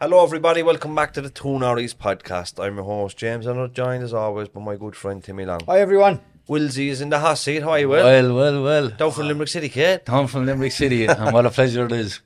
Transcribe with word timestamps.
Hello, 0.00 0.22
everybody. 0.22 0.62
Welcome 0.62 0.94
back 0.94 1.12
to 1.14 1.20
the 1.20 1.28
Two 1.28 1.58
Norries 1.58 1.92
podcast. 1.92 2.62
I'm 2.64 2.76
your 2.76 2.84
host, 2.84 3.16
James, 3.16 3.46
and 3.46 3.56
I'm 3.56 3.64
not 3.64 3.72
joined 3.72 4.04
as 4.04 4.14
always 4.14 4.46
by 4.46 4.60
my 4.60 4.76
good 4.76 4.94
friend 4.94 5.24
Timmy 5.24 5.44
Long. 5.44 5.58
Hi 5.66 5.80
everyone. 5.80 6.20
Wilsey 6.48 6.86
is 6.86 7.00
in 7.00 7.08
the 7.08 7.18
hot 7.18 7.36
seat. 7.36 7.64
How 7.64 7.70
are 7.70 7.80
you, 7.80 7.88
Will? 7.88 8.04
Well, 8.04 8.32
well, 8.32 8.62
well. 8.62 8.88
Down 8.90 9.10
from 9.10 9.26
Limerick 9.26 9.48
City, 9.48 9.68
kid. 9.68 10.06
Tom 10.06 10.28
from 10.28 10.46
Limerick 10.46 10.70
City, 10.70 11.06
and 11.06 11.32
what 11.32 11.46
a 11.46 11.50
pleasure 11.50 11.86
it 11.86 11.90
is. 11.90 12.20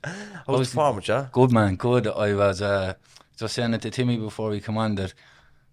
How's 0.45 0.69
the 0.69 0.75
form, 0.75 1.01
yeah? 1.03 1.29
Good 1.31 1.51
man, 1.51 1.75
good. 1.75 2.05
I 2.05 2.35
was 2.35 2.61
uh, 2.61 2.93
just 3.39 3.55
saying 3.55 3.73
it 3.73 3.81
to 3.81 3.89
Timmy 3.89 4.17
before 4.17 4.51
we 4.51 4.61
come 4.61 4.77
on 4.77 4.93
that 4.95 5.15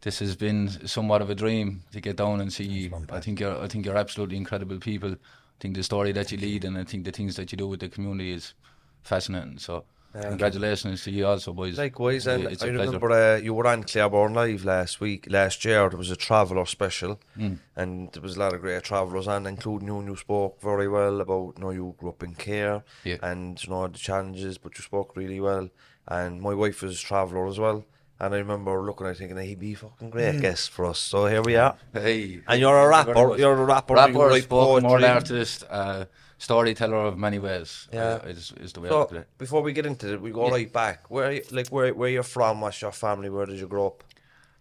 this 0.00 0.20
has 0.20 0.34
been 0.36 0.70
somewhat 0.88 1.20
of 1.20 1.28
a 1.28 1.34
dream 1.34 1.82
to 1.92 2.00
get 2.00 2.16
down 2.16 2.40
and 2.40 2.50
see 2.50 2.64
you. 2.64 3.06
I 3.10 3.20
think 3.20 3.40
you're, 3.40 3.60
I 3.62 3.68
think 3.68 3.84
you're 3.84 3.98
absolutely 3.98 4.38
incredible 4.38 4.78
people. 4.78 5.12
I 5.12 5.16
think 5.60 5.76
the 5.76 5.82
story 5.82 6.12
that 6.12 6.32
you 6.32 6.38
lead, 6.38 6.64
and 6.64 6.78
I 6.78 6.84
think 6.84 7.04
the 7.04 7.12
things 7.12 7.36
that 7.36 7.52
you 7.52 7.58
do 7.58 7.66
with 7.66 7.80
the 7.80 7.90
community 7.90 8.32
is 8.32 8.54
fascinating. 9.02 9.58
So, 9.58 9.84
congratulations 10.12 11.04
to 11.04 11.10
you 11.10 11.26
also, 11.26 11.52
boys. 11.52 11.78
Likewise, 11.78 12.26
and 12.26 12.44
it's 12.44 12.62
I 12.62 12.66
remember 12.68 13.10
uh, 13.12 13.36
you 13.36 13.54
were 13.54 13.66
on 13.66 13.84
Claire 13.84 14.08
Byrne 14.08 14.34
Live 14.34 14.64
last 14.64 15.00
week, 15.00 15.26
last 15.30 15.64
year. 15.64 15.88
There 15.88 15.98
was 15.98 16.10
a 16.10 16.16
traveller 16.16 16.66
special, 16.66 17.20
Hmm. 17.36 17.54
and 17.76 18.10
there 18.12 18.22
was 18.22 18.36
a 18.36 18.40
lot 18.40 18.52
of 18.54 18.60
great 18.60 18.82
travellers 18.82 19.28
on, 19.28 19.46
including 19.46 19.88
you. 19.88 19.98
And 19.98 20.08
you 20.08 20.16
spoke 20.16 20.60
very 20.60 20.88
well 20.88 21.20
about, 21.20 21.54
you 21.56 21.62
know, 21.64 21.70
you 21.70 21.94
grew 21.98 22.08
up 22.10 22.22
in 22.22 22.34
care 22.34 22.82
Yeah. 23.04 23.16
and 23.22 23.62
you 23.62 23.70
know 23.70 23.86
the 23.88 23.98
challenges, 23.98 24.58
but 24.58 24.76
you 24.78 24.82
spoke 24.82 25.16
really 25.16 25.40
well. 25.40 25.68
And 26.08 26.40
my 26.40 26.54
wife 26.54 26.82
is 26.82 27.00
a 27.00 27.04
traveller 27.04 27.46
as 27.46 27.58
well, 27.60 27.84
and 28.18 28.34
I 28.34 28.38
remember 28.38 28.82
looking 28.82 29.06
at 29.06 29.16
thinking 29.18 29.38
he'd 29.38 29.60
be 29.60 29.74
a 29.74 29.76
fucking 29.76 30.10
great 30.10 30.34
Hmm. 30.34 30.40
guest 30.40 30.70
for 30.70 30.86
us. 30.86 30.98
So 30.98 31.26
here 31.26 31.42
we 31.42 31.54
are. 31.56 31.76
Hey, 31.92 32.40
And 32.48 32.60
you're 32.60 32.76
a 32.76 32.84
you 32.84 32.88
rapper. 32.90 33.36
You're 33.38 33.52
a 33.52 33.64
rapper. 33.64 33.94
you 33.94 34.00
Rapper, 34.00 34.18
write 34.18 34.50
word 34.50 34.82
poetry. 34.82 35.04
artist, 35.06 35.64
uh, 35.70 36.06
storyteller 36.40 36.96
of 36.96 37.16
many 37.18 37.38
ways. 37.38 37.88
Yeah. 37.92 38.18
uh, 38.24 38.28
is, 38.28 38.52
is 38.60 38.72
the 38.72 38.80
way 38.80 38.88
I 38.88 38.92
look 38.92 39.12
it. 39.12 39.28
before 39.38 39.62
we 39.62 39.72
get 39.72 39.86
into 39.86 40.12
it, 40.14 40.20
we 40.20 40.30
go 40.32 40.46
Yeah. 40.46 40.52
right 40.58 40.72
back. 40.72 40.98
Where, 41.10 41.30
you- 41.32 41.44
like, 41.52 41.68
where, 41.68 41.92
where 41.94 42.10
you're 42.10 42.22
from? 42.36 42.60
What's 42.62 42.80
your 42.82 42.92
family? 42.92 43.28
Where 43.30 43.46
did 43.46 43.58
you 43.60 43.68
grow 43.68 43.86
up? 43.88 44.04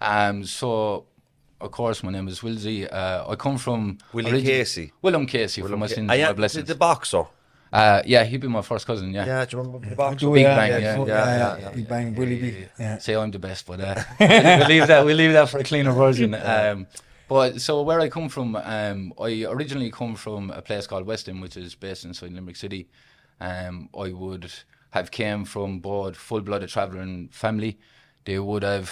Um, 0.02 0.46
so, 0.46 1.06
of 1.60 1.72
course, 1.72 2.04
my 2.04 2.12
name 2.12 2.28
is 2.28 2.40
Wilsey. 2.42 2.88
Uh, 2.92 3.26
I 3.32 3.36
come 3.36 3.58
from 3.58 3.98
Willie 4.14 4.32
origi- 4.32 4.46
Casey. 4.46 4.92
Willem 5.02 5.26
Casey 5.26 5.62
from 5.62 5.80
my 5.80 5.88
sins 5.88 6.10
I 6.12 6.18
my 6.18 6.30
am 6.30 6.36
blessings. 6.36 6.68
the 6.68 6.76
boxer. 6.76 7.24
Uh, 7.72 8.02
yeah, 8.06 8.24
he'd 8.24 8.42
be 8.42 8.48
my 8.48 8.64
first 8.64 8.88
cousin. 8.88 9.14
Yeah. 9.14 9.26
Yeah, 9.28 9.46
do 9.46 9.58
you 9.58 9.64
remember 9.64 9.88
the 9.90 9.96
boxer? 9.96 10.20
Do 10.26 10.34
Big 10.34 10.42
yeah, 10.44 10.56
Bang, 10.56 10.70
yeah, 10.72 10.78
yeah, 10.80 10.98
fuck, 10.98 11.08
yeah, 11.08 11.26
yeah, 11.26 11.38
yeah, 11.38 11.62
yeah. 11.62 11.70
Big 11.76 11.88
Bang, 11.88 12.16
Willie 12.16 12.42
B. 12.42 12.66
Yeah. 12.80 12.98
Say 12.98 13.16
I'm 13.16 13.30
the 13.32 13.40
best, 13.40 13.66
but 13.68 13.80
uh, 13.80 13.96
we'll 14.20 14.68
leave 14.68 14.88
that. 14.88 15.06
We'll 15.06 15.16
leave 15.16 15.34
that 15.34 15.50
for 15.50 15.60
a 15.60 15.64
cleaner 15.64 15.92
version. 15.94 16.34
Um, 16.54 16.88
but 17.30 17.62
so 17.62 17.82
where 17.84 18.02
I 18.02 18.10
come 18.10 18.28
from, 18.28 18.56
um, 18.58 19.14
I 19.20 19.46
originally 19.46 19.92
come 19.92 20.16
from 20.16 20.52
a 20.52 20.62
place 20.62 20.88
called 20.88 21.06
Weston, 21.06 21.40
which 21.40 21.56
is 21.56 21.76
based 21.76 22.04
inside 22.04 22.34
Limerick 22.34 22.56
City. 22.58 22.90
Um, 23.40 23.90
I 23.98 24.12
would 24.12 24.52
have 24.90 25.12
came 25.12 25.46
from 25.46 25.80
both 25.80 26.18
full-blooded 26.18 26.70
travelling 26.70 27.30
family. 27.30 27.78
They 28.26 28.40
would 28.40 28.64
have 28.64 28.92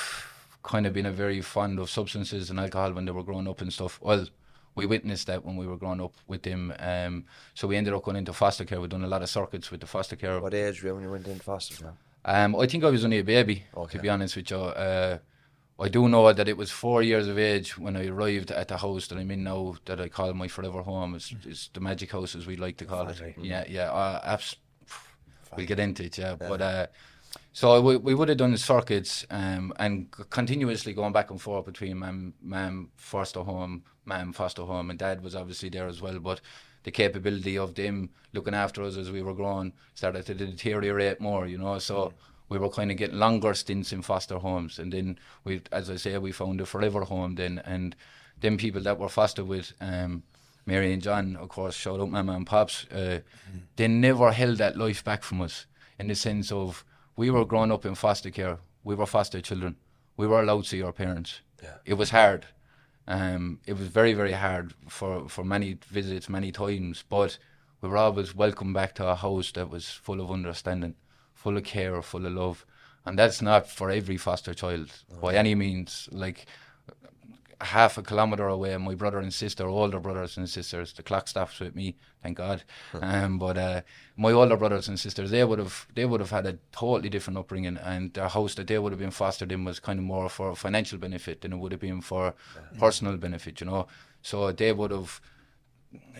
kind 0.63 0.85
of 0.85 0.93
been 0.93 1.05
a 1.05 1.11
very 1.11 1.41
fond 1.41 1.79
of 1.79 1.89
substances 1.89 2.49
and 2.49 2.59
alcohol 2.59 2.93
when 2.93 3.05
they 3.05 3.11
were 3.11 3.23
growing 3.23 3.47
up 3.47 3.61
and 3.61 3.73
stuff. 3.73 3.99
Well, 4.01 4.27
we 4.75 4.85
witnessed 4.85 5.27
that 5.27 5.43
when 5.43 5.55
we 5.57 5.65
were 5.65 5.77
growing 5.77 5.99
up 6.01 6.13
with 6.27 6.43
them. 6.43 6.73
Um, 6.79 7.25
so 7.55 7.67
we 7.67 7.75
ended 7.77 7.93
up 7.93 8.03
going 8.03 8.17
into 8.17 8.31
foster 8.31 8.63
care. 8.63 8.79
We've 8.79 8.89
done 8.89 9.03
a 9.03 9.07
lot 9.07 9.23
of 9.23 9.29
circuits 9.29 9.71
with 9.71 9.81
the 9.81 9.87
foster 9.87 10.15
care. 10.15 10.39
What 10.39 10.53
age 10.53 10.83
were 10.83 10.89
you 10.89 10.95
when 10.95 11.03
you 11.03 11.11
went 11.11 11.27
in 11.27 11.39
foster 11.39 11.75
care? 11.75 11.93
Um, 12.23 12.55
I 12.55 12.67
think 12.67 12.83
I 12.83 12.89
was 12.89 13.03
only 13.03 13.19
a 13.19 13.23
baby, 13.23 13.63
Okay. 13.75 13.97
to 13.97 14.01
be 14.03 14.09
honest 14.09 14.35
with 14.35 14.51
you. 14.51 14.57
Uh, 14.57 15.17
I 15.79 15.89
do 15.89 16.09
know 16.09 16.33
that 16.33 16.47
it 16.47 16.57
was 16.57 16.71
four 16.71 17.03
years 17.03 17.27
of 17.27 17.37
age 17.37 17.77
when 17.77 17.95
I 17.95 18.07
arrived 18.07 18.49
at 18.51 18.67
the 18.67 18.77
house 18.77 19.07
that 19.07 19.17
I'm 19.17 19.29
in 19.29 19.43
now, 19.43 19.75
that 19.85 20.01
I 20.01 20.09
call 20.09 20.33
my 20.33 20.47
forever 20.47 20.81
home. 20.81 21.13
It's, 21.15 21.33
it's 21.45 21.67
the 21.67 21.79
magic 21.79 22.11
house, 22.11 22.35
as 22.35 22.47
we 22.47 22.55
like 22.55 22.77
to 22.77 22.85
call 22.85 23.05
it. 23.09 23.17
Yeah, 23.45 23.63
yeah. 23.69 23.91
Uh, 23.91 24.21
abs- 24.23 24.55
we'll 25.55 25.67
get 25.67 25.79
into 25.79 26.03
it, 26.05 26.17
yeah. 26.17 26.35
But 26.49 26.61
uh, 26.61 26.87
so 27.53 27.79
we, 27.81 27.97
we 27.97 28.15
would 28.15 28.29
have 28.29 28.39
done 28.39 28.57
circuits 28.57 29.25
um, 29.29 29.71
and 29.77 30.09
continuously 30.31 30.93
going 30.93 31.13
back 31.13 31.29
and 31.29 31.39
forth 31.39 31.65
between 31.65 31.97
mum, 31.99 32.33
mum 32.41 32.89
foster 32.95 33.41
home, 33.41 33.83
mum 34.05 34.33
foster 34.33 34.63
home, 34.63 34.89
and 34.89 34.97
dad 34.97 35.21
was 35.21 35.35
obviously 35.35 35.69
there 35.69 35.87
as 35.87 36.01
well. 36.01 36.17
But 36.19 36.41
the 36.83 36.91
capability 36.91 37.57
of 37.57 37.75
them 37.75 38.09
looking 38.33 38.55
after 38.55 38.81
us 38.81 38.97
as 38.97 39.11
we 39.11 39.21
were 39.21 39.33
growing 39.33 39.73
started 39.93 40.25
to 40.25 40.33
deteriorate 40.33 41.19
more, 41.21 41.45
you 41.45 41.57
know. 41.59 41.77
So 41.79 42.13
we 42.49 42.57
were 42.57 42.69
kind 42.69 42.91
of 42.91 42.97
getting 42.97 43.19
longer 43.19 43.53
stints 43.53 43.91
in 43.91 44.01
foster 44.01 44.37
homes, 44.39 44.79
and 44.79 44.93
then 44.93 45.19
we, 45.43 45.61
as 45.71 45.89
I 45.89 45.95
say, 45.97 46.17
we 46.17 46.31
found 46.31 46.61
a 46.61 46.65
forever 46.65 47.01
home 47.01 47.35
then, 47.35 47.61
and 47.65 47.95
them 48.39 48.57
people 48.57 48.81
that 48.81 48.99
were 48.99 49.09
fostered 49.09 49.47
with. 49.47 49.73
Um, 49.81 50.23
Mary 50.65 50.91
and 50.91 51.01
John, 51.01 51.35
of 51.37 51.47
course, 51.49 51.75
shout 51.75 51.99
out 51.99 52.11
Mama 52.11 52.33
and 52.33 52.45
Pops. 52.45 52.85
Uh, 52.91 53.19
They 53.77 53.87
never 53.87 54.31
held 54.31 54.57
that 54.57 54.75
life 54.77 55.03
back 55.03 55.23
from 55.23 55.41
us 55.41 55.65
in 55.97 56.07
the 56.07 56.15
sense 56.15 56.51
of 56.51 56.83
we 57.15 57.29
were 57.31 57.45
growing 57.45 57.71
up 57.71 57.85
in 57.85 57.95
foster 57.95 58.29
care. 58.29 58.57
We 58.83 58.93
were 58.95 59.05
foster 59.05 59.39
children. 59.41 59.77
We 60.17 60.27
were 60.27 60.41
allowed 60.41 60.63
to 60.63 60.69
see 60.69 60.81
our 60.83 60.91
parents. 60.91 61.41
It 61.85 61.93
was 61.95 62.09
hard. 62.09 62.45
Um, 63.07 63.59
it 63.65 63.77
was 63.77 63.87
very, 63.87 64.13
very 64.13 64.33
hard 64.33 64.73
for, 64.89 65.29
for 65.29 65.45
many 65.45 65.77
visits, 65.87 66.27
many 66.27 66.51
times, 66.51 67.03
but 67.07 67.37
we 67.81 67.87
were 67.87 67.97
always 67.97 68.35
welcome 68.35 68.73
back 68.73 68.93
to 68.95 69.07
a 69.07 69.15
house 69.15 69.51
that 69.53 69.69
was 69.69 69.89
full 69.89 70.19
of 70.19 70.29
understanding, 70.29 70.95
full 71.37 71.57
of 71.57 71.63
care, 71.63 72.01
full 72.01 72.25
of 72.25 72.33
love. 72.33 72.65
And 73.05 73.17
that's 73.17 73.41
not 73.41 73.69
for 73.69 73.89
every 73.89 74.17
foster 74.17 74.53
child 74.53 74.91
by 75.21 75.35
any 75.35 75.55
means. 75.55 76.09
Like, 76.11 76.45
half 77.61 77.97
a 77.97 78.03
kilometre 78.03 78.47
away, 78.47 78.75
my 78.77 78.95
brother 78.95 79.19
and 79.19 79.33
sister, 79.33 79.65
older 79.65 79.99
brothers 79.99 80.37
and 80.37 80.49
sisters, 80.49 80.93
the 80.93 81.03
clock 81.03 81.27
stops 81.27 81.59
with 81.59 81.75
me, 81.75 81.95
thank 82.21 82.37
God. 82.37 82.63
Um, 83.01 83.39
but 83.39 83.57
uh, 83.57 83.81
my 84.15 84.31
older 84.31 84.57
brothers 84.57 84.87
and 84.87 84.99
sisters, 84.99 85.31
they 85.31 85.43
would 85.43 85.59
have 85.59 85.87
they 85.95 86.05
would 86.05 86.19
have 86.19 86.31
had 86.31 86.45
a 86.45 86.57
totally 86.71 87.09
different 87.09 87.37
upbringing, 87.39 87.77
and 87.77 88.13
their 88.13 88.27
house 88.27 88.55
that 88.55 88.67
they 88.67 88.77
would 88.77 88.91
have 88.91 88.99
been 88.99 89.11
fostered 89.11 89.51
in 89.51 89.63
was 89.63 89.79
kind 89.79 89.99
of 89.99 90.05
more 90.05 90.29
for 90.29 90.55
financial 90.55 90.99
benefit 90.99 91.41
than 91.41 91.53
it 91.53 91.57
would 91.57 91.71
have 91.71 91.81
been 91.81 92.01
for 92.01 92.33
personal 92.77 93.17
benefit, 93.17 93.61
you 93.61 93.67
know. 93.67 93.87
So 94.21 94.51
they 94.51 94.73
would 94.73 94.91
have. 94.91 95.21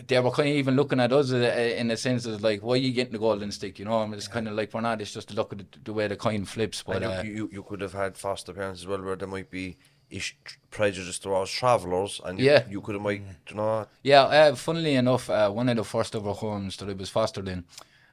They 0.06 0.18
were 0.20 0.30
kind 0.30 0.48
of 0.48 0.54
even 0.54 0.76
looking 0.76 1.00
at 1.00 1.12
us 1.12 1.32
uh, 1.32 1.36
in 1.36 1.90
a 1.90 1.96
sense 1.96 2.24
of 2.26 2.42
like, 2.42 2.60
why 2.62 2.74
are 2.74 2.76
you 2.76 2.92
getting 2.92 3.12
the 3.12 3.18
golden 3.18 3.50
stick? 3.52 3.78
You 3.78 3.84
know, 3.84 4.00
and 4.02 4.14
it's 4.14 4.28
kind 4.28 4.46
of 4.48 4.54
like 4.54 4.72
we're 4.72 4.80
not. 4.80 5.00
It's 5.00 5.12
just 5.12 5.28
to 5.28 5.34
look 5.34 5.52
at 5.52 5.58
the, 5.58 5.66
the 5.84 5.92
way 5.92 6.06
the 6.08 6.16
coin 6.16 6.44
flips. 6.44 6.82
But 6.82 7.02
uh, 7.02 7.22
you, 7.24 7.32
you, 7.32 7.50
you 7.52 7.62
could 7.62 7.80
have 7.80 7.92
had 7.92 8.16
foster 8.16 8.52
parents 8.52 8.80
as 8.82 8.86
well, 8.86 9.02
where 9.02 9.16
there 9.16 9.28
might 9.28 9.50
be 9.50 9.76
ish 10.10 10.36
prejudice 10.70 11.18
towards 11.18 11.50
travellers, 11.50 12.20
and 12.24 12.38
Yeah. 12.38 12.64
you 12.70 12.80
could 12.80 12.94
have 12.94 13.02
might, 13.02 13.22
you 13.48 13.56
know, 13.56 13.86
Yeah, 14.02 14.22
uh, 14.22 14.54
funnily 14.54 14.94
enough, 14.94 15.28
uh, 15.28 15.50
one 15.50 15.68
of 15.68 15.76
the 15.76 15.84
first 15.84 16.14
ever 16.16 16.32
homes 16.32 16.76
that 16.78 16.88
I 16.88 16.94
was 16.94 17.10
fostered 17.10 17.46
in, 17.48 17.64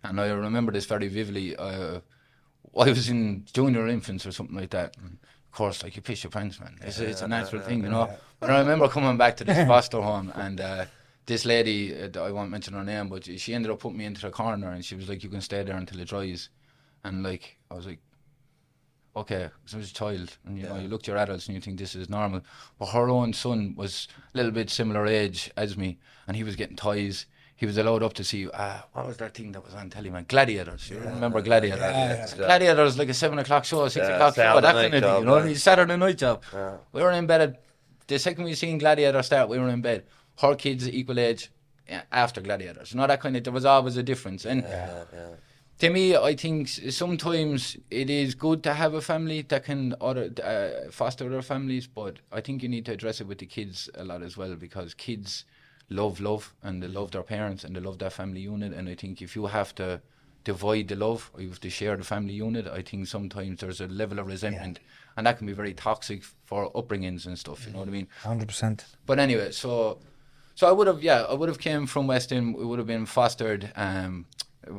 and 0.04 0.19
I 0.19 0.28
remember 0.31 0.72
this 0.74 0.86
very 0.86 1.07
vividly. 1.07 1.56
Uh, 1.56 2.01
I 2.78 2.90
was 2.90 3.07
in 3.10 3.45
junior 3.54 3.88
infants 3.88 4.25
or 4.25 4.31
something 4.34 4.57
like 4.57 4.72
that. 4.72 4.98
And 4.98 5.18
of 5.45 5.51
course, 5.57 5.84
like 5.84 5.95
you 5.95 6.01
piss 6.01 6.24
your 6.25 6.31
pants, 6.31 6.60
man. 6.60 6.78
It's, 6.81 7.00
it's 7.00 7.22
a 7.22 7.28
natural 7.30 7.62
thing, 7.62 7.84
you 7.84 7.90
know. 7.90 8.10
But 8.42 8.50
I 8.50 8.60
remember 8.60 8.90
coming 8.90 9.16
back 9.16 9.38
to 9.38 9.45
this 9.45 9.66
foster 9.68 10.01
home, 10.01 10.34
and 10.36 10.60
uh, 10.60 10.86
this 11.25 11.45
lady, 11.45 11.94
uh, 12.00 12.22
I 12.24 12.31
won't 12.31 12.51
mention 12.51 12.74
her 12.74 12.83
name, 12.83 13.10
but 13.10 13.25
she 13.25 13.54
ended 13.54 13.72
up 13.72 13.80
putting 13.80 13.98
me 13.98 14.06
into 14.06 14.22
the 14.22 14.30
corner, 14.31 14.69
and 14.72 14.83
she 14.86 14.95
was 14.95 15.10
like, 15.10 15.24
"You 15.24 15.30
can 15.30 15.42
stay 15.42 15.63
there 15.63 15.75
until 15.75 16.00
it 16.00 16.07
dries," 16.07 16.50
and 17.04 17.24
like 17.24 17.57
I 17.72 17.74
was 17.75 17.86
like, 17.88 18.00
okay, 19.16 19.50
so 19.66 19.77
I 19.77 19.80
was 19.80 19.92
a 19.92 19.94
child, 19.94 20.38
and 20.45 20.57
you 20.57 20.66
know, 20.68 20.75
you 20.77 20.88
look 20.88 21.04
to 21.04 21.12
your 21.12 21.18
adults 21.18 21.48
and 21.48 21.56
you 21.56 21.62
think 21.62 21.80
this 21.80 21.95
is 21.95 22.10
normal. 22.10 22.42
But 22.77 22.88
her 22.88 23.10
own 23.10 23.33
son 23.33 23.74
was 23.77 24.07
a 24.33 24.38
little 24.38 24.51
bit 24.51 24.69
similar 24.69 25.06
age 25.07 25.51
as 25.56 25.77
me, 25.77 25.98
and 26.27 26.36
he 26.36 26.44
was 26.44 26.56
getting 26.56 26.75
toys. 26.75 27.25
he 27.57 27.66
was 27.66 27.78
allowed 27.78 28.04
up 28.04 28.12
to 28.13 28.24
see 28.24 28.50
uh, 28.50 28.80
what 28.92 29.07
was 29.07 29.16
that 29.18 29.33
thing 29.33 29.54
that 29.54 29.63
was 29.63 29.74
on 29.74 29.89
telly, 29.89 30.10
man? 30.10 30.25
Gladiators. 30.28 30.89
You 30.89 31.00
remember 31.00 31.42
Gladiators? 31.42 32.33
Gladiators 32.33 32.98
like 32.98 33.07
a 33.10 33.13
seven 33.13 33.39
o'clock 33.39 33.63
show, 33.63 33.88
six 33.88 34.06
Yeah, 34.07 34.16
o'clock 34.16 34.36
show, 34.36 34.60
that 34.60 34.74
kind 34.74 34.94
of 34.94 35.01
thing. 35.01 35.19
You 35.21 35.25
know, 35.25 35.38
yeah. 35.38 35.45
It's 35.51 35.63
Saturday 35.63 35.95
night 35.95 36.18
job. 36.18 36.44
We 36.92 37.01
were 37.01 37.12
in 37.12 37.25
bed. 37.25 37.42
At, 37.42 37.62
the 38.07 38.19
second 38.19 38.44
we 38.44 38.54
seen 38.54 38.78
Gladiator 38.78 39.24
start, 39.24 39.50
we 39.50 39.57
were 39.57 39.69
in 39.69 39.81
bed. 39.81 40.04
Her 40.42 40.56
kids 40.56 40.88
equal 40.88 41.20
age 41.20 41.52
after 42.12 42.42
Gladiators. 42.42 42.94
You 42.94 43.00
know 43.00 43.08
that 43.08 43.22
kind 43.22 43.38
of. 43.38 43.44
There 43.44 43.54
was 43.54 43.66
always 43.66 43.98
a 43.98 44.04
difference, 44.04 44.46
and 44.46 44.64
to 45.80 45.90
me, 45.90 46.16
I 46.16 46.36
think 46.36 46.68
sometimes 46.70 47.78
it 47.92 48.10
is 48.10 48.34
good 48.34 48.64
to 48.64 48.74
have 48.74 48.94
a 48.94 49.02
family 49.02 49.42
that 49.44 49.66
can 49.66 49.94
other, 50.00 50.32
uh, 50.42 50.90
foster 50.92 51.26
other 51.26 51.42
families, 51.42 51.86
but 51.86 52.20
I 52.32 52.42
think 52.42 52.64
you 52.64 52.70
need 52.70 52.86
to 52.86 52.94
address 52.94 53.20
it 53.20 53.28
with 53.28 53.40
the 53.40 53.46
kids 53.46 53.90
a 53.96 54.04
lot 54.04 54.24
as 54.24 54.38
well 54.38 54.56
because 54.56 54.94
kids 54.94 55.44
love 55.90 56.20
love 56.20 56.54
and 56.64 56.81
they 56.81 56.88
love 56.88 57.12
their 57.12 57.24
parents 57.24 57.64
and 57.64 57.76
they 57.76 57.80
love 57.80 58.00
their 58.00 58.10
family 58.10 58.40
unit. 58.40 58.74
And 58.74 58.88
I 58.88 58.96
think 58.96 59.22
if 59.22 59.36
you 59.36 59.48
have 59.48 59.76
to 59.76 60.02
divide 60.46 60.88
the 60.88 60.96
love 60.96 61.30
or 61.34 61.42
you 61.42 61.50
have 61.50 61.60
to 61.60 61.70
share 61.70 61.98
the 61.98 62.04
family 62.04 62.34
unit, 62.34 62.68
I 62.68 62.81
think 62.81 63.08
sometimes 63.08 63.60
there's 63.60 63.81
a 63.81 63.88
level 63.88 64.20
of 64.20 64.28
resentment, 64.28 64.80
and 65.18 65.28
that 65.28 65.38
can 65.38 65.48
be 65.48 65.54
very 65.54 65.74
toxic 65.74 66.24
for 66.46 66.72
upbringings 66.72 67.26
and 67.26 67.38
stuff. 67.38 67.66
You 67.68 67.74
know 67.74 67.80
what 67.80 67.90
I 67.90 67.92
mean? 67.92 68.08
Hundred 68.24 68.48
percent. 68.48 68.86
But 69.06 69.20
anyway, 69.20 69.52
so 69.52 70.00
so 70.56 70.68
I 70.68 70.72
would 70.72 70.88
have 70.88 71.04
yeah 71.04 71.22
I 71.30 71.34
would 71.34 71.50
have 71.50 71.60
came 71.60 71.86
from 71.86 72.07
West 72.07 72.31
It 72.31 72.42
would 72.42 72.80
have 72.80 72.88
been 72.88 73.06
fostered 73.06 73.72
um 73.75 74.25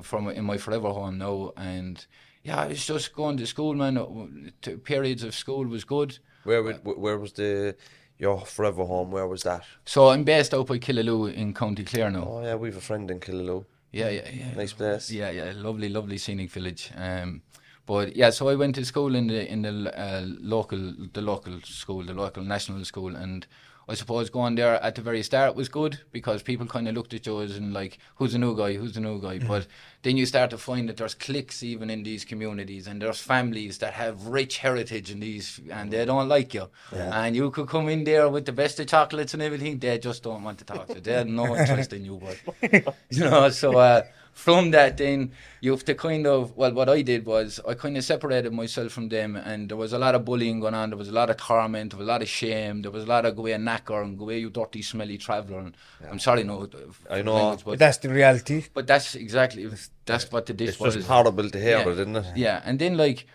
from 0.02 0.28
in 0.28 0.44
my 0.44 0.58
forever 0.58 0.88
home 0.88 1.18
now, 1.18 1.52
and 1.56 2.04
yeah, 2.42 2.60
I 2.60 2.66
was 2.68 2.86
just 2.86 3.14
going 3.14 3.36
to 3.38 3.46
school, 3.46 3.74
man. 3.74 4.52
To 4.62 4.78
periods 4.78 5.22
of 5.22 5.34
school 5.34 5.66
was 5.66 5.84
good. 5.84 6.18
Where 6.44 6.62
would, 6.62 6.80
where 6.84 7.18
was 7.18 7.32
the 7.32 7.76
your 8.18 8.40
forever 8.40 8.84
home? 8.84 9.10
Where 9.10 9.26
was 9.26 9.42
that? 9.42 9.64
So 9.84 10.08
I'm 10.08 10.24
based 10.24 10.54
out 10.54 10.66
by 10.66 10.78
Killaloe 10.78 11.32
in 11.34 11.54
County 11.54 11.84
Clare 11.84 12.10
now. 12.10 12.26
Oh 12.28 12.42
yeah, 12.42 12.54
we've 12.54 12.76
a 12.76 12.80
friend 12.80 13.10
in 13.10 13.20
Killaloe. 13.20 13.64
Yeah, 13.92 14.10
yeah, 14.10 14.28
yeah. 14.32 14.54
Nice 14.54 14.72
place. 14.72 15.10
Yeah, 15.10 15.30
yeah, 15.30 15.52
lovely, 15.54 15.88
lovely 15.88 16.18
scenic 16.18 16.50
village. 16.50 16.90
Um, 16.96 17.42
but 17.86 18.16
yeah, 18.16 18.30
so 18.30 18.48
I 18.48 18.54
went 18.56 18.74
to 18.76 18.84
school 18.84 19.14
in 19.14 19.28
the 19.28 19.50
in 19.50 19.62
the 19.62 19.98
uh, 19.98 20.22
local 20.24 20.94
the 21.12 21.22
local 21.22 21.60
school, 21.62 22.02
the 22.04 22.14
local 22.14 22.42
national 22.42 22.84
school, 22.84 23.16
and 23.16 23.46
I 23.88 23.94
suppose 23.94 24.30
going 24.30 24.56
there 24.56 24.82
at 24.82 24.96
the 24.96 25.00
very 25.00 25.22
start 25.22 25.54
was 25.54 25.68
good 25.68 26.00
because 26.10 26.42
people 26.42 26.66
kind 26.66 26.88
of 26.88 26.94
looked 26.96 27.14
at 27.14 27.24
you 27.24 27.40
as 27.40 27.56
in 27.56 27.72
like, 27.72 27.98
who's 28.16 28.32
the 28.32 28.38
new 28.38 28.56
guy, 28.56 28.72
who's 28.74 28.94
the 28.94 29.00
new 29.00 29.20
guy. 29.20 29.38
But 29.38 29.68
then 30.02 30.16
you 30.16 30.26
start 30.26 30.50
to 30.50 30.58
find 30.58 30.88
that 30.88 30.96
there's 30.96 31.14
cliques 31.14 31.62
even 31.62 31.88
in 31.88 32.02
these 32.02 32.24
communities, 32.24 32.88
and 32.88 33.00
there's 33.00 33.20
families 33.20 33.78
that 33.78 33.92
have 33.92 34.26
rich 34.26 34.58
heritage 34.58 35.10
in 35.12 35.20
these, 35.20 35.60
and 35.70 35.92
they 35.92 36.04
don't 36.04 36.28
like 36.28 36.52
you. 36.52 36.68
And 36.92 37.36
you 37.36 37.50
could 37.52 37.68
come 37.68 37.88
in 37.88 38.02
there 38.02 38.28
with 38.28 38.44
the 38.44 38.52
best 38.52 38.80
of 38.80 38.88
chocolates 38.88 39.34
and 39.34 39.42
everything, 39.42 39.78
they 39.78 39.98
just 39.98 40.22
don't 40.24 40.42
want 40.42 40.58
to 40.58 40.64
talk 40.64 40.88
to 40.88 40.94
you. 40.94 41.00
They 41.00 41.12
have 41.12 41.28
no 41.28 41.56
interest 41.60 41.92
in 41.92 42.04
you, 42.04 42.20
but 42.20 42.96
you 43.10 43.20
know. 43.20 43.48
So 43.50 43.78
uh, 43.78 44.02
from 44.36 44.70
that, 44.72 44.98
then 44.98 45.32
you 45.62 45.70
have 45.70 45.82
to 45.86 45.94
kind 45.94 46.26
of 46.26 46.54
well, 46.58 46.72
what 46.74 46.90
I 46.90 47.00
did 47.00 47.24
was 47.24 47.58
I 47.66 47.72
kind 47.72 47.96
of 47.96 48.04
separated 48.04 48.52
myself 48.52 48.92
from 48.92 49.08
them, 49.08 49.34
and 49.34 49.70
there 49.70 49.78
was 49.78 49.94
a 49.94 49.98
lot 49.98 50.14
of 50.14 50.26
bullying 50.26 50.60
going 50.60 50.74
on. 50.74 50.90
There 50.90 50.98
was 50.98 51.08
a 51.08 51.12
lot 51.12 51.30
of 51.30 51.38
torment. 51.38 51.92
There 51.92 51.98
was 51.98 52.06
a 52.06 52.10
lot 52.10 52.20
of 52.20 52.28
shame. 52.28 52.82
There 52.82 52.90
was 52.90 53.04
a 53.04 53.06
lot 53.06 53.24
of 53.24 53.34
go 53.34 53.42
away 53.42 53.52
knacker 53.52 54.02
and 54.04 54.18
go 54.18 54.24
away 54.24 54.38
you 54.40 54.50
dirty 54.50 54.82
smelly 54.82 55.16
traveller. 55.16 55.60
And 55.60 55.74
I'm 56.10 56.18
sorry, 56.18 56.44
no, 56.44 56.68
I 57.10 57.22
know. 57.22 57.34
language, 57.34 57.64
But 57.64 57.70
but, 57.72 57.78
that's 57.78 57.96
the 57.96 58.10
reality. 58.10 58.64
but 58.74 58.86
that's 58.86 59.14
exactly 59.14 59.68
that's 60.04 60.30
what 60.30 60.44
the 60.44 60.52
dish 60.52 60.68
It's 60.68 60.80
was. 60.80 60.94
just 60.96 61.08
horrible 61.08 61.48
to 61.48 61.58
hear 61.58 61.78
Yeah. 61.78 61.88
it, 61.88 61.98
isn't 61.98 62.16
it? 62.16 62.36
Yeah, 62.36 62.62
and 62.64 62.78
then 62.78 62.98
like 62.98 63.26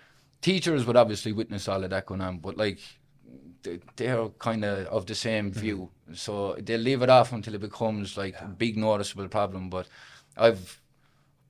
teachers 0.42 0.86
would 0.86 0.96
obviously 0.98 1.34
witness 1.34 1.68
all 1.68 1.84
of 1.84 1.90
that 1.90 2.06
going 2.06 2.22
on, 2.22 2.38
but 2.38 2.58
like 2.58 2.78
they- 3.64 3.80
they're 3.96 4.28
kind 4.38 4.64
of 4.64 4.86
of 4.88 5.08
the 5.08 5.16
same 5.16 5.50
mm-hmm. 5.50 5.60
view, 5.60 5.90
so 6.14 6.56
they'll 6.60 6.80
leave 6.80 7.02
it 7.02 7.10
off 7.10 7.34
until 7.34 7.56
it 7.56 7.62
becomes 7.62 8.18
like 8.18 8.36
a 8.40 8.46
big 8.46 8.78
noticeable 8.78 9.28
problem. 9.28 9.70
But 9.72 9.88
I've 10.38 10.81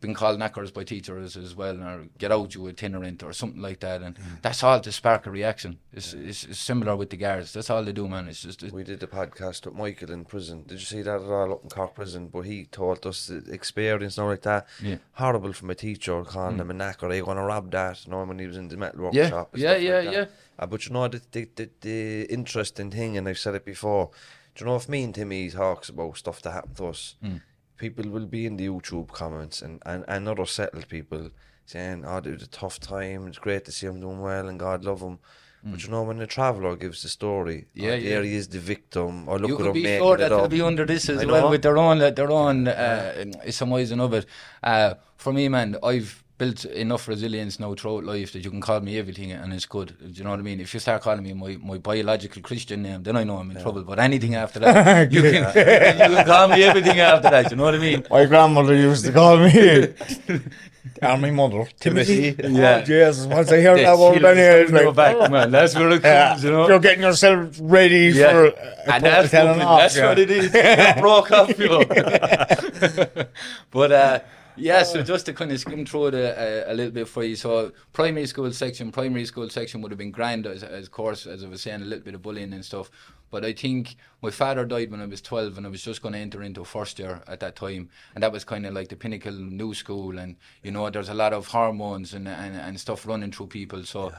been 0.02 0.14
called 0.14 0.40
knackers 0.40 0.72
by 0.74 0.84
teachers 0.84 1.38
as 1.38 1.56
well, 1.56 1.82
or 1.82 2.08
get 2.18 2.32
out 2.32 2.54
you 2.56 2.68
itinerant 2.68 3.24
or 3.24 3.32
something 3.32 3.62
like 3.62 3.80
that, 3.80 4.02
and 4.02 4.18
that's 4.42 4.64
all 4.64 4.80
to 4.82 4.92
spark 4.92 5.28
a 5.28 5.32
reaction. 5.32 5.78
It's, 5.94 6.14
it's, 6.14 6.44
it's 6.44 6.60
similar 6.60 6.96
with 6.96 7.12
the 7.12 7.18
guards. 7.18 7.54
That's 7.54 7.70
all 7.70 7.84
they 7.84 7.94
do, 7.94 8.08
man. 8.08 8.28
It's 8.28 8.42
just 8.42 8.64
We 8.64 8.84
did 8.84 9.02
a 9.04 9.08
podcast 9.08 9.66
with 9.66 9.76
Michael 9.76 10.12
in 10.12 10.26
prison. 10.26 10.64
Did 10.68 10.80
you 10.80 10.86
see 10.86 11.02
that 11.04 11.22
at 11.22 11.30
all 11.30 11.54
up 11.54 11.64
in 11.64 11.70
Cork 11.70 11.96
prison? 11.96 12.28
But 12.28 12.42
he 12.42 12.66
told 12.66 13.06
us 13.06 13.28
the 13.28 13.44
experience 13.54 14.18
and 14.18 14.24
all 14.26 14.32
like 14.32 14.42
that. 14.42 14.68
Yeah. 14.82 14.98
Horrible 15.14 15.54
from 15.54 15.70
a 15.70 15.76
teacher 15.76 16.24
calling 16.24 16.58
him 16.58 16.72
a 16.72 16.74
knacker. 16.74 17.04
Are 17.04 17.14
you 17.14 17.24
going 17.24 17.38
to 17.38 17.44
rob 17.44 17.72
that? 17.72 18.06
You 18.06 18.12
know, 18.12 18.24
when 18.24 18.40
he 18.40 18.48
was 18.48 18.58
in 18.58 18.68
the 18.68 18.78
metal 18.78 19.10
Yeah, 19.14 19.22
workshop. 19.24 19.50
yeah, 19.56 19.76
yeah, 19.78 19.96
like 19.98 20.06
that. 20.06 20.14
yeah. 20.14 20.26
Uh, 20.60 20.66
but 20.66 20.86
you 20.86 20.94
know, 20.94 21.08
the, 21.08 21.22
the, 21.32 21.48
the, 21.56 21.70
the 21.82 22.24
interesting 22.34 22.92
thing, 22.92 23.18
and 23.18 23.28
I've 23.30 23.40
said 23.40 23.56
it 23.56 23.66
before, 23.66 24.10
do 24.56 24.64
you 24.66 24.70
know 24.70 24.76
if 24.76 24.90
me 24.90 25.04
and 25.04 25.16
Timmy 25.16 25.50
talks 25.50 25.90
about 25.90 26.18
stuff 26.18 26.42
that 26.42 26.52
happened 26.52 26.76
to 26.78 26.88
us, 26.88 27.16
Hmm. 27.24 27.38
People 27.86 28.06
will 28.16 28.28
be 28.38 28.42
in 28.50 28.56
the 28.62 28.68
YouTube 28.72 29.10
comments 29.22 29.62
and, 29.66 29.76
and, 29.92 30.06
and 30.14 30.30
other 30.32 30.46
settled 30.58 30.88
people 30.96 31.24
saying, 31.66 31.98
oh, 32.06 32.18
it 32.18 32.34
was 32.38 32.44
a 32.44 32.48
tough 32.62 32.78
time, 32.80 33.28
it's 33.28 33.40
great 33.48 33.64
to 33.66 33.72
see 33.78 33.88
him 33.88 34.00
doing 34.06 34.22
well 34.30 34.46
and 34.50 34.58
God 34.68 34.86
love 34.92 35.02
him. 35.08 35.18
But 35.64 35.84
you 35.84 35.90
know, 35.94 36.02
when 36.10 36.18
the 36.18 36.26
traveller 36.38 36.76
gives 36.84 37.00
the 37.04 37.10
story, 37.20 37.58
Hmm. 37.76 37.82
Yeah, 37.84 37.92
oh, 37.92 37.96
yeah. 38.04 38.10
there 38.12 38.24
he 38.30 38.34
is 38.42 38.48
the 38.48 38.58
victim, 38.74 39.30
or 39.30 39.38
look 39.38 39.50
you 39.50 39.56
at 39.56 39.58
could 39.60 39.68
him 39.68 39.74
be 39.74 39.84
making 39.84 40.04
sure 40.04 40.18
that 40.22 40.30
they'll 40.30 40.48
be 40.60 40.62
under 40.70 40.86
this 40.94 41.04
as 41.14 41.20
I 41.22 41.26
well 41.34 41.44
know. 41.44 41.52
with 41.54 41.62
their 41.68 41.78
own 41.86 42.00
their 42.22 42.32
own 42.44 42.68
uh, 42.68 43.26
surmising 43.60 44.00
of 44.06 44.12
it. 44.20 44.26
Uh, 44.72 44.96
for 45.24 45.32
me, 45.38 45.44
man, 45.56 45.70
I've 45.92 46.24
built 46.42 46.66
enough 46.66 47.08
resilience 47.08 47.60
now 47.60 47.76
throughout 47.76 48.04
life 48.04 48.34
that 48.34 48.44
you 48.44 48.50
can 48.50 48.62
call 48.62 48.80
me 48.80 48.98
everything 48.98 49.32
and 49.32 49.54
it's 49.54 49.68
good. 49.68 49.96
Do 50.00 50.08
you 50.08 50.24
know 50.24 50.32
what 50.32 50.40
I 50.40 50.42
mean? 50.42 50.60
If 50.60 50.74
you 50.74 50.80
start 50.80 51.04
calling 51.04 51.22
me 51.22 51.34
my, 51.34 51.56
my 51.62 51.78
biological 51.78 52.42
Christian 52.42 52.82
name, 52.82 53.04
then 53.04 53.16
I 53.16 53.24
know 53.24 53.38
I'm 53.38 53.52
in 53.52 53.62
trouble. 53.62 53.84
But 53.84 54.00
anything 54.00 54.34
after 54.34 54.58
that, 54.66 55.12
you 55.12 55.22
can 55.22 55.34
you 55.36 56.16
can 56.16 56.26
call 56.26 56.48
me 56.48 56.64
everything 56.64 57.00
after 57.00 57.30
that. 57.30 57.52
You 57.52 57.58
know 57.58 57.66
what 57.66 57.76
I 57.76 57.78
mean? 57.78 58.04
My 58.10 58.26
grandmother 58.26 58.74
used 58.74 59.06
to 59.06 59.12
call 59.12 59.38
me. 59.38 59.94
and 61.02 61.22
my 61.22 61.30
mother, 61.30 61.68
Timothy. 61.80 62.36
Yeah. 62.40 62.80
Oh, 62.82 62.86
Jesus, 62.86 63.28
once 63.28 63.52
I 63.52 63.60
hear 63.60 63.76
that 63.76 63.84
That's 63.84 64.00
word, 64.00 64.22
then 64.24 64.62
it's 64.64 64.72
go 64.72 64.86
like, 64.86 64.96
back, 64.96 65.30
man. 65.30 65.52
That's 65.52 65.76
where 65.76 65.92
it 65.92 66.04
yeah. 66.04 66.40
You 66.40 66.52
know. 66.52 66.68
you're 66.68 66.80
getting 66.80 67.04
yourself 67.04 67.56
ready 67.62 68.08
Yeah. 68.16 68.32
for. 68.32 68.46
and 68.92 69.04
that's, 69.04 69.32
what, 69.32 69.62
off, 69.62 69.80
that's 69.80 69.96
yeah. 69.96 70.08
what 70.10 70.18
it 70.18 70.32
is. 70.32 71.00
Broke 71.00 71.32
off 71.32 71.60
you. 71.60 71.86
but 73.72 73.92
uh, 73.92 74.20
yeah, 74.56 74.84
so 74.84 75.02
just 75.04 75.26
to 75.28 75.34
kind 75.34 75.52
of 75.52 75.60
skim 75.60 75.86
through 75.86 76.08
it 76.08 76.14
a, 76.14 76.70
a, 76.70 76.74
a 76.74 76.76
little 76.76 76.92
bit 76.92 77.08
for 77.08 77.24
you. 77.24 77.36
So 77.36 77.72
primary 77.94 78.28
school 78.28 78.52
section, 78.52 78.92
primary 78.92 79.26
school 79.26 79.50
section 79.50 79.82
would 79.82 79.92
have 79.92 79.98
been 79.98 80.12
grand, 80.12 80.48
as, 80.48 80.64
as 80.64 80.88
course, 80.88 81.26
as 81.26 81.44
I 81.44 81.48
was 81.48 81.62
saying, 81.62 81.82
a 81.82 81.86
little 81.86 82.04
bit 82.04 82.16
of 82.16 82.22
bullying 82.22 82.54
and 82.54 82.64
stuff. 82.64 82.92
But 83.32 83.46
I 83.46 83.54
think 83.54 83.96
my 84.22 84.30
father 84.30 84.66
died 84.66 84.92
when 84.92 85.02
I 85.02 85.06
was 85.06 85.22
12 85.22 85.58
and 85.58 85.66
I 85.66 85.70
was 85.70 85.82
just 85.82 86.02
going 86.02 86.14
to 86.14 86.20
enter 86.20 86.44
into 86.44 86.66
first 86.66 87.00
year 87.00 87.22
at 87.28 87.40
that 87.40 87.56
time. 87.56 87.90
And 88.14 88.24
that 88.24 88.32
was 88.32 88.44
kind 88.44 88.66
of 88.66 88.74
like 88.74 88.90
the 88.90 88.98
pinnacle 88.98 89.32
new 89.32 89.74
school. 89.74 90.20
And, 90.20 90.36
you 90.64 90.72
know, 90.72 90.90
there's 90.90 91.10
a 91.10 91.14
lot 91.14 91.32
of 91.32 91.48
hormones 91.48 92.14
and, 92.14 92.28
and, 92.28 92.56
and 92.56 92.80
stuff 92.80 93.08
running 93.08 93.32
through 93.32 93.48
people. 93.48 93.84
So 93.84 94.12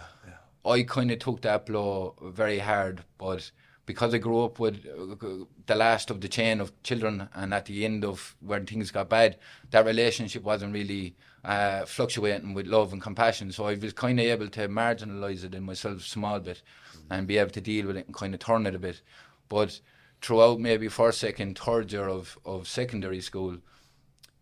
I 0.64 0.82
kind 0.84 1.10
of 1.10 1.18
took 1.18 1.42
that 1.42 1.66
blow 1.66 2.14
very 2.22 2.58
hard. 2.58 3.04
But 3.18 3.50
because 3.86 4.14
I 4.14 4.18
grew 4.18 4.44
up 4.44 4.58
with 4.58 4.86
uh, 4.86 5.44
the 5.66 5.74
last 5.74 6.10
of 6.10 6.20
the 6.20 6.28
chain 6.28 6.60
of 6.60 6.80
children 6.82 7.28
and 7.34 7.52
at 7.52 7.66
the 7.66 7.84
end 7.84 8.04
of 8.04 8.36
when 8.40 8.66
things 8.66 8.90
got 8.90 9.08
bad, 9.08 9.38
that 9.70 9.86
relationship 9.86 10.42
wasn't 10.42 10.74
really 10.74 11.16
uh, 11.44 11.84
fluctuating 11.84 12.54
with 12.54 12.66
love 12.66 12.92
and 12.92 13.02
compassion. 13.02 13.50
So 13.50 13.66
I 13.66 13.74
was 13.74 13.92
kind 13.92 14.20
of 14.20 14.26
able 14.26 14.48
to 14.48 14.68
marginalise 14.68 15.44
it 15.44 15.54
in 15.54 15.64
myself 15.64 15.98
a 15.98 16.08
small 16.08 16.38
bit 16.38 16.62
and 17.10 17.26
be 17.26 17.38
able 17.38 17.50
to 17.50 17.60
deal 17.60 17.86
with 17.86 17.96
it 17.96 18.06
and 18.06 18.14
kind 18.14 18.34
of 18.34 18.40
turn 18.40 18.66
it 18.66 18.74
a 18.74 18.78
bit. 18.78 19.02
But 19.48 19.80
throughout 20.20 20.60
maybe 20.60 20.88
first, 20.88 21.18
second, 21.18 21.58
third 21.58 21.92
year 21.92 22.08
of, 22.08 22.38
of 22.44 22.68
secondary 22.68 23.20
school, 23.20 23.58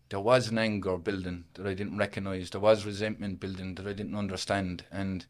there 0.09 0.19
was 0.19 0.49
an 0.49 0.59
anger 0.59 0.97
building 0.97 1.45
that 1.55 1.65
I 1.65 1.73
didn't 1.73 1.97
recognise. 1.97 2.49
There 2.49 2.61
was 2.61 2.85
resentment 2.85 3.39
building 3.39 3.75
that 3.75 3.87
I 3.87 3.93
didn't 3.93 4.15
understand. 4.15 4.83
And 4.91 5.25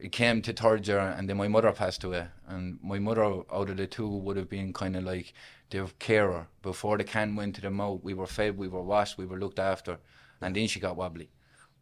it 0.00 0.12
came 0.12 0.40
to 0.42 0.52
third 0.52 0.88
and 0.88 1.28
then 1.28 1.36
my 1.36 1.48
mother 1.48 1.72
passed 1.72 2.04
away. 2.04 2.26
And 2.48 2.78
my 2.82 2.98
mother, 2.98 3.42
out 3.52 3.70
of 3.70 3.76
the 3.76 3.86
two, 3.86 4.08
would 4.08 4.36
have 4.36 4.48
been 4.48 4.72
kind 4.72 4.96
of 4.96 5.04
like 5.04 5.34
the 5.68 5.90
carer. 5.98 6.46
Before 6.62 6.96
the 6.96 7.04
can 7.04 7.36
went 7.36 7.56
to 7.56 7.60
the 7.60 7.70
mouth, 7.70 8.00
we 8.02 8.14
were 8.14 8.26
fed, 8.26 8.56
we 8.56 8.68
were 8.68 8.82
washed, 8.82 9.18
we 9.18 9.26
were 9.26 9.38
looked 9.38 9.58
after. 9.58 9.98
And 10.40 10.56
then 10.56 10.68
she 10.68 10.80
got 10.80 10.96
wobbly. 10.96 11.28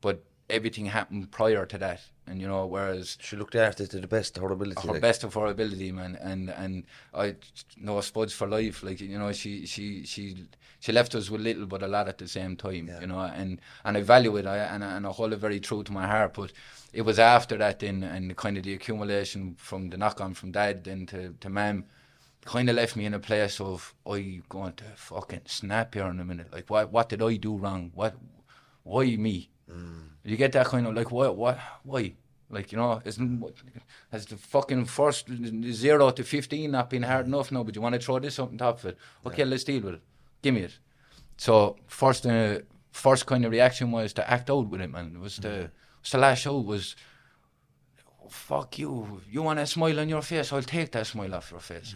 But 0.00 0.25
everything 0.50 0.86
happened 0.86 1.30
prior 1.30 1.66
to 1.66 1.78
that. 1.78 2.00
And, 2.26 2.40
you 2.40 2.46
know, 2.48 2.66
whereas 2.66 3.16
She 3.20 3.36
looked 3.36 3.54
after 3.54 3.84
it 3.84 3.90
to 3.90 4.00
the 4.00 4.06
best 4.06 4.36
of 4.36 4.42
her 4.42 4.52
ability. 4.52 4.86
her 4.86 4.92
like. 4.94 5.02
best 5.02 5.24
of 5.24 5.34
her 5.34 5.46
ability, 5.46 5.92
man. 5.92 6.16
And 6.20 6.50
and 6.50 6.84
I 7.14 7.36
know 7.76 8.00
Spuds 8.02 8.34
for 8.34 8.46
life. 8.46 8.82
Like 8.82 9.00
you 9.00 9.18
know, 9.18 9.32
she 9.32 9.64
she 9.66 10.04
she 10.04 10.46
she 10.80 10.92
left 10.92 11.14
us 11.14 11.30
with 11.30 11.40
little, 11.40 11.66
but 11.66 11.82
a 11.82 11.88
lot 11.88 12.06
at 12.08 12.18
the 12.18 12.28
same 12.28 12.54
time. 12.56 12.90
You 13.00 13.06
know, 13.06 13.20
and 13.20 13.60
and 13.84 13.96
I 13.96 14.02
value 14.02 14.36
it. 14.36 14.46
I 14.46 14.58
and 14.58 14.84
I, 14.84 14.96
and 14.96 15.06
I 15.06 15.10
hold 15.10 15.32
it 15.32 15.38
very 15.38 15.60
true 15.60 15.82
to 15.84 15.92
my 15.92 16.06
heart. 16.06 16.34
But 16.34 16.52
it 16.92 17.02
was 17.02 17.18
after 17.18 17.56
that, 17.58 17.78
then, 17.78 18.02
and 18.04 18.36
kind 18.36 18.56
of 18.58 18.62
the 18.64 18.74
accumulation 18.74 19.54
from 19.58 19.88
the 19.88 19.96
knock 19.96 20.20
on 20.20 20.34
from 20.34 20.52
dad 20.52 20.84
then 20.84 21.06
to 21.06 21.34
to 21.40 21.48
mum. 21.48 21.84
Kind 22.44 22.68
of 22.70 22.76
left 22.76 22.94
me 22.96 23.04
in 23.06 23.14
a 23.14 23.18
place 23.18 23.60
of 23.60 23.94
I 24.06 24.40
going 24.48 24.74
to 24.74 24.84
fucking 24.96 25.42
snap 25.46 25.94
here 25.94 26.06
in 26.06 26.20
a 26.20 26.24
minute. 26.24 26.52
Like 26.52 26.68
what 26.68 26.92
what 26.92 27.08
did 27.08 27.22
I 27.22 27.36
do 27.36 27.56
wrong? 27.56 27.90
What 27.94 28.16
why 28.84 29.16
me? 29.16 29.50
Mm. 29.70 30.07
You 30.25 30.37
get 30.37 30.52
that 30.52 30.66
kind 30.66 30.87
of 30.87 30.94
like 30.94 31.10
what 31.10 31.37
what 31.37 31.58
why? 31.84 32.14
Like 32.50 32.72
you 32.72 32.78
know, 32.78 33.00
isn't 33.04 33.44
has 34.10 34.26
the 34.26 34.37
fucking 34.37 34.87
first 34.87 35.28
zero 35.70 36.10
to 36.10 36.25
fifteen 36.25 36.70
not 36.70 36.88
been 36.90 37.02
hard 37.02 37.26
enough 37.26 37.52
now? 37.52 37.62
But 37.62 37.76
you 37.76 37.82
want 37.82 37.94
to 37.94 38.00
throw 38.00 38.18
this 38.18 38.38
up 38.38 38.50
on 38.50 38.58
top 38.58 38.78
of 38.78 38.87
it? 38.87 38.98
Okay, 39.26 39.44
let's 39.44 39.64
deal 39.64 39.82
with 39.82 39.94
it. 39.94 40.00
Give 40.42 40.54
me 40.54 40.62
it. 40.62 40.78
so 41.37 41.76
first, 41.87 42.26
uh, 42.26 42.60
first 42.90 43.26
kind 43.26 43.44
of 43.44 43.52
reaction 43.52 43.90
was 43.90 44.12
to 44.14 44.30
act 44.30 44.48
out 44.50 44.68
with 44.68 44.80
it, 44.80 44.90
man. 44.90 45.12
It 45.14 45.20
was 45.20 45.37
to, 45.38 45.70
was 46.00 46.10
to 46.10 46.18
lash 46.18 46.46
out. 46.46 46.64
Was 46.64 46.96
"Oh, 48.25 48.28
fuck 48.28 48.78
you. 48.78 49.20
You 49.30 49.42
want 49.42 49.58
a 49.58 49.66
smile 49.66 50.00
on 50.00 50.08
your 50.08 50.22
face? 50.22 50.52
I'll 50.52 50.62
take 50.62 50.92
that 50.92 51.06
smile 51.06 51.34
off 51.34 51.50
your 51.50 51.60
face. 51.60 51.94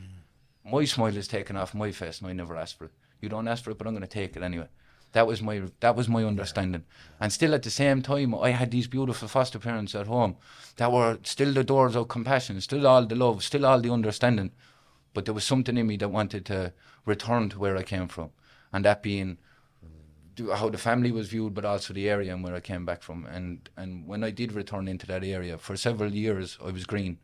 My 0.64 0.84
smile 0.84 1.16
is 1.16 1.28
taken 1.28 1.56
off 1.56 1.74
my 1.74 1.92
face, 1.92 2.20
and 2.20 2.28
I 2.28 2.32
never 2.34 2.56
asked 2.56 2.78
for 2.78 2.84
it. 2.86 2.92
You 3.20 3.28
don't 3.28 3.48
ask 3.48 3.64
for 3.64 3.70
it, 3.70 3.78
but 3.78 3.86
I'm 3.86 3.94
going 3.94 4.02
to 4.02 4.08
take 4.08 4.36
it 4.36 4.42
anyway. 4.42 4.68
That 5.12 5.26
was 5.26 5.42
my 5.42 5.62
that 5.80 5.94
was 5.94 6.08
my 6.08 6.24
understanding, 6.24 6.84
and 7.20 7.32
still 7.32 7.54
at 7.54 7.62
the 7.62 7.70
same 7.70 8.02
time, 8.02 8.34
I 8.34 8.50
had 8.50 8.70
these 8.70 8.86
beautiful 8.88 9.28
foster 9.28 9.58
parents 9.58 9.94
at 9.94 10.06
home 10.06 10.36
that 10.76 10.90
were 10.90 11.18
still 11.22 11.52
the 11.52 11.64
doors 11.64 11.94
of 11.94 12.08
compassion, 12.08 12.60
still 12.60 12.86
all 12.86 13.04
the 13.04 13.14
love, 13.14 13.42
still 13.44 13.66
all 13.66 13.80
the 13.80 13.92
understanding, 13.92 14.52
but 15.12 15.26
there 15.26 15.34
was 15.34 15.44
something 15.44 15.76
in 15.76 15.86
me 15.86 15.96
that 15.98 16.08
wanted 16.08 16.46
to 16.46 16.72
return 17.04 17.50
to 17.50 17.58
where 17.58 17.76
I 17.76 17.82
came 17.82 18.08
from, 18.08 18.30
and 18.72 18.84
that 18.84 19.02
being 19.02 19.38
how 20.54 20.70
the 20.70 20.78
family 20.78 21.12
was 21.12 21.28
viewed, 21.28 21.54
but 21.54 21.64
also 21.64 21.92
the 21.92 22.08
area 22.08 22.32
and 22.32 22.42
where 22.42 22.54
I 22.54 22.60
came 22.60 22.86
back 22.86 23.02
from. 23.02 23.26
And 23.26 23.68
and 23.76 24.06
when 24.06 24.24
I 24.24 24.30
did 24.30 24.52
return 24.52 24.88
into 24.88 25.06
that 25.06 25.24
area 25.24 25.58
for 25.58 25.76
several 25.76 26.12
years, 26.14 26.58
I 26.64 26.70
was 26.70 26.86
green. 26.86 27.18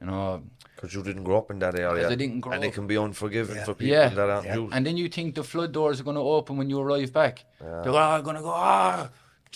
You 0.00 0.06
know, 0.08 0.42
Because 0.74 0.92
you 0.94 1.02
didn't 1.02 1.24
grow 1.24 1.38
up 1.38 1.50
in 1.50 1.58
that 1.60 1.74
area. 1.78 2.06
I 2.08 2.14
didn't 2.14 2.40
grow 2.40 2.52
and 2.52 2.62
it 2.64 2.74
can 2.74 2.86
be 2.86 2.96
unforgiving 2.96 3.56
for 3.64 3.72
people 3.74 3.86
Yeah. 3.96 4.08
that 4.10 4.28
aren't 4.28 4.46
used. 4.54 4.74
and 4.74 4.84
then 4.86 4.96
you 4.98 5.08
think 5.08 5.34
the 5.34 5.42
flood 5.44 5.72
doors 5.72 6.00
are 6.00 6.04
going 6.04 6.16
to 6.16 6.20
open 6.22 6.56
when 6.58 6.68
you 6.68 6.78
arrive 6.80 7.12
back. 7.12 7.44
They're 7.60 7.92
all 7.92 8.20
going 8.22 8.36
to 8.36 8.42
go, 8.42 8.52
ah, 8.54 9.08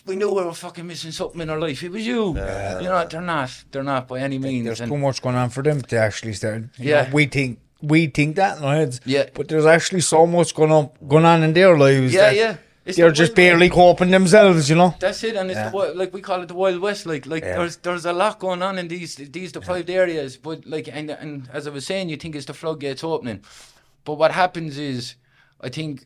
we 0.06 0.16
knew 0.16 0.32
we 0.32 0.42
were 0.42 0.54
fucking 0.54 0.86
missing 0.86 1.10
something 1.12 1.42
in 1.42 1.50
our 1.50 1.58
life. 1.60 1.82
It 1.82 1.90
was 1.92 2.06
you. 2.06 2.28
You 2.28 2.34
know, 2.34 3.06
they're 3.10 3.20
not. 3.20 3.50
They're 3.70 3.82
not 3.82 4.08
by 4.08 4.20
any 4.20 4.38
means. 4.38 4.64
There's 4.64 4.80
And- 4.80 4.90
too 4.90 4.96
much 4.96 5.20
going 5.20 5.36
on 5.36 5.50
for 5.50 5.62
them 5.62 5.82
to 5.82 5.96
actually 5.98 6.32
start. 6.32 6.62
you 6.78 6.90
Yeah. 6.90 7.02
know, 7.02 7.08
we 7.12 7.26
think 7.26 7.58
we 7.82 8.06
think 8.08 8.36
that 8.36 8.58
in 8.58 8.64
our 8.64 8.74
heads. 8.76 9.00
Yeah. 9.06 9.26
But 9.34 9.48
there's 9.48 9.64
actually 9.66 10.00
so 10.02 10.26
much 10.26 10.54
going 10.54 10.70
on 10.72 10.90
going 11.06 11.24
on 11.26 11.42
in 11.42 11.52
their 11.52 11.76
lives. 11.76 12.12
Yeah, 12.14 12.20
that 12.30 12.36
yeah. 12.36 12.56
It's 12.90 12.96
They're 12.98 13.08
the 13.08 13.14
just 13.14 13.34
barely 13.34 13.68
coping 13.70 14.10
themselves, 14.10 14.68
you 14.70 14.76
know. 14.76 14.94
That's 15.00 15.22
it, 15.24 15.36
and 15.36 15.50
it's 15.50 15.58
Yeah. 15.58 15.70
the, 15.70 15.94
like 15.94 16.12
we 16.12 16.20
call 16.20 16.42
it 16.42 16.48
the 16.48 16.54
Wild 16.54 16.80
West. 16.80 17.06
Like, 17.06 17.24
like 17.26 17.42
Yeah. 17.44 17.56
there's 17.58 17.76
there's 17.78 18.04
a 18.04 18.12
lot 18.12 18.38
going 18.38 18.62
on 18.62 18.78
in 18.78 18.88
these 18.88 19.16
these 19.16 19.52
deprived 19.52 19.90
areas. 19.90 20.36
But 20.36 20.66
like, 20.66 20.88
and 20.88 21.10
and 21.10 21.48
as 21.52 21.66
I 21.66 21.70
was 21.70 21.86
saying, 21.86 22.08
you 22.10 22.16
think 22.16 22.34
it's 22.36 22.46
the 22.46 22.54
floodgates 22.54 23.02
opening, 23.04 23.40
but 24.04 24.14
what 24.14 24.32
happens 24.32 24.76
is, 24.78 25.14
I 25.60 25.68
think 25.68 26.04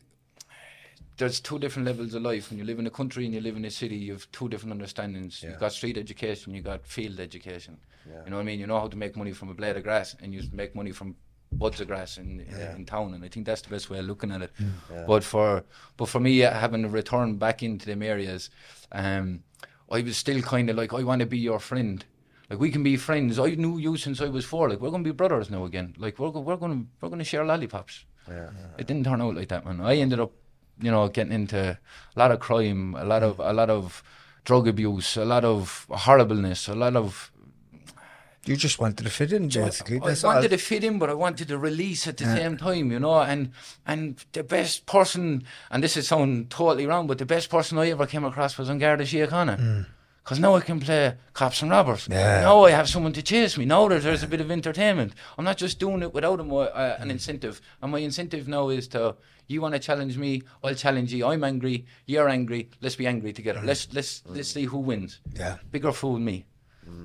there's 1.17 1.39
two 1.39 1.59
different 1.59 1.87
levels 1.87 2.13
of 2.13 2.21
life. 2.21 2.49
When 2.49 2.59
you 2.59 2.65
live 2.65 2.79
in 2.79 2.87
a 2.87 2.91
country 2.91 3.25
and 3.25 3.33
you 3.33 3.41
live 3.41 3.55
in 3.55 3.65
a 3.65 3.71
city, 3.71 3.95
you 3.95 4.11
have 4.13 4.29
two 4.31 4.49
different 4.49 4.73
understandings. 4.73 5.41
You've 5.43 5.59
got 5.59 5.71
street 5.71 5.97
education, 5.97 6.53
you've 6.53 6.65
got 6.65 6.85
field 6.85 7.19
education. 7.19 7.77
You 8.05 8.29
know 8.29 8.35
what 8.35 8.41
I 8.43 8.45
mean? 8.45 8.59
You 8.59 8.67
know 8.67 8.79
how 8.79 8.87
to 8.87 8.97
make 8.97 9.15
money 9.15 9.31
from 9.31 9.49
a 9.49 9.53
blade 9.53 9.77
of 9.77 9.83
grass, 9.83 10.15
and 10.21 10.33
you 10.33 10.43
make 10.53 10.75
money 10.75 10.91
from 10.91 11.15
buds 11.57 11.79
of 11.81 11.87
grass 11.87 12.17
in, 12.17 12.41
in, 12.41 12.55
in 12.75 12.85
town. 12.85 13.13
And 13.13 13.23
I 13.23 13.27
think 13.27 13.45
that's 13.45 13.61
the 13.61 13.69
best 13.69 13.89
way 13.89 13.99
of 13.99 14.05
looking 14.05 14.31
at 14.31 14.41
it. 14.41 14.51
But 15.07 15.23
for 15.23 15.63
but 15.97 16.09
for 16.09 16.19
me, 16.19 16.43
uh, 16.43 16.51
having 16.53 16.89
returned 16.91 17.39
back 17.39 17.63
into 17.63 17.85
them 17.85 18.01
areas, 18.01 18.49
um, 18.91 19.43
I 19.91 20.01
was 20.01 20.17
still 20.17 20.41
kind 20.41 20.69
of 20.69 20.75
like, 20.75 20.93
I 20.93 21.03
want 21.03 21.19
to 21.21 21.25
be 21.25 21.37
your 21.37 21.59
friend. 21.59 22.03
Like 22.49 22.59
we 22.59 22.69
can 22.69 22.83
be 22.83 22.95
friends. 22.97 23.39
I 23.39 23.49
knew 23.55 23.77
you 23.77 23.97
since 23.97 24.21
I 24.21 24.27
was 24.27 24.45
four. 24.45 24.69
Like 24.69 24.79
we're 24.79 24.91
gonna 24.91 25.03
be 25.03 25.11
brothers 25.11 25.49
now 25.49 25.65
again. 25.65 25.95
Like 25.97 26.19
we're 26.19 26.29
we're 26.29 26.57
gonna 26.57 26.83
we're 27.01 27.09
gonna 27.09 27.23
share 27.23 27.43
lollipops. 27.43 28.05
Yeah. 28.27 28.49
It 28.77 28.87
didn't 28.87 29.05
turn 29.05 29.21
out 29.21 29.35
like 29.35 29.49
that, 29.49 29.65
man. 29.65 29.81
I 29.81 29.95
ended 29.95 30.19
up, 30.19 30.31
you 30.79 30.91
know, 30.91 31.07
getting 31.07 31.33
into 31.33 31.77
a 32.15 32.19
lot 32.19 32.31
of 32.31 32.39
crime, 32.39 32.95
a 32.95 33.03
lot 33.03 33.23
of 33.23 33.39
a 33.39 33.53
lot 33.53 33.69
of 33.69 34.03
drug 34.43 34.67
abuse, 34.67 35.17
a 35.17 35.25
lot 35.25 35.43
of 35.43 35.87
horribleness, 35.89 36.67
a 36.67 36.75
lot 36.75 36.95
of. 36.95 37.31
You 38.45 38.55
just 38.55 38.79
wanted 38.79 39.03
to 39.03 39.09
fit 39.09 39.33
in, 39.33 39.47
basically. 39.49 39.99
I 40.01 40.07
That's 40.07 40.23
wanted 40.23 40.43
all. 40.43 40.49
to 40.49 40.57
fit 40.57 40.83
in, 40.83 40.99
but 40.99 41.09
I 41.09 41.15
wanted 41.15 41.47
to 41.47 41.57
release 41.57 42.07
at 42.07 42.17
the 42.17 42.25
same 42.25 42.57
time, 42.57 42.91
you 42.91 42.99
know. 42.99 43.19
And 43.19 43.51
and 43.85 44.23
the 44.33 44.43
best 44.43 44.85
person, 44.85 45.43
and 45.71 45.83
this 45.83 45.97
is 45.97 46.07
sound 46.07 46.51
totally 46.51 46.85
wrong, 46.85 47.07
but 47.07 47.17
the 47.17 47.25
best 47.25 47.49
person 47.49 47.77
I 47.79 47.89
ever 47.89 48.05
came 48.05 48.23
across 48.23 48.57
was 48.57 48.69
on 48.69 48.77
Garda 48.77 49.03
Síochána. 49.03 49.87
Because 50.23 50.39
now 50.39 50.55
I 50.55 50.61
can 50.61 50.79
play 50.79 51.13
cops 51.33 51.61
and 51.61 51.69
robbers. 51.69 52.07
Yeah. 52.09 52.41
Now 52.41 52.63
I 52.63 52.71
have 52.71 52.89
someone 52.89 53.13
to 53.13 53.21
chase 53.21 53.59
me. 53.59 53.65
Now 53.65 53.87
there's, 53.87 54.05
there's 54.05 54.23
a 54.23 54.27
bit 54.27 54.41
of 54.41 54.49
entertainment. 54.49 55.13
I'm 55.37 55.45
not 55.45 55.57
just 55.57 55.77
doing 55.77 56.01
it 56.01 56.15
without 56.15 56.39
a, 56.39 56.43
uh, 56.43 56.97
an 56.99 57.11
incentive. 57.11 57.61
And 57.79 57.91
my 57.91 57.99
incentive 57.99 58.47
now 58.47 58.69
is 58.69 58.87
to, 58.87 59.17
you 59.45 59.61
want 59.61 59.75
to 59.75 59.79
challenge 59.79 60.17
me, 60.17 60.41
I'll 60.63 60.73
challenge 60.73 61.13
you. 61.13 61.27
I'm 61.27 61.43
angry, 61.43 61.85
you're 62.07 62.27
angry. 62.27 62.71
Let's 62.81 62.95
be 62.95 63.05
angry 63.05 63.33
together. 63.33 63.61
Let's 63.63 63.87
let's 63.93 64.23
let's 64.25 64.49
see 64.49 64.63
who 64.63 64.79
wins. 64.79 65.19
Yeah. 65.35 65.57
Bigger 65.69 65.91
fool 65.91 66.15
than 66.15 66.25
me. 66.25 66.45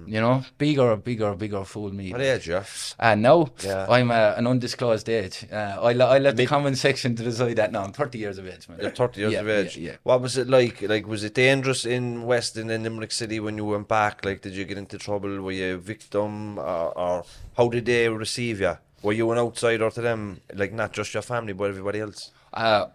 You 0.06 0.20
know, 0.20 0.44
bigger, 0.58 0.96
bigger, 0.96 1.34
bigger 1.34 1.64
fool 1.64 1.92
me. 1.92 2.10
What 2.12 2.20
age, 2.20 2.48
yeah? 2.48 2.64
And 2.98 3.22
now 3.22 3.48
Yeah. 3.64 3.86
I'm 3.88 4.10
uh, 4.10 4.34
an 4.36 4.46
undisclosed 4.46 5.08
age. 5.08 5.46
Uh, 5.50 5.78
I, 5.80 5.92
le- 5.92 6.04
I 6.06 6.18
let 6.18 6.36
the 6.36 6.46
comment 6.46 6.76
section 6.78 7.14
to 7.16 7.22
decide 7.22 7.56
that. 7.56 7.70
now 7.72 7.84
I'm 7.84 7.92
30 7.92 8.18
years 8.18 8.38
of 8.38 8.46
age, 8.46 8.68
man. 8.68 8.78
You're 8.82 8.90
30 8.90 9.20
years 9.20 9.32
Yeah, 9.32 9.40
of 9.40 9.48
age. 9.48 9.76
Yeah, 9.76 9.90
yeah. 9.92 9.96
What 10.02 10.20
was 10.20 10.36
it 10.36 10.48
like? 10.48 10.82
Like, 10.82 11.06
was 11.06 11.22
it 11.24 11.34
dangerous 11.34 11.84
in 11.86 12.24
Weston 12.24 12.70
and 12.70 12.82
Limerick 12.84 13.12
City 13.12 13.38
when 13.40 13.56
you 13.56 13.64
went 13.64 13.88
back? 13.88 14.24
Like, 14.24 14.42
did 14.42 14.52
you 14.54 14.64
get 14.64 14.78
into 14.78 14.98
trouble? 14.98 15.40
Were 15.40 15.52
you 15.52 15.74
a 15.74 15.78
victim? 15.78 16.58
Or, 16.58 16.98
or 16.98 17.24
how 17.56 17.68
did 17.68 17.86
they 17.86 18.08
receive 18.08 18.60
you? 18.60 18.76
Were 19.02 19.12
you 19.12 19.30
an 19.30 19.38
outsider 19.38 19.90
to 19.90 20.00
them? 20.00 20.40
Like, 20.54 20.72
not 20.72 20.92
just 20.92 21.14
your 21.14 21.22
family, 21.22 21.52
but 21.52 21.64
everybody 21.70 22.00
else? 22.00 22.32
Uh, 22.52 22.86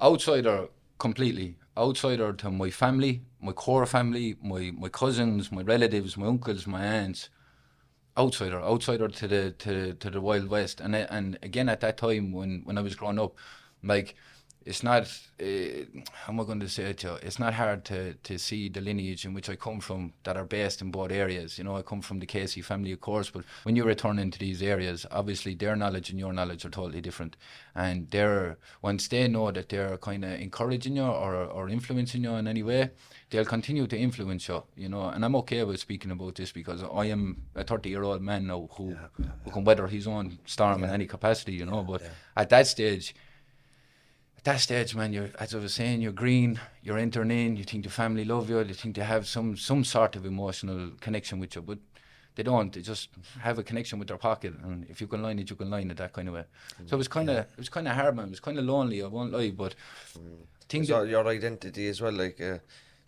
outsider 0.00 0.68
completely. 0.98 1.56
Outsider 1.78 2.32
to 2.34 2.50
my 2.50 2.70
family, 2.70 3.22
my 3.40 3.52
core 3.52 3.86
family, 3.86 4.36
my, 4.42 4.72
my 4.76 4.88
cousins, 4.90 5.50
my 5.52 5.62
relatives, 5.62 6.16
my 6.16 6.26
uncles, 6.26 6.66
my 6.66 6.84
aunts. 6.84 7.30
Outsider, 8.18 8.60
outsider 8.60 9.08
to 9.08 9.28
the 9.28 9.52
to 9.52 9.94
to 9.94 10.10
the 10.10 10.20
wild 10.20 10.48
west, 10.48 10.80
and 10.80 10.96
I- 10.96 11.06
and 11.16 11.38
again 11.42 11.68
at 11.68 11.80
that 11.80 11.96
time 11.98 12.32
when 12.32 12.62
when 12.64 12.76
I 12.76 12.82
was 12.82 12.96
growing 12.96 13.18
up, 13.20 13.36
like 13.82 14.16
it's 14.68 14.82
not 14.82 15.04
uh, 15.40 15.46
how 16.12 16.32
am 16.32 16.40
I 16.40 16.44
going 16.44 16.60
to 16.60 16.68
say 16.68 16.90
it 16.90 16.98
to 16.98 17.06
you? 17.06 17.14
It's 17.22 17.38
not 17.38 17.54
hard 17.54 17.86
to 17.86 18.12
to 18.12 18.38
see 18.38 18.68
the 18.68 18.82
lineage 18.82 19.24
in 19.24 19.32
which 19.32 19.48
I 19.48 19.56
come 19.56 19.80
from 19.80 20.12
that 20.24 20.36
are 20.36 20.44
based 20.44 20.82
in 20.82 20.90
both 20.90 21.10
areas. 21.10 21.56
You 21.56 21.64
know, 21.64 21.76
I 21.76 21.82
come 21.82 22.02
from 22.02 22.18
the 22.18 22.26
Casey 22.26 22.60
family, 22.60 22.92
of 22.92 23.00
course, 23.00 23.30
but 23.30 23.44
when 23.62 23.76
you 23.76 23.84
return 23.84 24.18
into 24.18 24.38
these 24.38 24.62
areas, 24.62 25.06
obviously 25.10 25.54
their 25.54 25.74
knowledge 25.74 26.10
and 26.10 26.18
your 26.18 26.34
knowledge 26.34 26.66
are 26.66 26.70
totally 26.70 27.00
different, 27.00 27.36
and 27.74 28.10
they're 28.10 28.58
once 28.82 29.08
they 29.08 29.26
know 29.26 29.50
that 29.50 29.70
they're 29.70 29.96
kind 29.96 30.22
of 30.22 30.32
encouraging 30.32 30.96
you 30.96 31.04
or 31.04 31.34
or 31.34 31.70
influencing 31.70 32.24
you 32.24 32.34
in 32.34 32.46
any 32.46 32.62
way, 32.62 32.90
they'll 33.30 33.46
continue 33.46 33.86
to 33.86 33.96
influence 33.96 34.48
you. 34.48 34.62
You 34.76 34.90
know, 34.90 35.04
and 35.08 35.24
I'm 35.24 35.36
okay 35.36 35.64
with 35.64 35.80
speaking 35.80 36.10
about 36.10 36.34
this 36.34 36.52
because 36.52 36.82
I 36.82 37.06
am 37.06 37.44
a 37.54 37.64
30 37.64 37.88
year 37.88 38.02
old 38.02 38.20
man 38.20 38.46
now 38.48 38.68
who 38.72 38.94
who 39.44 39.50
can 39.50 39.64
weather 39.64 39.86
his 39.86 40.06
own 40.06 40.38
storm 40.44 40.84
in 40.84 40.90
any 40.90 41.06
capacity. 41.06 41.54
You 41.54 41.64
know, 41.64 41.82
but 41.84 42.02
at 42.36 42.50
that 42.50 42.66
stage 42.66 43.14
at 44.38 44.44
that 44.44 44.60
stage, 44.60 44.94
man, 44.94 45.12
you're 45.12 45.30
as 45.38 45.54
I 45.54 45.58
was 45.58 45.74
saying, 45.74 46.00
you're 46.00 46.12
green, 46.12 46.60
you're 46.82 46.98
entering 46.98 47.30
in, 47.30 47.56
you 47.56 47.64
think 47.64 47.84
the 47.84 47.90
family 47.90 48.24
love 48.24 48.48
you, 48.48 48.58
you 48.60 48.74
think 48.74 48.96
they 48.96 49.02
have 49.04 49.26
some 49.26 49.56
some 49.56 49.84
sort 49.84 50.16
of 50.16 50.24
emotional 50.24 50.90
connection 51.00 51.38
with 51.40 51.54
you, 51.56 51.62
but 51.62 51.78
they 52.36 52.44
don't. 52.44 52.72
They 52.72 52.82
just 52.82 53.08
have 53.40 53.58
a 53.58 53.64
connection 53.64 53.98
with 53.98 54.06
their 54.08 54.16
pocket, 54.16 54.54
and 54.62 54.86
if 54.88 55.00
you 55.00 55.08
can 55.08 55.22
line 55.22 55.38
it, 55.40 55.50
you 55.50 55.56
can 55.56 55.70
line 55.70 55.90
it 55.90 55.96
that 55.96 56.12
kind 56.12 56.28
of 56.28 56.34
way. 56.34 56.44
So 56.86 56.94
it 56.94 56.98
was 56.98 57.08
kind 57.08 57.28
of 57.30 57.36
it 57.38 57.48
was 57.58 57.68
kind 57.68 57.88
of 57.88 57.94
hard, 57.94 58.14
man. 58.16 58.26
It 58.26 58.30
was 58.30 58.40
kind 58.40 58.58
of 58.58 58.64
lonely. 58.64 59.02
I 59.02 59.08
won't 59.08 59.32
lie, 59.32 59.50
but 59.50 59.74
things 60.68 60.88
So 60.88 61.00
that, 61.02 61.10
your 61.10 61.26
identity 61.26 61.88
as 61.88 62.00
well, 62.00 62.12
like, 62.12 62.40
uh, 62.40 62.58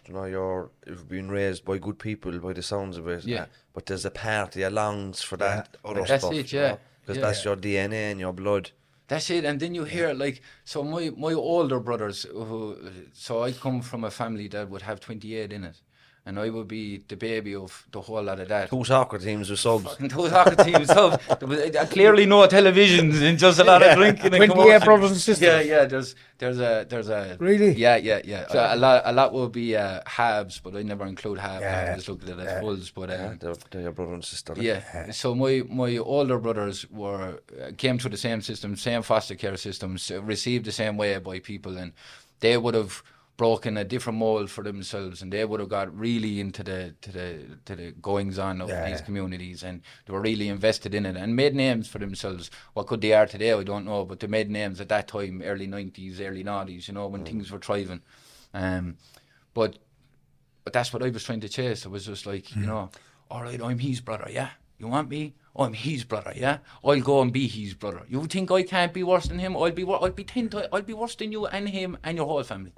you 0.06 0.14
know, 0.14 0.24
you're 0.24 0.70
you've 0.86 1.08
been 1.08 1.30
raised 1.30 1.64
by 1.64 1.78
good 1.78 1.98
people 1.98 2.36
by 2.40 2.52
the 2.52 2.62
sounds 2.62 2.96
of 2.98 3.06
it. 3.06 3.24
Yeah. 3.24 3.42
uh, 3.42 3.46
but 3.72 3.86
there's 3.86 4.04
a 4.04 4.10
part 4.10 4.52
that 4.52 4.72
longs 4.72 5.22
for 5.22 5.36
that 5.36 5.76
other 5.84 6.02
That's 6.02 6.24
stuff. 6.24 6.34
it, 6.34 6.52
yeah. 6.52 6.76
Because 7.02 7.16
Yeah. 7.18 7.22
that's 7.26 7.44
your 7.44 7.56
DNA 7.56 8.10
and 8.10 8.18
your 8.20 8.32
blood. 8.32 8.72
That's 9.10 9.28
it, 9.30 9.44
and 9.44 9.58
then 9.60 9.74
you 9.74 9.84
hear 9.84 10.14
like 10.14 10.40
so. 10.64 10.84
My 10.84 11.10
my 11.26 11.32
older 11.34 11.80
brothers, 11.80 12.22
who 12.30 12.78
so 13.12 13.42
I 13.42 13.50
come 13.52 13.82
from 13.82 14.04
a 14.04 14.10
family 14.10 14.48
that 14.48 14.70
would 14.70 14.82
have 14.82 15.00
twenty 15.00 15.34
eight 15.34 15.52
in 15.52 15.64
it, 15.64 15.78
and 16.30 16.38
I 16.38 16.48
would 16.48 16.68
be 16.68 17.02
the 17.08 17.16
baby 17.16 17.54
of 17.54 17.70
the 17.90 18.00
whole 18.00 18.22
lot 18.22 18.38
of 18.40 18.48
that. 18.48 18.70
Two 18.70 18.84
soccer 18.84 19.18
teams 19.18 19.50
with 19.50 19.58
subs. 19.58 19.96
And 19.98 20.10
those 20.10 20.30
soccer 20.30 20.56
teams, 20.64 20.86
so 20.88 21.10
there 21.38 21.48
was 21.48 21.58
uh, 21.76 21.86
clearly 21.90 22.24
no 22.24 22.46
televisions 22.46 23.20
and 23.26 23.36
just 23.38 23.58
a 23.58 23.64
lot 23.64 23.82
of 23.82 23.96
drinking. 23.96 24.26
and 24.34 24.36
28 24.36 24.48
commotion. 24.50 24.84
brothers 24.88 25.10
and 25.10 25.20
sisters. 25.20 25.42
Yeah, 25.48 25.60
yeah. 25.60 25.84
There's 25.86 26.14
there's 26.38 26.58
a 26.60 26.86
there's 26.88 27.08
a 27.08 27.36
Really? 27.40 27.72
yeah 27.74 27.96
yeah 27.96 28.20
yeah. 28.24 28.46
So 28.48 28.58
a 28.58 28.76
lot 28.76 29.02
a 29.04 29.12
lot 29.12 29.32
will 29.32 29.48
be 29.48 29.76
uh, 29.76 30.00
halves, 30.06 30.60
but 30.64 30.76
I 30.76 30.82
never 30.82 31.04
include 31.06 31.38
half. 31.38 31.60
Yeah. 31.60 31.90
I 31.92 31.96
just 31.96 32.08
look 32.08 32.22
at 32.22 32.28
it 32.30 32.38
as 32.38 32.60
fulls. 32.60 32.90
But 32.92 33.10
Yeah, 33.10 33.26
um, 33.26 33.38
they're, 33.40 33.54
they're 33.70 33.82
your 33.82 33.92
brother 33.92 34.14
and 34.14 34.24
sister. 34.24 34.54
like. 34.54 34.62
yeah. 34.64 35.10
So 35.10 35.34
my 35.34 35.62
my 35.68 35.96
older 35.98 36.38
brothers 36.38 36.78
were 36.90 37.40
uh, 37.60 37.70
came 37.76 37.98
through 37.98 38.10
the 38.16 38.24
same 38.28 38.40
system, 38.40 38.76
same 38.76 39.02
foster 39.02 39.34
care 39.34 39.56
systems, 39.56 40.10
uh, 40.10 40.22
received 40.22 40.64
the 40.64 40.72
same 40.82 40.96
way 40.96 41.18
by 41.18 41.40
people, 41.40 41.76
and 41.76 41.92
they 42.40 42.56
would 42.56 42.74
have 42.74 43.02
broken 43.44 43.78
a 43.78 43.84
different 43.84 44.18
mold 44.18 44.50
for 44.50 44.62
themselves, 44.62 45.22
and 45.22 45.32
they 45.32 45.44
would 45.46 45.60
have 45.60 45.70
got 45.70 45.88
really 45.98 46.40
into 46.40 46.62
the 46.62 46.94
to 47.04 47.10
the 47.18 47.28
to 47.64 47.74
the 47.80 47.88
goings 48.08 48.38
on 48.38 48.60
of 48.60 48.68
Yeah. 48.68 48.84
these 48.90 49.00
communities, 49.00 49.62
and 49.64 49.80
they 50.04 50.12
were 50.12 50.20
really 50.30 50.48
invested 50.56 50.92
in 50.94 51.06
it 51.06 51.16
and 51.16 51.34
made 51.34 51.54
names 51.54 51.88
for 51.88 51.98
themselves. 51.98 52.50
What 52.74 52.86
could 52.86 53.00
they 53.00 53.14
are 53.14 53.26
today, 53.26 53.52
I 53.52 53.64
don't 53.64 53.86
know, 53.86 54.04
but 54.04 54.20
they 54.20 54.26
made 54.38 54.50
names 54.50 54.78
at 54.80 54.88
that 54.90 55.08
time, 55.08 55.40
early 55.52 55.66
nineties, 55.66 56.20
early 56.20 56.44
nineties, 56.44 56.86
you 56.88 56.94
know, 56.94 57.06
when 57.12 57.24
things 57.24 57.50
were 57.50 57.58
thriving. 57.68 58.02
Um, 58.52 58.96
but 59.54 59.78
but 60.64 60.72
that's 60.74 60.92
what 60.92 61.02
I 61.02 61.08
was 61.08 61.24
trying 61.24 61.40
to 61.40 61.48
chase. 61.48 61.86
I 61.86 61.88
was 61.88 62.04
just 62.04 62.26
like, 62.26 62.54
you 62.54 62.66
know, 62.66 62.90
all 63.30 63.42
right, 63.42 63.62
I'm 63.68 63.78
his 63.78 64.00
brother, 64.02 64.28
yeah. 64.30 64.50
You 64.78 64.88
want 64.88 65.08
me? 65.16 65.22
I'm 65.56 65.72
his 65.72 66.04
brother, 66.04 66.32
yeah. 66.36 66.58
I'll 66.84 67.00
go 67.00 67.16
and 67.22 67.32
be 67.32 67.46
his 67.48 67.72
brother. 67.74 68.02
You 68.12 68.26
think 68.26 68.50
I 68.50 68.62
can't 68.74 68.92
be 68.92 69.02
worse 69.02 69.26
than 69.28 69.38
him? 69.38 69.56
I'll 69.56 69.70
be. 69.80 69.84
wor- 69.84 70.02
I'll 70.04 70.10
be 70.22 70.24
ten. 70.24 70.50
I'll 70.72 70.82
be 70.92 70.96
worse 71.02 71.14
than 71.20 71.32
you 71.32 71.46
and 71.46 71.68
him 71.78 71.96
and 72.04 72.16
your 72.18 72.26
whole 72.26 72.42
family. 72.52 72.72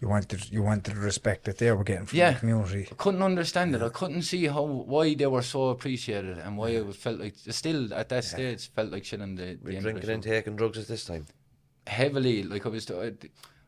You 0.00 0.08
wanted 0.08 0.50
you 0.52 0.62
wanted 0.62 0.94
the 0.94 1.00
respect 1.00 1.44
that 1.46 1.58
they 1.58 1.72
were 1.72 1.82
getting 1.84 2.06
from 2.06 2.18
Yeah. 2.18 2.32
the 2.32 2.38
community. 2.40 2.86
I 2.90 2.94
couldn't 2.94 3.22
understand 3.22 3.74
it. 3.74 3.82
I 3.82 3.88
couldn't 3.88 4.22
see 4.22 4.46
how 4.46 4.62
why 4.62 5.14
they 5.14 5.26
were 5.26 5.42
so 5.42 5.68
appreciated 5.70 6.38
and 6.38 6.56
why 6.56 6.68
it 6.70 6.94
felt 6.94 7.18
like 7.18 7.34
still 7.50 7.92
at 7.92 8.08
that 8.10 8.24
stage 8.24 8.70
felt 8.70 8.90
like 8.92 9.04
shit 9.04 9.20
on 9.20 9.34
the, 9.34 9.42
the 9.42 9.58
We're 9.62 9.72
end 9.76 9.82
drinking 9.82 10.10
and 10.10 10.22
taking 10.22 10.56
drugs 10.56 10.78
at 10.78 10.86
this 10.88 11.04
time. 11.04 11.26
heavily 11.86 12.42
like 12.44 12.64
I 12.66 12.68
was 12.68 12.88
uh, 12.90 13.10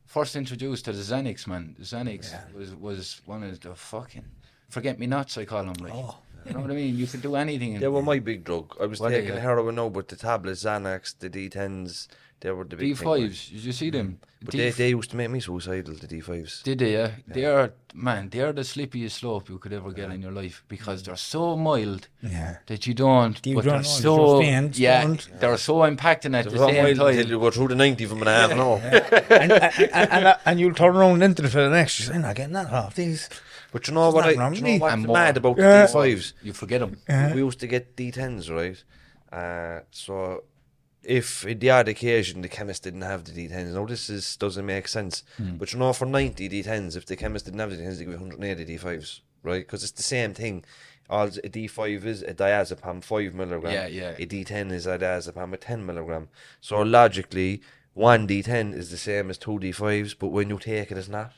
first 0.06 0.36
introduced 0.36 0.84
to 0.86 0.92
the 0.92 1.02
Xanax 1.02 1.46
man. 1.46 1.74
The 1.78 1.84
Xanax 1.84 2.32
was 2.54 2.74
was 2.76 3.20
one 3.26 3.42
of 3.42 3.58
the 3.60 3.74
fucking 3.74 4.24
forget 4.68 4.98
me 4.98 5.06
nots 5.06 5.36
I 5.38 5.44
call 5.44 5.64
them 5.64 5.74
like. 5.80 5.92
Oh. 5.94 6.16
You 6.46 6.54
know 6.54 6.60
what 6.60 6.70
I 6.70 6.74
mean? 6.74 6.96
You 6.96 7.06
could 7.06 7.20
do 7.20 7.34
anything. 7.36 7.78
They 7.80 7.88
were 7.88 8.00
my 8.02 8.18
big 8.18 8.44
drug. 8.44 8.74
I 8.80 8.86
was 8.86 8.98
Were 8.98 9.10
they, 9.10 9.20
taking 9.20 9.34
yeah? 9.34 9.40
heroin 9.42 9.74
now, 9.74 9.90
but 9.90 10.08
the 10.08 10.16
tablets, 10.16 10.64
Xanax, 10.64 11.14
the 11.18 11.28
D10s, 11.28 12.08
they 12.40 12.50
were 12.50 12.64
the 12.64 12.76
D 12.76 12.88
big 12.88 12.96
thing, 12.96 13.08
like. 13.08 13.20
fives. 13.22 13.48
Did 13.50 13.64
you 13.64 13.72
see 13.72 13.90
them? 13.90 14.18
But 14.42 14.52
D- 14.52 14.58
they, 14.58 14.70
they 14.70 14.88
used 14.90 15.10
to 15.10 15.16
make 15.16 15.28
me 15.30 15.40
suicidal, 15.40 15.94
the 15.94 16.06
D5s. 16.06 16.62
Did 16.62 16.78
they? 16.78 16.92
Yeah. 16.94 17.10
They 17.28 17.44
are 17.44 17.74
man. 17.92 18.30
They 18.30 18.40
are 18.40 18.52
the 18.54 18.62
slippiest 18.62 19.10
slope 19.10 19.50
you 19.50 19.58
could 19.58 19.74
ever 19.74 19.92
get 19.92 20.10
in 20.10 20.22
your 20.22 20.32
life 20.32 20.64
because 20.68 21.02
they're 21.02 21.16
so 21.16 21.56
mild 21.58 22.08
Yeah. 22.22 22.56
that 22.66 22.86
you 22.86 22.94
don't. 22.94 23.38
You 23.46 23.56
but 23.56 23.64
don't 23.64 23.74
they're 23.74 23.84
so 23.84 24.40
it's 24.40 24.70
just 24.70 24.76
the 24.78 24.82
yeah. 24.82 25.00
end, 25.02 25.28
They're 25.38 25.58
so 25.58 25.74
impacting 25.80 26.34
at 26.34 26.46
It's 26.46 26.54
the 26.54 26.60
not 26.60 26.70
same 26.70 26.84
mild 26.84 26.96
time. 26.96 27.08
until 27.08 27.28
you 27.28 27.38
go 27.38 27.50
through 27.50 27.68
the 27.68 27.74
90 27.74 28.06
from 28.06 28.22
an 28.22 28.28
half 28.28 28.50
an 28.52 28.60
hour. 28.60 28.78
and, 28.78 29.52
and, 29.52 30.10
and, 30.10 30.36
and 30.46 30.60
you'll 30.60 30.72
turn 30.74 30.96
around 30.96 31.22
into 31.22 31.46
for 31.50 31.62
the 31.62 31.68
next. 31.70 31.98
You 32.00 32.06
say, 32.06 32.14
I'm 32.14 32.22
not 32.22 32.34
getting 32.36 32.54
that 32.54 32.72
off 32.72 32.94
these. 32.94 33.28
But 33.72 33.86
you 33.86 33.92
know 33.94 34.10
what? 34.10 34.24
I, 34.24 34.28
nothing 34.28 34.40
wrong 34.40 34.54
you 34.54 34.60
know 34.62 34.66
me. 34.68 34.78
what's 34.78 34.94
And 34.94 35.06
more. 35.06 35.14
mad 35.16 35.36
about 35.36 35.58
Yeah. 35.58 35.84
the 35.84 35.92
D5s? 35.92 36.32
You 36.42 36.52
forget 36.54 36.80
them. 36.80 36.96
Yeah. 37.06 37.34
We 37.34 37.40
used 37.40 37.60
to 37.60 37.66
get 37.66 37.94
D10s, 37.94 38.48
right? 38.50 38.82
Uh, 39.30 39.80
so 39.90 40.44
if 41.02 41.46
in 41.46 41.58
the 41.58 41.70
odd 41.70 41.88
occasion 41.88 42.42
the 42.42 42.48
chemist 42.48 42.82
didn't 42.84 43.02
have 43.02 43.24
the 43.24 43.32
D10s, 43.32 43.72
now 43.72 43.86
this 43.86 44.10
is 44.10 44.36
doesn't 44.36 44.66
make 44.66 44.88
sense. 44.88 45.22
Hmm. 45.36 45.56
But 45.56 45.72
you 45.72 45.78
know, 45.78 45.92
for 45.92 46.06
90 46.06 46.48
D10s, 46.48 46.96
if 46.96 47.06
the 47.06 47.16
chemist 47.16 47.46
didn't 47.46 47.60
have 47.60 47.70
the 47.70 47.76
D10s, 47.76 47.98
they 47.98 48.04
give 48.04 48.14
you 48.14 48.20
180 48.20 48.78
D5s, 48.78 49.20
right? 49.42 49.66
Because 49.66 49.82
it's 49.82 49.92
the 49.92 50.02
same 50.02 50.34
thing. 50.34 50.64
All 51.08 51.26
a 51.26 51.30
D5 51.30 52.04
is 52.04 52.22
a 52.22 52.34
diazepam 52.34 53.02
5 53.02 53.34
milligram. 53.34 53.72
Yeah, 53.72 53.86
yeah. 53.88 54.14
A 54.18 54.26
D10 54.26 54.70
is 54.70 54.86
a 54.86 54.96
diazepam 54.98 55.50
with 55.50 55.60
10 55.60 55.84
milligram. 55.84 56.28
So 56.60 56.80
logically, 56.82 57.62
one 57.94 58.28
D10 58.28 58.74
is 58.74 58.90
the 58.90 58.96
same 58.96 59.30
as 59.30 59.38
two 59.38 59.58
D5s, 59.58 60.14
but 60.18 60.28
when 60.28 60.50
you 60.50 60.58
take 60.58 60.92
it, 60.92 60.98
it's 60.98 61.08
not. 61.08 61.32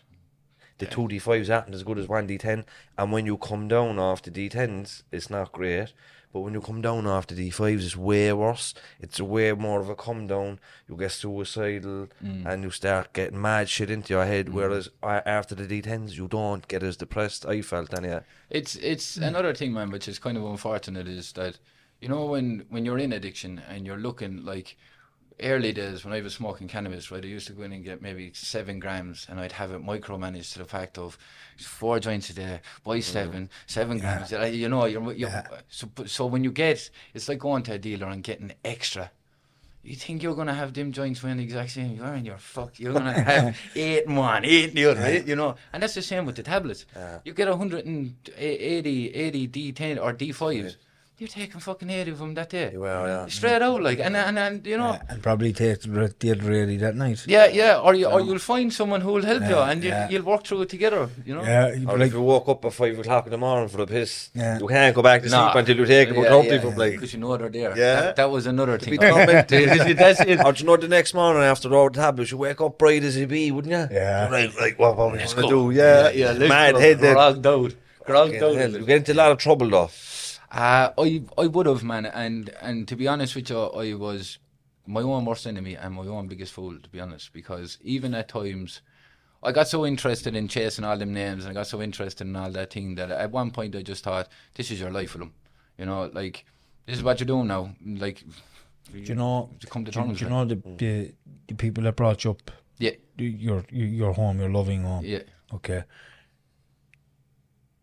The 0.78 0.87
two 0.87 1.02
D5s 1.02 1.54
aren't 1.54 1.75
as 1.75 1.85
good 1.85 1.99
as 1.99 2.09
one 2.09 2.26
D10, 2.26 2.64
and 2.99 3.12
when 3.12 3.25
you 3.25 3.38
come 3.38 3.69
down 3.69 3.99
off 3.99 4.23
the 4.23 4.31
D10s, 4.31 5.04
it's 5.12 5.31
not 5.31 5.52
great. 5.52 5.92
But 6.33 6.41
when 6.41 6.55
you 6.55 6.61
come 6.62 6.81
down 6.81 7.07
after 7.07 7.35
the 7.35 7.51
D5s, 7.51 7.85
it's 7.85 7.97
way 7.97 8.33
worse. 8.33 8.73
It's 9.01 9.21
a 9.21 9.25
way 9.25 9.53
more 9.53 9.81
of 9.81 9.89
a 9.91 9.95
come 9.95 10.27
down. 10.27 10.61
You 10.89 10.97
get 10.97 11.12
suicidal, 11.12 12.09
and 12.21 12.62
you 12.62 12.71
start 12.71 13.12
getting 13.12 13.41
mad 13.41 13.69
shit 13.69 13.91
into 13.91 14.15
your 14.15 14.25
head. 14.25 14.49
Whereas 14.49 14.89
after 15.03 15.55
the 15.55 15.67
D10s, 15.67 16.12
you 16.17 16.29
don't 16.29 16.67
get 16.69 16.83
as 16.83 16.97
depressed. 16.97 17.45
I 17.47 17.61
felt 17.62 17.93
anyway. 17.93 18.21
It's 18.49 18.77
it's 18.77 19.17
Hmm. 19.17 19.25
another 19.25 19.55
thing, 19.55 19.73
man, 19.73 19.91
which 19.91 20.09
is 20.09 20.19
kind 20.19 20.37
of 20.39 20.45
unfortunate 20.45 21.07
is 21.07 21.33
that 21.33 21.59
you 22.01 22.09
know 22.09 22.25
when 22.27 22.65
when 22.71 22.85
you're 22.87 22.99
in 22.99 23.12
addiction 23.12 23.61
and 23.69 23.87
you're 23.87 23.99
looking 23.99 24.45
like 24.45 24.77
early 25.43 25.73
days 25.73 26.05
when 26.05 26.13
I 26.15 26.21
was 26.21 26.35
smoking 26.35 26.69
cannabis, 26.69 27.11
right? 27.11 27.25
I 27.25 27.29
used 27.29 27.47
to 27.49 27.53
go 27.53 27.63
in 27.63 27.73
and 27.73 27.85
get 27.85 28.01
maybe 28.03 28.33
seven 28.35 28.79
grams, 28.79 29.27
and 29.29 29.39
I'd 29.41 29.53
have 29.53 29.73
it 29.73 29.83
micromanaged 29.85 30.53
to 30.55 30.59
the 30.61 30.65
fact 30.65 30.99
of 30.99 31.19
four 31.59 32.01
joints 32.01 32.31
a 32.31 32.35
day, 32.35 32.61
buy 32.85 33.01
seven, 33.01 33.51
seven 33.67 33.99
grams. 33.99 34.33
uh, 34.33 34.43
You 34.45 34.69
know, 34.69 34.85
you're, 34.87 35.13
you're 35.13 35.45
so 35.69 35.89
so 36.07 36.27
when 36.27 36.45
you 36.45 36.51
get, 36.53 36.89
it's 37.15 37.29
like 37.29 37.39
going 37.39 37.63
to 37.65 37.73
a 37.75 37.79
dealer 37.79 38.07
and 38.09 38.23
getting 38.23 38.53
extra. 38.65 39.11
You 39.85 39.97
think 39.97 40.23
you're 40.23 40.37
gonna 40.37 40.55
have 40.55 40.73
them 40.75 40.93
joints 40.93 41.25
when 41.25 41.39
the 41.39 41.43
exact 41.43 41.73
same? 41.73 41.97
You're 41.97 42.15
in 42.15 42.25
your 42.25 42.39
fuck. 42.39 42.79
You're 42.79 42.93
gonna 42.93 43.13
have 43.31 43.59
eight 43.75 44.05
in 44.07 44.15
one, 44.15 44.45
eight 44.45 44.75
the 44.75 44.85
other, 44.87 45.01
right? 45.01 45.27
You 45.27 45.35
know, 45.35 45.57
and 45.73 45.83
that's 45.83 45.95
the 45.95 46.03
same 46.03 46.25
with 46.25 46.37
the 46.37 46.45
tablets. 46.45 46.87
You 47.25 47.33
get 47.35 47.49
180, 47.49 49.15
80 49.15 49.49
D10 49.49 50.01
or 50.03 50.13
D5s. 50.15 50.77
You're 51.19 51.28
taking 51.28 51.61
fucking 51.61 51.88
80 51.88 52.11
of 52.12 52.19
them 52.19 52.34
that 52.34 52.50
day. 52.50 52.73
Well, 52.76 53.06
yeah. 53.06 53.26
Straight 53.28 53.63
out, 53.63 53.80
like, 53.82 54.00
and 54.00 54.17
and, 54.17 54.37
and 54.39 54.67
you 54.67 54.76
know, 54.76 54.99
And 55.08 55.23
probably 55.23 55.52
take 55.52 55.82
the 55.82 56.13
the 56.19 56.30
other 56.32 56.43
really 56.43 56.78
that 56.78 56.97
night. 56.97 57.25
yeah, 57.28 57.47
yeah, 57.47 57.78
or 57.78 57.95
you 57.95 58.06
or 58.06 58.21
you'll 58.21 58.39
find 58.41 58.73
someone 58.73 59.02
who 59.02 59.13
will 59.13 59.23
help 59.25 59.43
you, 59.49 59.56
and 59.56 59.84
you, 59.84 59.91
yeah. 59.91 60.08
you'll 60.08 60.25
work 60.25 60.45
through 60.45 60.63
it 60.63 60.71
together. 60.71 61.08
You 61.25 61.37
know. 61.37 61.43
Yeah, 61.45 61.76
Or 61.87 61.97
like, 61.99 62.08
if 62.08 62.15
you 62.15 62.23
woke 62.23 62.49
up 62.49 62.65
at 62.65 62.73
five 62.73 62.99
o'clock 62.99 63.26
in 63.26 63.30
the 63.30 63.39
morning 63.39 63.69
for 63.69 63.82
a 63.82 63.87
piss, 63.87 64.30
Yeah. 64.34 64.58
you 64.58 64.67
can't 64.67 64.95
go 64.97 65.02
back 65.02 65.23
to 65.23 65.28
sleep 65.28 65.54
until 65.54 65.76
you 65.76 65.87
take 65.87 66.08
about 66.10 66.23
yeah, 66.25 66.30
30 66.30 66.49
yeah, 66.49 66.60
from 66.60 66.76
like. 66.76 66.93
because 66.93 67.13
you 67.13 67.21
know 67.21 67.37
they're 67.37 67.49
there. 67.50 67.76
Yeah. 67.78 68.00
that, 68.00 68.17
that 68.17 68.30
was 68.30 68.47
another 68.47 68.78
thing. 68.78 68.93
be. 68.93 68.97
That's 69.95 70.21
it. 70.23 70.41
Or 70.45 70.52
do 70.52 70.60
you 70.60 70.67
know 70.67 70.76
the 70.76 70.89
next 70.89 71.15
morning 71.15 71.43
after 71.45 71.73
all 71.76 71.89
the 71.91 72.00
tablets, 72.00 72.32
you 72.32 72.39
wake 72.39 72.60
up 72.60 72.78
bright 72.78 73.04
as 73.04 73.17
a 73.17 73.26
bee, 73.26 73.52
wouldn't 73.52 73.71
you? 73.73 73.97
Yeah. 73.97 74.28
Right, 74.28 74.50
like, 74.58 74.76
what, 74.78 74.97
what 74.97 75.10
are 75.10 75.13
we 75.13 75.19
going 75.19 75.28
to 75.28 75.49
do? 75.49 75.71
Yeah, 75.71 76.10
yeah, 76.10 76.32
let's 76.32 76.49
Mad 76.49 76.73
go. 76.75 76.80
head 76.80 76.99
then. 76.99 77.15
Grogged 77.17 77.47
out, 77.47 77.75
grogged 78.08 78.43
out. 78.43 78.71
You 78.73 78.87
get 78.87 78.97
into 78.97 79.13
a 79.13 79.15
lot 79.15 79.30
of 79.30 79.39
trouble 79.39 79.69
though. 79.69 79.91
Uh, 80.52 80.93
I 80.99 81.23
I 81.38 81.47
would 81.47 81.67
have 81.67 81.82
man, 81.82 82.04
and 82.06 82.50
and 82.60 82.86
to 82.88 82.95
be 82.95 83.08
honest 83.08 83.34
with 83.34 83.49
you, 83.50 83.58
I 83.58 83.95
was 83.95 84.38
my 84.86 85.00
own 85.00 85.25
worst 85.25 85.47
enemy 85.47 85.76
and 85.76 85.95
my 85.95 86.02
own 86.06 86.28
biggest 86.28 86.52
fool. 86.52 86.78
To 86.78 86.88
be 86.91 87.00
honest, 87.00 87.32
because 87.32 87.78
even 87.82 88.15
at 88.15 88.28
times, 88.28 88.82
I 89.43 89.50
got 89.52 89.67
so 89.69 89.86
interested 89.86 90.36
in 90.36 90.49
chasing 90.49 90.84
all 90.84 90.99
them 90.99 91.15
names, 91.15 91.45
and 91.47 91.52
I 91.52 91.54
got 91.60 91.69
so 91.69 91.80
interested 91.80 92.26
in 92.26 92.36
all 92.36 92.50
that 92.50 92.71
thing 92.75 92.97
that 92.97 93.10
at 93.10 93.30
one 93.30 93.50
point 93.50 93.75
I 93.75 93.80
just 93.82 94.04
thought, 94.04 94.28
this 94.54 94.71
is 94.71 94.78
your 94.78 94.91
life 94.91 95.15
with 95.15 95.21
them. 95.21 95.32
You 95.78 95.86
know, 95.86 96.10
like 96.12 96.45
this 96.84 96.99
is 96.99 97.02
what 97.02 97.19
you're 97.19 97.26
doing 97.26 97.47
now. 97.47 97.75
Like, 97.86 98.23
do 98.93 98.99
you 98.99 99.15
know, 99.15 99.49
to 99.60 99.67
come 99.69 99.86
to 99.86 99.91
do, 99.91 99.99
you- 100.00 100.04
terms 100.06 100.19
do 100.19 100.25
you 100.26 100.30
know 100.30 100.45
the, 100.45 100.56
the 100.76 101.15
the 101.49 101.54
people 101.54 101.84
that 101.84 101.97
brought 101.97 102.25
you 102.25 102.32
up, 102.32 102.50
yeah, 102.78 102.91
your 103.17 103.65
your 103.71 103.86
your 104.02 104.12
home, 104.12 104.38
your 104.38 104.50
loving 104.50 104.82
home. 104.82 105.02
yeah. 105.06 105.21
Okay. 105.54 105.84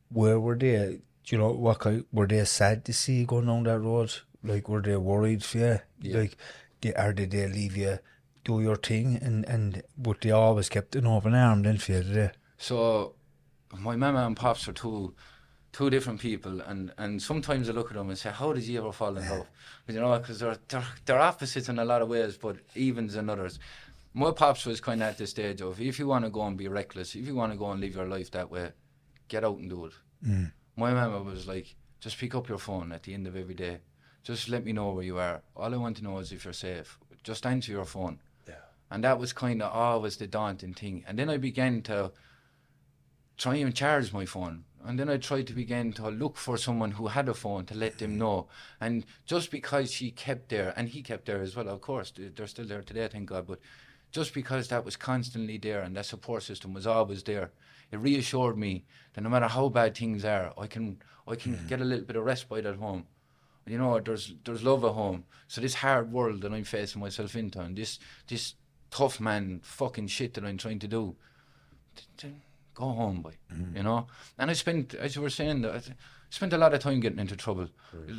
Where 0.10 0.39
were 0.39 0.55
they? 0.55 0.99
Do 1.30 1.36
you 1.36 1.42
know 1.44 1.52
what 1.52 1.78
kind? 1.78 2.06
Were 2.12 2.26
they 2.26 2.44
sad 2.44 2.86
to 2.86 2.94
see 2.94 3.20
you 3.20 3.26
going 3.28 3.46
down 3.46 3.62
that 3.65 3.78
road? 3.78 4.12
Like, 4.44 4.68
were 4.68 4.82
they 4.82 4.98
worried 4.98 5.44
for 5.44 5.60
you? 5.60 5.80
Yeah. 6.02 6.18
Like, 6.18 6.38
they, 6.82 6.92
or 6.96 7.13
did 7.13 7.30
they 7.30 7.48
leave 7.48 7.78
you 7.78 8.00
do 8.44 8.62
your 8.62 8.78
thing? 8.78 9.15
And 9.22 9.48
and 9.48 9.84
but 9.96 10.22
they 10.22 10.32
always 10.32 10.70
kept 10.70 10.96
an 10.96 11.06
open 11.06 11.36
arm 11.36 11.62
then 11.62 11.78
for 11.78 11.92
you, 11.92 12.02
did 12.02 12.13
they? 12.15 12.32
So 12.58 13.13
my 13.78 13.96
mama 13.96 14.26
and 14.26 14.36
pops 14.36 14.68
are 14.68 14.74
two 14.74 15.13
two 15.72 15.92
different 15.92 16.20
people, 16.20 16.62
and, 16.62 16.92
and 16.98 17.22
sometimes 17.22 17.70
I 17.70 17.74
look 17.74 17.92
at 17.92 17.98
them 17.98 18.10
and 18.10 18.18
say, 18.18 18.32
"How 18.32 18.52
did 18.52 18.63
you 18.63 18.80
ever 18.80 18.92
fall 18.92 19.15
in 19.15 19.30
love?" 19.30 19.46
But, 19.86 19.94
you 19.94 20.02
know, 20.02 20.18
because 20.18 20.39
they're, 20.39 20.58
they're 20.68 20.84
they're 21.06 21.20
opposites 21.20 21.70
in 21.70 21.78
a 21.78 21.86
lot 21.86 22.02
of 22.02 22.10
ways, 22.10 22.38
but 22.38 22.58
evens 22.74 23.15
in 23.15 23.30
others. 23.30 23.60
My 24.15 24.32
pops 24.32 24.65
was 24.65 24.82
kind 24.82 25.04
of 25.04 25.10
at 25.10 25.20
the 25.20 25.28
stage 25.28 25.62
of 25.62 25.80
if 25.80 26.00
you 26.00 26.08
want 26.08 26.26
to 26.26 26.32
go 26.32 26.42
and 26.42 26.58
be 26.58 26.68
reckless, 26.68 27.13
if 27.13 27.28
you 27.28 27.36
want 27.36 27.52
to 27.52 27.58
go 27.60 27.70
and 27.70 27.82
live 27.82 27.94
your 27.94 28.08
life 28.08 28.32
that 28.32 28.50
way, 28.50 28.72
get 29.28 29.44
out 29.44 29.60
and 29.60 29.70
do 29.70 29.86
it. 29.86 29.94
Mm. 30.26 30.52
My 30.80 30.94
mama 30.94 31.22
was 31.22 31.46
like, 31.46 31.76
just 32.00 32.18
pick 32.18 32.34
up 32.34 32.48
your 32.48 32.58
phone 32.58 32.94
at 32.94 33.04
the 33.04 33.13
end 33.13 33.28
of 33.28 33.36
every 33.36 33.54
day. 33.54 33.80
Just 34.24 34.48
let 34.48 34.63
me 34.63 34.72
know 34.72 34.92
where 34.92 35.04
you 35.04 35.18
are. 35.18 35.42
All 35.54 35.74
I 35.74 35.78
want 35.78 35.98
to 35.98 36.04
know 36.06 36.20
is 36.20 36.32
if 36.32 36.46
you're 36.46 36.54
safe. 36.54 36.98
Just 37.22 37.46
answer 37.46 37.74
your 37.74 37.84
phone. 37.84 38.22
Yeah. 38.48 38.54
And 38.89 39.04
that 39.04 39.20
was 39.20 39.34
kind 39.34 39.62
of 39.62 39.74
always 39.74 40.15
the 40.15 40.26
daunting 40.26 40.74
thing. 40.74 41.04
And 41.06 41.20
then 41.20 41.30
I 41.30 41.36
began 41.36 41.82
to 41.84 42.13
try 43.38 43.56
and 43.56 43.76
charge 43.76 44.13
my 44.13 44.26
phone. 44.26 44.63
And 44.86 44.98
then 44.98 45.10
I 45.10 45.18
tried 45.18 45.48
to 45.48 45.54
begin 45.54 45.92
to 45.94 46.08
look 46.08 46.38
for 46.38 46.56
someone 46.58 46.92
who 46.92 47.08
had 47.08 47.28
a 47.28 47.34
phone 47.34 47.65
to 47.65 47.76
let 47.76 47.98
them 48.00 48.18
know. 48.18 48.48
And 48.80 49.06
just 49.26 49.52
because 49.52 49.92
she 49.92 50.12
kept 50.12 50.48
there, 50.48 50.74
and 50.78 50.88
he 50.88 51.02
kept 51.02 51.26
there 51.26 51.42
as 51.42 51.58
well, 51.58 51.68
of 51.68 51.82
course, 51.82 52.12
they- 52.12 52.30
they're 52.30 52.48
still 52.48 52.65
there 52.65 52.84
today, 52.84 53.10
thank 53.10 53.28
God. 53.28 53.48
But 53.48 53.60
just 54.13 54.34
because 54.34 54.70
that 54.70 54.86
was 54.86 54.96
constantly 54.96 55.58
there 55.58 55.82
and 55.82 55.98
that 55.98 56.06
support 56.06 56.44
system 56.44 56.74
was 56.74 56.88
always 56.88 57.22
there, 57.24 57.52
it 57.91 57.97
reassured 57.97 58.58
me 58.58 58.86
that 59.13 59.21
no 59.21 59.30
matter 59.30 59.47
how 59.47 59.69
bad 59.69 59.95
things 59.97 60.25
are, 60.25 60.54
I 60.58 60.67
can 60.67 61.02
I 61.28 61.36
can 61.36 61.56
mm-hmm. 61.56 61.67
get 61.67 61.82
a 61.82 61.86
little 61.86 62.06
bit 62.06 62.15
of 62.15 62.23
respite 62.23 62.65
at 62.65 62.75
home. 62.75 63.06
You 63.65 63.78
know, 63.78 63.99
there's 63.99 64.34
there's 64.45 64.63
love 64.63 64.84
at 64.84 64.93
home. 64.93 65.25
So 65.47 65.62
this 65.62 65.75
hard 65.75 66.12
world 66.12 66.41
that 66.41 66.52
I'm 66.52 66.63
facing 66.63 67.02
myself 67.02 67.36
into, 67.36 67.60
and 67.60 67.75
this 67.75 67.99
this 68.28 68.56
tough 68.91 69.19
man 69.19 69.60
fucking 69.63 70.08
shit 70.08 70.34
that 70.34 70.43
I'm 70.45 70.58
trying 70.58 70.80
to 70.80 70.88
do, 70.88 71.15
go 72.73 72.86
home, 72.86 73.21
boy. 73.21 73.34
Mm-hmm. 73.54 73.78
You 73.78 73.84
know. 73.84 74.08
And 74.38 74.49
I 74.49 74.54
spent, 74.54 74.95
as 74.95 75.15
you 75.15 75.21
were 75.21 75.30
saying, 75.30 75.65
I 75.65 75.82
spent 76.30 76.54
a 76.54 76.58
lot 76.58 76.73
of 76.73 76.80
time 76.80 76.99
getting 76.99 77.19
into 77.19 77.36
trouble. 77.36 77.69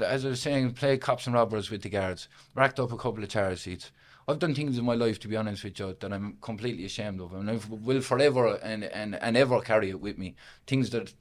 As 0.05 0.25
I 0.25 0.29
was 0.31 0.41
saying, 0.41 0.75
play 0.75 0.99
cops 0.99 1.27
and 1.27 1.35
robbers 1.35 1.71
with 1.71 1.83
the 1.83 1.89
guards, 1.89 2.29
racked 2.55 2.79
up 2.79 2.93
a 2.93 2.97
couple 2.97 3.23
of 3.23 3.29
charge 3.29 3.61
seats. 3.61 3.91
I've 4.29 4.39
done 4.39 4.55
things 4.55 4.79
in 4.79 4.85
my 4.85 4.95
life, 4.95 5.19
to 5.21 5.29
be 5.29 5.37
honest 5.37 5.65
with 5.65 5.79
you, 5.79 5.97
that 5.99 6.13
I'm 6.13 6.39
completely 6.41 6.85
ashamed 6.85 7.21
of, 7.21 7.33
and 7.33 7.51
I 7.51 7.59
will 7.69 8.01
forever 8.01 8.57
and, 8.63 8.85
and, 8.85 9.17
and 9.17 9.37
ever 9.37 9.61
carry 9.61 9.91
it 9.91 10.01
with 10.01 10.19
me. 10.19 10.37
Things 10.67 10.91
that, 10.91 11.13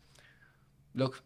look, 0.94 1.24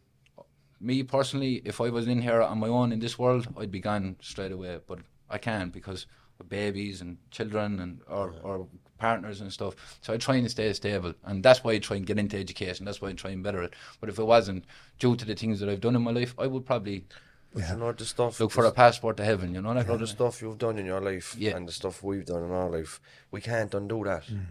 me 0.79 1.03
personally, 1.03 1.61
if 1.65 1.81
I 1.81 1.89
was 1.89 2.07
in 2.07 2.21
here 2.21 2.41
on 2.41 2.59
my 2.59 2.67
own 2.67 2.91
in 2.91 2.99
this 2.99 3.17
world, 3.17 3.47
I'd 3.57 3.71
be 3.71 3.79
gone 3.79 4.17
straight 4.21 4.51
away. 4.51 4.79
But 4.85 4.99
I 5.29 5.37
can't 5.37 5.71
because 5.71 6.05
of 6.39 6.49
babies 6.49 7.01
and 7.01 7.17
children 7.31 7.79
and 7.79 8.01
or, 8.07 8.35
or 8.43 8.67
partners 8.97 9.41
and 9.41 9.51
stuff. 9.51 9.75
So 10.01 10.13
I 10.13 10.17
try 10.17 10.35
and 10.35 10.49
stay 10.49 10.71
stable, 10.73 11.13
and 11.23 11.43
that's 11.43 11.63
why 11.63 11.73
I 11.73 11.79
try 11.79 11.97
and 11.97 12.05
get 12.05 12.19
into 12.19 12.37
education. 12.37 12.85
That's 12.85 13.01
why 13.01 13.09
I 13.09 13.13
try 13.13 13.31
and 13.31 13.43
better 13.43 13.63
it. 13.63 13.73
But 13.99 14.09
if 14.09 14.19
it 14.19 14.23
wasn't 14.23 14.65
due 14.99 15.15
to 15.15 15.25
the 15.25 15.35
things 15.35 15.59
that 15.59 15.69
I've 15.69 15.81
done 15.81 15.95
in 15.95 16.01
my 16.01 16.11
life, 16.11 16.35
I 16.37 16.47
would 16.47 16.65
probably 16.65 17.05
But 17.53 17.69
you 17.69 17.75
know 17.75 17.91
the 17.91 18.05
stuff. 18.05 18.39
Look 18.39 18.51
for 18.51 18.65
a 18.65 18.71
passport 18.71 19.17
to 19.17 19.23
heaven, 19.23 19.53
you 19.53 19.61
know 19.61 19.73
that 19.73 19.85
you 19.85 19.91
know 19.91 19.97
the 19.97 20.07
stuff 20.07 20.41
you've 20.41 20.57
done 20.57 20.79
in 20.79 20.85
your 20.85 21.01
life 21.01 21.35
Yeah. 21.37 21.55
and 21.55 21.67
the 21.67 21.71
stuff 21.71 22.01
we've 22.03 22.25
done 22.25 22.43
in 22.43 22.51
our 22.51 22.69
life. 22.69 22.99
We 23.31 23.41
can't 23.41 23.73
undo 23.73 24.03
that. 24.05 24.23
Mm. 24.23 24.45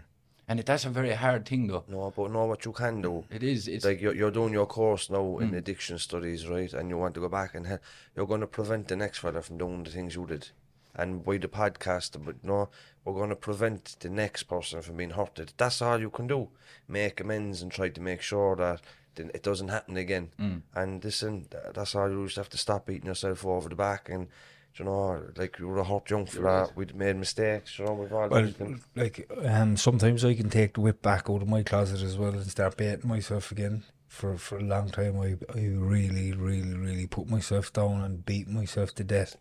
And 0.47 0.59
it, 0.59 0.65
that's 0.65 0.85
a 0.85 0.89
very 0.89 1.13
hard 1.13 1.47
thing, 1.47 1.67
though. 1.67 1.85
No, 1.87 2.11
but 2.15 2.31
know 2.31 2.45
what 2.45 2.65
you 2.65 2.73
can 2.73 3.01
do. 3.01 3.23
It 3.29 3.43
is. 3.43 3.67
It's 3.67 3.85
like 3.85 4.01
you're, 4.01 4.13
you're 4.13 4.31
doing 4.31 4.51
your 4.53 4.65
course 4.65 5.09
now 5.09 5.37
in 5.37 5.51
mm. 5.51 5.57
addiction 5.57 5.97
studies, 5.97 6.47
right? 6.47 6.73
And 6.73 6.89
you 6.89 6.97
want 6.97 7.13
to 7.15 7.21
go 7.21 7.29
back 7.29 7.55
and 7.55 7.67
he- 7.67 7.77
you're 8.15 8.27
going 8.27 8.41
to 8.41 8.47
prevent 8.47 8.89
the 8.89 8.95
next 8.97 9.19
fella 9.19 9.41
from 9.41 9.57
doing 9.57 9.83
the 9.83 9.89
things 9.89 10.15
you 10.15 10.25
did. 10.25 10.49
And 10.95 11.23
by 11.23 11.37
the 11.37 11.47
podcast, 11.47 12.23
but 12.23 12.43
no, 12.43 12.69
we're 13.05 13.13
going 13.13 13.29
to 13.29 13.35
prevent 13.35 13.95
the 13.99 14.09
next 14.09 14.43
person 14.43 14.81
from 14.81 14.97
being 14.97 15.11
hurted. 15.11 15.53
That's 15.57 15.81
all 15.81 15.99
you 15.99 16.09
can 16.09 16.27
do. 16.27 16.49
Make 16.87 17.19
amends 17.19 17.61
and 17.61 17.71
try 17.71 17.89
to 17.89 18.01
make 18.01 18.21
sure 18.21 18.55
that 18.55 18.81
it 19.17 19.43
doesn't 19.43 19.67
happen 19.67 19.97
again. 19.97 20.29
And 20.75 21.03
listen, 21.03 21.47
that's 21.73 21.95
all 21.95 22.09
you 22.09 22.25
just 22.25 22.37
have 22.37 22.49
to 22.49 22.57
stop 22.57 22.85
beating 22.85 23.07
yourself 23.07 23.45
over 23.45 23.69
the 23.69 23.75
back. 23.75 24.09
And 24.09 24.27
you 24.75 24.85
know, 24.85 25.21
like 25.37 25.59
you 25.59 25.67
were 25.67 25.77
a 25.79 25.83
hurt 25.83 26.09
young 26.09 26.25
fella, 26.25 26.69
we'd 26.75 26.95
made 26.95 27.15
mistakes. 27.17 27.77
You 27.77 27.85
know, 27.85 27.93
we've 27.93 28.11
all 28.13 28.27
Well, 28.27 28.51
like 28.95 29.29
um, 29.45 29.77
sometimes 29.77 30.25
I 30.25 30.33
can 30.33 30.49
take 30.49 30.73
the 30.73 30.81
whip 30.81 31.01
back 31.01 31.29
out 31.29 31.41
of 31.43 31.47
my 31.47 31.61
closet 31.61 32.01
as 32.01 32.17
well 32.17 32.31
and 32.31 32.49
start 32.49 32.77
baiting 32.77 33.07
myself 33.07 33.51
again. 33.51 33.83
For 34.07 34.37
for 34.37 34.57
a 34.57 34.63
long 34.63 34.89
time, 34.89 35.19
I 35.19 35.37
I 35.53 35.65
really, 35.67 36.31
really, 36.31 36.73
really 36.73 37.07
put 37.07 37.29
myself 37.29 37.71
down 37.73 38.01
and 38.01 38.25
beat 38.25 38.47
myself 38.47 38.95
to 38.95 39.03
death 39.03 39.37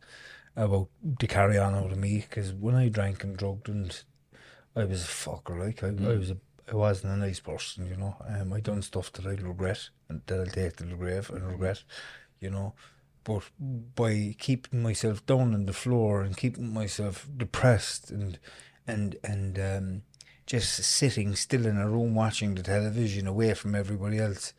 about 0.56 0.88
the 1.02 1.26
carry 1.26 1.58
on 1.58 1.74
out 1.74 1.92
of 1.92 1.98
me. 1.98 2.18
Because 2.18 2.52
when 2.52 2.74
I 2.74 2.88
drank 2.88 3.24
and 3.24 3.36
drugged, 3.36 3.68
and 3.68 4.02
I 4.74 4.84
was 4.84 5.04
a 5.04 5.08
fucker. 5.08 5.58
Like 5.58 5.82
I, 5.82 5.88
I 5.88 6.16
was 6.16 6.30
a 6.30 6.36
I 6.70 6.76
wasn't 6.76 7.12
a 7.12 7.16
nice 7.16 7.40
person, 7.40 7.86
you 7.86 7.96
know. 7.96 8.16
Um, 8.26 8.52
I 8.52 8.60
done 8.60 8.82
stuff 8.82 9.12
that 9.12 9.26
I 9.26 9.30
regret 9.30 9.90
and 10.08 10.22
that 10.26 10.40
I'll 10.40 10.46
take 10.46 10.76
to 10.76 10.84
the 10.84 10.94
grave 10.94 11.28
and 11.30 11.46
regret, 11.46 11.82
you 12.40 12.50
know. 12.50 12.74
But 13.24 13.42
by 13.94 14.34
keeping 14.38 14.82
myself 14.82 15.24
down 15.26 15.54
on 15.54 15.66
the 15.66 15.72
floor 15.72 16.22
and 16.22 16.36
keeping 16.36 16.72
myself 16.72 17.28
depressed 17.36 18.10
and 18.10 18.38
and 18.86 19.16
and 19.22 19.58
um, 19.58 20.02
just 20.46 20.82
sitting 20.84 21.34
still 21.34 21.66
in 21.66 21.76
a 21.76 21.88
room 21.88 22.14
watching 22.14 22.54
the 22.54 22.62
television 22.62 23.26
away 23.26 23.54
from 23.54 23.74
everybody 23.74 24.18
else, 24.18 24.54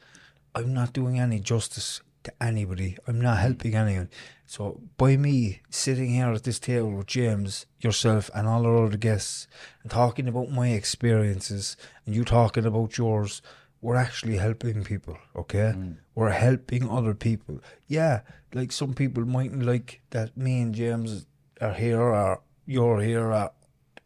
I'm 0.53 0.73
not 0.73 0.93
doing 0.93 1.19
any 1.19 1.39
justice 1.39 2.01
to 2.23 2.33
anybody. 2.41 2.97
I'm 3.07 3.21
not 3.21 3.39
helping 3.39 3.75
anyone. 3.75 4.09
So 4.45 4.81
by 4.97 5.17
me 5.17 5.62
sitting 5.69 6.09
here 6.09 6.31
at 6.31 6.43
this 6.43 6.59
table 6.59 6.91
with 6.91 7.07
James, 7.07 7.65
yourself, 7.79 8.29
and 8.33 8.47
all 8.47 8.65
our 8.65 8.86
other 8.86 8.97
guests, 8.97 9.47
and 9.81 9.91
talking 9.91 10.27
about 10.27 10.51
my 10.51 10.69
experiences, 10.69 11.77
and 12.05 12.15
you 12.15 12.23
talking 12.23 12.65
about 12.65 12.97
yours, 12.97 13.41
we're 13.81 13.95
actually 13.95 14.38
helping 14.38 14.83
people. 14.83 15.17
Okay, 15.36 15.73
mm. 15.75 15.97
we're 16.15 16.29
helping 16.29 16.89
other 16.89 17.13
people. 17.13 17.59
Yeah, 17.88 18.21
like 18.53 18.71
some 18.71 18.93
people 18.93 19.25
mightn't 19.25 19.65
like 19.65 20.01
that. 20.12 20.38
Me 20.38 20.62
and 20.62 20.73
James 20.73 21.25
are 21.59 21.73
here, 21.73 22.01
or 22.01 22.41
you're 22.65 23.01
here, 23.01 23.31
or 23.31 23.51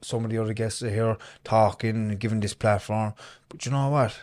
some 0.01 0.23
of 0.23 0.31
the 0.31 0.37
other 0.37 0.53
guests 0.53 0.81
are 0.83 0.89
here 0.89 1.17
talking 1.43 1.89
and 1.89 2.19
giving 2.19 2.39
this 2.39 2.53
platform. 2.53 3.13
But 3.49 3.65
you 3.65 3.71
know 3.71 3.89
what? 3.89 4.17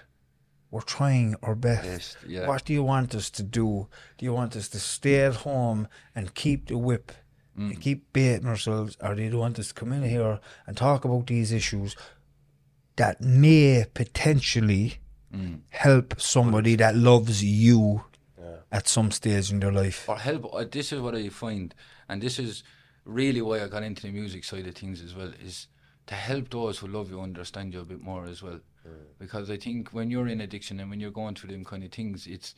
We're 0.74 0.80
trying 0.80 1.36
our 1.44 1.54
best. 1.54 1.84
Yes, 1.84 2.16
yeah. 2.26 2.48
What 2.48 2.64
do 2.64 2.72
you 2.72 2.82
want 2.82 3.14
us 3.14 3.30
to 3.30 3.44
do? 3.44 3.86
Do 4.18 4.24
you 4.26 4.32
want 4.32 4.56
us 4.56 4.68
to 4.70 4.80
stay 4.80 5.20
at 5.20 5.36
home 5.36 5.86
and 6.16 6.34
keep 6.34 6.66
the 6.66 6.76
whip, 6.76 7.12
Mm. 7.56 7.70
and 7.70 7.80
keep 7.80 8.12
baiting 8.12 8.48
ourselves, 8.48 8.96
or 9.00 9.14
do 9.14 9.22
you 9.22 9.38
want 9.38 9.60
us 9.60 9.68
to 9.68 9.74
come 9.74 9.92
in 9.92 10.02
here 10.02 10.40
and 10.66 10.76
talk 10.76 11.04
about 11.04 11.28
these 11.28 11.52
issues 11.52 11.94
that 12.96 13.20
may 13.20 13.84
potentially 13.94 14.98
Mm. 15.32 15.60
help 15.68 16.20
somebody 16.20 16.74
that 16.74 16.96
loves 16.96 17.44
you 17.44 18.02
at 18.72 18.88
some 18.88 19.12
stage 19.12 19.52
in 19.52 19.60
their 19.60 19.70
life? 19.70 20.08
or 20.08 20.18
help. 20.18 20.52
Uh, 20.52 20.64
this 20.68 20.92
is 20.92 21.00
what 21.00 21.14
I 21.14 21.28
find, 21.28 21.72
and 22.08 22.20
this 22.20 22.40
is 22.40 22.64
really 23.04 23.40
why 23.40 23.62
I 23.62 23.68
got 23.68 23.84
into 23.84 24.02
the 24.02 24.10
music 24.12 24.42
side 24.42 24.66
of 24.66 24.74
things 24.74 25.00
as 25.00 25.14
well. 25.14 25.32
Is 25.40 25.68
to 26.08 26.16
help 26.16 26.50
those 26.50 26.78
who 26.80 26.88
love 26.88 27.10
you 27.10 27.20
understand 27.20 27.72
you 27.74 27.80
a 27.80 27.84
bit 27.84 28.00
more 28.00 28.24
as 28.26 28.42
well, 28.42 28.58
because 29.18 29.50
I 29.50 29.56
think 29.56 29.90
when 29.90 30.10
you're 30.10 30.28
in 30.28 30.40
addiction 30.40 30.80
and 30.80 30.90
when 30.90 31.00
you're 31.00 31.10
going 31.10 31.34
through 31.34 31.50
them 31.50 31.64
kind 31.64 31.84
of 31.84 31.92
things, 31.92 32.26
it's 32.26 32.54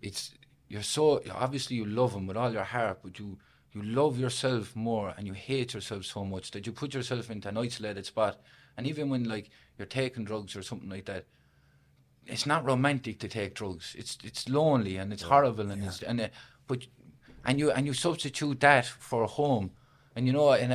it's 0.00 0.34
you're 0.68 0.82
so 0.82 1.20
obviously 1.34 1.76
you 1.76 1.84
love 1.84 2.12
them 2.12 2.26
with 2.26 2.36
all 2.36 2.52
your 2.52 2.64
heart, 2.64 3.00
but 3.02 3.18
you 3.18 3.38
you 3.72 3.82
love 3.82 4.18
yourself 4.18 4.74
more 4.74 5.14
and 5.16 5.26
you 5.26 5.32
hate 5.32 5.74
yourself 5.74 6.04
so 6.04 6.24
much 6.24 6.50
that 6.50 6.66
you 6.66 6.72
put 6.72 6.94
yourself 6.94 7.30
into 7.30 7.48
an 7.48 7.56
isolated 7.56 8.04
spot. 8.04 8.40
And 8.76 8.86
even 8.86 9.08
when 9.08 9.24
like 9.24 9.50
you're 9.78 9.86
taking 9.86 10.24
drugs 10.24 10.56
or 10.56 10.62
something 10.62 10.88
like 10.88 11.06
that, 11.06 11.26
it's 12.26 12.46
not 12.46 12.64
romantic 12.64 13.18
to 13.20 13.28
take 13.28 13.54
drugs. 13.54 13.94
It's 13.98 14.18
it's 14.24 14.48
lonely 14.48 14.96
and 14.96 15.12
it's 15.12 15.22
horrible 15.22 15.70
and 15.70 15.84
it's 15.84 16.02
and 16.02 16.20
uh, 16.20 16.28
but 16.66 16.86
and 17.44 17.58
you 17.58 17.70
and 17.70 17.86
you 17.86 17.94
substitute 17.94 18.60
that 18.60 18.86
for 18.86 19.22
a 19.22 19.26
home, 19.26 19.72
and 20.14 20.26
you 20.26 20.32
know 20.32 20.52
in 20.52 20.74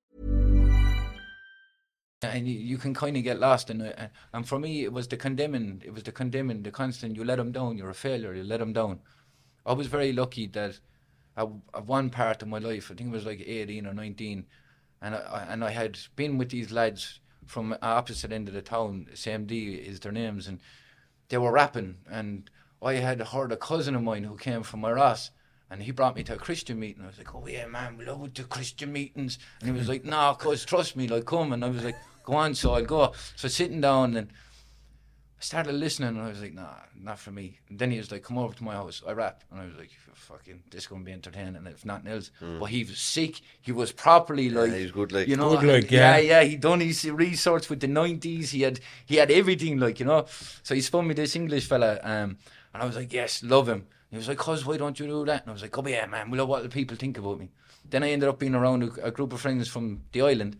And 2.23 2.47
you, 2.47 2.53
you 2.53 2.77
can 2.77 2.93
kind 2.93 3.17
of 3.17 3.23
get 3.23 3.39
lost 3.39 3.69
in 3.69 3.81
it. 3.81 3.95
And- 3.97 4.07
uh, 4.07 4.37
And 4.37 4.47
for 4.47 4.59
me, 4.59 4.83
it 4.83 4.93
was 4.93 5.07
the 5.07 5.17
condemning. 5.17 5.81
It 5.85 5.93
was 5.93 6.03
the 6.03 6.11
condemning, 6.11 6.63
the 6.63 6.71
constant. 6.71 7.15
You 7.15 7.23
let 7.23 7.37
them 7.37 7.51
down. 7.51 7.77
You're 7.77 7.89
a 7.89 7.93
failure. 7.93 8.33
You 8.33 8.43
let 8.43 8.59
them 8.59 8.73
down. 8.73 8.99
I 9.65 9.73
was 9.73 9.87
very 9.87 10.11
lucky 10.13 10.47
that 10.47 10.79
at, 11.37 11.47
at 11.73 11.85
one 11.85 12.09
part 12.09 12.41
of 12.41 12.47
my 12.47 12.59
life, 12.59 12.89
I 12.91 12.95
think 12.95 13.09
it 13.09 13.13
was 13.13 13.25
like 13.25 13.41
18 13.45 13.85
or 13.87 13.93
19, 13.93 14.45
and 15.01 15.15
I, 15.15 15.47
and 15.49 15.63
I 15.63 15.71
had 15.71 15.97
been 16.15 16.37
with 16.37 16.49
these 16.49 16.71
lads 16.71 17.19
from 17.45 17.75
opposite 17.81 18.31
end 18.31 18.47
of 18.47 18.53
the 18.53 18.61
town. 18.61 19.07
Same 19.13 19.45
D 19.45 19.73
is 19.75 19.99
their 19.99 20.11
names, 20.11 20.47
and 20.47 20.59
they 21.29 21.37
were 21.37 21.51
rapping, 21.51 21.97
and 22.09 22.49
I 22.81 22.93
had 22.95 23.21
heard 23.21 23.51
a 23.51 23.57
cousin 23.57 23.95
of 23.95 24.03
mine 24.03 24.23
who 24.23 24.35
came 24.35 24.63
from 24.63 24.83
Ross, 24.83 25.31
and 25.69 25.83
he 25.83 25.91
brought 25.91 26.15
me 26.15 26.23
to 26.23 26.33
a 26.33 26.37
Christian 26.37 26.79
meeting. 26.79 27.03
I 27.03 27.07
was 27.07 27.17
like, 27.17 27.33
"Oh 27.33 27.47
yeah, 27.47 27.65
man, 27.67 27.97
we 27.97 28.05
love 28.05 28.33
the 28.33 28.43
Christian 28.43 28.91
meetings," 28.91 29.37
and 29.61 29.69
he 29.71 29.77
was 29.77 29.87
like, 29.87 30.03
"Nah, 30.03 30.33
cause 30.33 30.65
trust 30.65 30.95
me, 30.95 31.07
like 31.07 31.25
come," 31.25 31.53
and 31.53 31.63
I 31.63 31.69
was 31.69 31.83
like, 31.83 31.97
"Go 32.23 32.33
on," 32.33 32.55
so 32.55 32.73
I'll 32.73 32.85
go. 32.85 33.13
So 33.35 33.47
sitting 33.47 33.81
down 33.81 34.15
and. 34.17 34.31
I 35.39 35.43
started 35.43 35.73
listening 35.73 36.09
and 36.09 36.21
I 36.21 36.27
was 36.27 36.39
like, 36.39 36.53
nah, 36.53 36.75
not 36.95 37.17
for 37.17 37.31
me. 37.31 37.57
And 37.67 37.79
then 37.79 37.89
he 37.89 37.97
was 37.97 38.11
like, 38.11 38.21
come 38.21 38.37
over 38.37 38.53
to 38.53 38.63
my 38.63 38.73
house. 38.75 39.01
I 39.07 39.13
rap. 39.13 39.43
And 39.49 39.59
I 39.59 39.65
was 39.65 39.73
like, 39.75 39.89
fucking, 40.13 40.61
this 40.69 40.85
going 40.85 41.01
to 41.01 41.05
be 41.07 41.11
entertaining 41.13 41.65
if 41.65 41.83
nothing 41.83 42.11
else. 42.11 42.29
But 42.39 42.65
he 42.65 42.83
was 42.83 42.99
sick. 42.99 43.41
He 43.59 43.71
was 43.71 43.91
properly 43.91 44.51
like, 44.51 44.71
he's 44.71 44.91
good, 44.91 45.11
like- 45.11 45.27
you 45.27 45.35
know, 45.37 45.57
Good, 45.57 45.67
like, 45.85 45.89
yeah, 45.91 46.17
yeah. 46.17 46.41
yeah. 46.41 46.43
He 46.47 46.57
done 46.57 46.79
his 46.81 47.03
research 47.09 47.71
with 47.71 47.79
the 47.79 47.87
90s. 47.87 48.49
He 48.49 48.61
had, 48.61 48.81
he 49.07 49.15
had 49.15 49.31
everything, 49.31 49.79
like, 49.79 49.99
you 49.99 50.05
know. 50.05 50.27
So 50.61 50.75
he 50.75 50.81
spun 50.81 51.07
me 51.07 51.15
this 51.15 51.35
English 51.35 51.65
fella. 51.67 51.99
Um, 52.03 52.37
and 52.75 52.83
I 52.83 52.85
was 52.85 52.95
like, 52.95 53.11
yes, 53.11 53.41
love 53.41 53.67
him. 53.67 53.87
He 54.11 54.17
was 54.17 54.27
like, 54.27 54.37
cuz, 54.37 54.63
why 54.63 54.77
don't 54.77 54.99
you 54.99 55.07
do 55.07 55.25
that? 55.25 55.41
And 55.41 55.49
I 55.49 55.53
was 55.53 55.63
like, 55.63 55.71
come 55.71 55.87
here, 55.87 56.05
man, 56.05 56.29
We'll 56.29 56.45
what 56.45 56.61
the 56.61 56.69
people 56.69 56.97
think 56.97 57.17
about 57.17 57.39
me? 57.39 57.49
Then 57.89 58.03
I 58.03 58.11
ended 58.11 58.29
up 58.29 58.37
being 58.37 58.53
around 58.53 58.83
a, 58.83 59.07
a 59.07 59.09
group 59.09 59.33
of 59.33 59.41
friends 59.41 59.67
from 59.67 60.03
the 60.11 60.21
island 60.21 60.57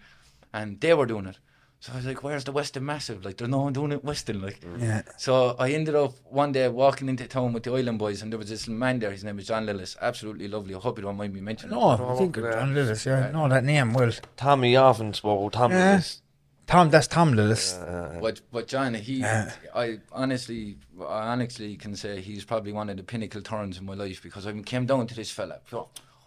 and 0.52 0.82
they 0.82 0.96
were 0.96 1.06
doing 1.06 1.28
it. 1.28 1.38
So 1.82 1.94
I 1.94 1.96
was 1.96 2.06
like, 2.06 2.22
where's 2.22 2.44
the 2.44 2.52
Weston 2.52 2.86
Massive? 2.86 3.26
Like, 3.26 3.38
there's 3.38 3.50
no 3.50 3.62
one 3.62 3.74
doing 3.74 3.92
it 3.92 4.04
Western, 4.04 4.40
like. 4.40 4.62
Yeah. 4.78 5.02
So 5.18 5.56
I 5.58 5.72
ended 5.72 5.96
up 5.96 6.14
one 6.30 6.52
day 6.52 6.68
walking 6.70 7.10
into 7.10 7.26
town 7.28 7.54
with 7.54 7.64
the 7.64 7.74
Island 7.74 7.98
Boys, 7.98 8.22
and 8.22 8.32
there 8.32 8.38
was 8.38 8.50
this 8.50 8.68
man 8.68 9.00
there. 9.00 9.10
His 9.10 9.24
name 9.24 9.38
was 9.38 9.48
John 9.48 9.66
Lillis. 9.66 9.98
Absolutely 10.00 10.48
lovely. 10.48 10.76
I 10.76 10.78
hope 10.78 11.00
you 11.00 11.04
don't 11.04 11.18
mind 11.18 11.34
me 11.34 11.42
mentioning. 11.42 11.76
No. 11.76 11.90
I 11.90 12.16
think 12.20 12.38
of 12.38 12.44
John 12.54 12.76
Lillis, 12.76 13.04
yeah. 13.08 13.32
No, 13.32 13.50
that 13.50 13.64
name, 13.64 13.94
well. 13.94 14.12
Tommy 14.38 14.76
often 14.76 15.12
spoke 15.16 15.54
Tom 15.54 15.72
Yeah. 15.72 15.98
Lillis. 15.98 16.22
Tom, 16.68 16.92
that's 16.92 17.08
Tom 17.08 17.34
Lillis. 17.34 18.22
But 18.22 18.42
but 18.52 18.68
John, 18.68 18.94
he, 18.94 19.26
I 19.26 19.98
honestly, 20.12 20.78
I 21.02 21.30
honestly 21.30 21.76
can 21.78 21.96
say 21.96 22.22
he's 22.22 22.46
probably 22.46 22.74
one 22.74 22.90
of 22.92 22.98
the 22.98 23.04
pinnacle 23.04 23.42
turns 23.42 23.80
in 23.80 23.86
my 23.86 23.96
life 23.96 24.22
because 24.22 24.46
I 24.46 24.54
came 24.62 24.86
down 24.86 25.08
to 25.08 25.16
this 25.16 25.32
fella. 25.32 25.60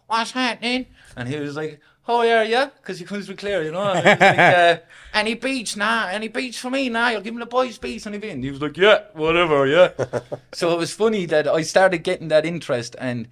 What's 0.09 0.33
happening? 0.33 0.87
And 1.17 1.29
he 1.29 1.39
was 1.39 1.57
like, 1.57 1.81
"How 2.07 2.19
are 2.19 2.45
you?" 2.45 2.71
Because 2.77 2.99
he 2.99 3.05
comes 3.05 3.29
with 3.29 3.39
clear, 3.39 3.63
you 3.63 3.73
know. 3.73 3.83
And 3.83 4.05
was 4.05 4.21
like, 4.21 4.39
uh, 4.39 4.77
any 5.13 5.35
beats, 5.35 5.77
nah. 5.77 6.09
Any 6.09 6.29
beats 6.29 6.59
for 6.59 6.71
me, 6.71 6.89
nah. 6.89 7.09
You'll 7.09 7.21
give 7.21 7.35
him 7.35 7.41
the 7.41 7.47
boys 7.47 7.79
beats 7.79 8.07
and 8.07 8.15
everything. 8.15 8.43
He 8.43 8.51
was 8.51 8.61
like, 8.61 8.77
"Yeah, 8.77 9.05
whatever, 9.13 9.67
yeah." 9.67 9.91
so 10.53 10.73
it 10.73 10.79
was 10.79 10.93
funny 10.93 11.27
that 11.27 11.49
I 11.49 11.63
started 11.63 11.99
getting 11.99 12.29
that 12.29 12.47
interest 12.47 12.97
and. 12.99 13.29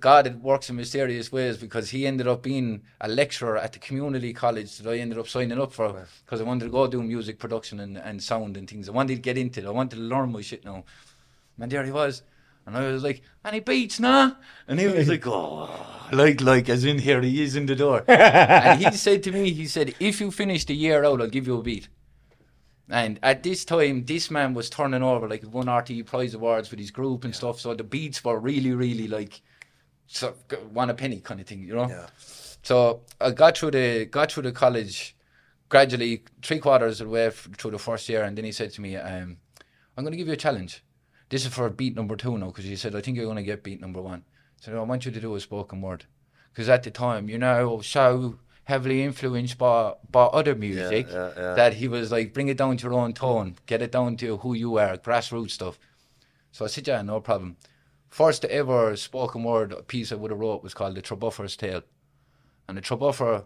God, 0.00 0.26
it 0.26 0.36
works 0.36 0.70
in 0.70 0.76
mysterious 0.76 1.30
ways 1.30 1.58
because 1.58 1.90
he 1.90 2.06
ended 2.06 2.26
up 2.26 2.42
being 2.42 2.80
a 2.98 3.08
lecturer 3.08 3.58
at 3.58 3.74
the 3.74 3.78
community 3.78 4.32
college 4.32 4.78
that 4.78 4.90
I 4.90 4.96
ended 4.96 5.18
up 5.18 5.28
signing 5.28 5.60
up 5.60 5.70
for 5.70 6.06
because 6.24 6.40
I 6.40 6.44
wanted 6.44 6.64
to 6.64 6.70
go 6.70 6.86
do 6.86 7.02
music 7.02 7.38
production 7.38 7.80
and, 7.80 7.98
and 7.98 8.22
sound 8.22 8.56
and 8.56 8.70
things. 8.70 8.88
I 8.88 8.92
wanted 8.92 9.16
to 9.16 9.20
get 9.20 9.36
into 9.36 9.60
it. 9.60 9.66
I 9.66 9.70
wanted 9.70 9.96
to 9.96 10.02
learn 10.02 10.32
my 10.32 10.40
shit 10.40 10.64
now. 10.64 10.84
And 11.60 11.70
there 11.70 11.84
he 11.84 11.92
was. 11.92 12.22
And 12.66 12.76
I 12.76 12.90
was 12.90 13.04
like, 13.04 13.22
any 13.44 13.60
beats, 13.60 14.00
nah? 14.00 14.32
And 14.66 14.80
he 14.80 14.86
was 14.86 15.08
like, 15.08 15.24
oh, 15.26 15.70
like, 16.12 16.40
like, 16.40 16.68
as 16.68 16.84
in 16.84 16.98
here, 16.98 17.22
he 17.22 17.42
is 17.42 17.54
in 17.54 17.66
the 17.66 17.76
door. 17.76 18.04
and 18.08 18.82
he 18.82 18.90
said 18.92 19.22
to 19.22 19.32
me, 19.32 19.52
he 19.52 19.66
said, 19.66 19.94
if 20.00 20.20
you 20.20 20.32
finish 20.32 20.64
the 20.64 20.74
year 20.74 21.04
out, 21.04 21.20
I'll 21.20 21.28
give 21.28 21.46
you 21.46 21.58
a 21.58 21.62
beat. 21.62 21.88
And 22.88 23.18
at 23.22 23.42
this 23.42 23.64
time, 23.64 24.04
this 24.04 24.30
man 24.30 24.54
was 24.54 24.70
turning 24.70 25.02
over 25.02 25.28
like 25.28 25.42
won 25.52 25.66
RTE 25.66 26.06
Prize 26.06 26.34
Awards 26.34 26.70
with 26.70 26.78
his 26.78 26.90
group 26.90 27.24
and 27.24 27.34
stuff. 27.34 27.60
So 27.60 27.74
the 27.74 27.84
beats 27.84 28.24
were 28.24 28.38
really, 28.38 28.72
really 28.72 29.08
like 29.08 29.40
so 30.06 30.34
one 30.72 30.90
a 30.90 30.94
penny 30.94 31.20
kind 31.20 31.40
of 31.40 31.46
thing, 31.46 31.62
you 31.64 31.74
know. 31.74 31.88
Yeah. 31.88 32.06
So 32.62 33.02
I 33.20 33.30
got 33.32 33.58
through 33.58 33.72
the 33.72 34.06
got 34.06 34.30
through 34.30 34.44
the 34.44 34.52
college 34.52 35.16
gradually, 35.68 36.22
three 36.42 36.60
quarters 36.60 37.00
of 37.00 37.08
the 37.08 37.12
way 37.12 37.30
through 37.30 37.72
the 37.72 37.78
first 37.78 38.08
year, 38.08 38.22
and 38.22 38.38
then 38.38 38.44
he 38.44 38.52
said 38.52 38.70
to 38.72 38.80
me, 38.80 38.96
um, 38.96 39.36
"I'm 39.96 40.04
going 40.04 40.12
to 40.12 40.16
give 40.16 40.28
you 40.28 40.34
a 40.34 40.36
challenge. 40.36 40.84
This 41.28 41.44
is 41.44 41.52
for 41.52 41.68
beat 41.70 41.96
number 41.96 42.16
two 42.16 42.38
now, 42.38 42.46
because 42.46 42.64
he 42.64 42.76
said 42.76 42.94
I 42.94 43.00
think 43.00 43.16
you're 43.16 43.26
going 43.26 43.36
to 43.36 43.42
get 43.42 43.62
beat 43.62 43.80
number 43.80 44.00
one. 44.00 44.24
So 44.60 44.76
I 44.76 44.82
want 44.82 45.04
you 45.04 45.12
to 45.12 45.20
do 45.20 45.34
a 45.34 45.40
spoken 45.40 45.80
word, 45.80 46.04
because 46.52 46.68
at 46.68 46.82
the 46.82 46.90
time, 46.90 47.28
you 47.28 47.38
know, 47.38 47.80
so 47.80 48.38
heavily 48.64 49.02
influenced 49.02 49.58
by 49.58 49.94
by 50.10 50.24
other 50.24 50.54
music 50.54 51.06
yeah, 51.10 51.30
yeah. 51.36 51.54
that 51.54 51.74
he 51.74 51.88
was 51.88 52.10
like, 52.10 52.32
bring 52.32 52.48
it 52.48 52.56
down 52.56 52.76
to 52.76 52.84
your 52.84 52.94
own 52.94 53.12
tone, 53.12 53.56
get 53.66 53.82
it 53.82 53.92
down 53.92 54.16
to 54.16 54.38
who 54.38 54.54
you 54.54 54.78
are, 54.78 54.96
grassroots 54.96 55.52
stuff. 55.52 55.78
So 56.52 56.64
I 56.64 56.68
said, 56.68 56.88
yeah, 56.88 57.02
no 57.02 57.20
problem. 57.20 57.56
First 58.08 58.44
ever 58.46 58.96
spoken 58.96 59.44
word 59.44 59.74
piece 59.88 60.10
I 60.10 60.14
would 60.14 60.30
have 60.30 60.40
wrote 60.40 60.62
was 60.62 60.74
called 60.74 60.94
The 60.94 61.02
Trebuffer's 61.02 61.56
Tale. 61.56 61.82
And 62.66 62.78
the 62.78 62.82
Trebuffer 62.82 63.44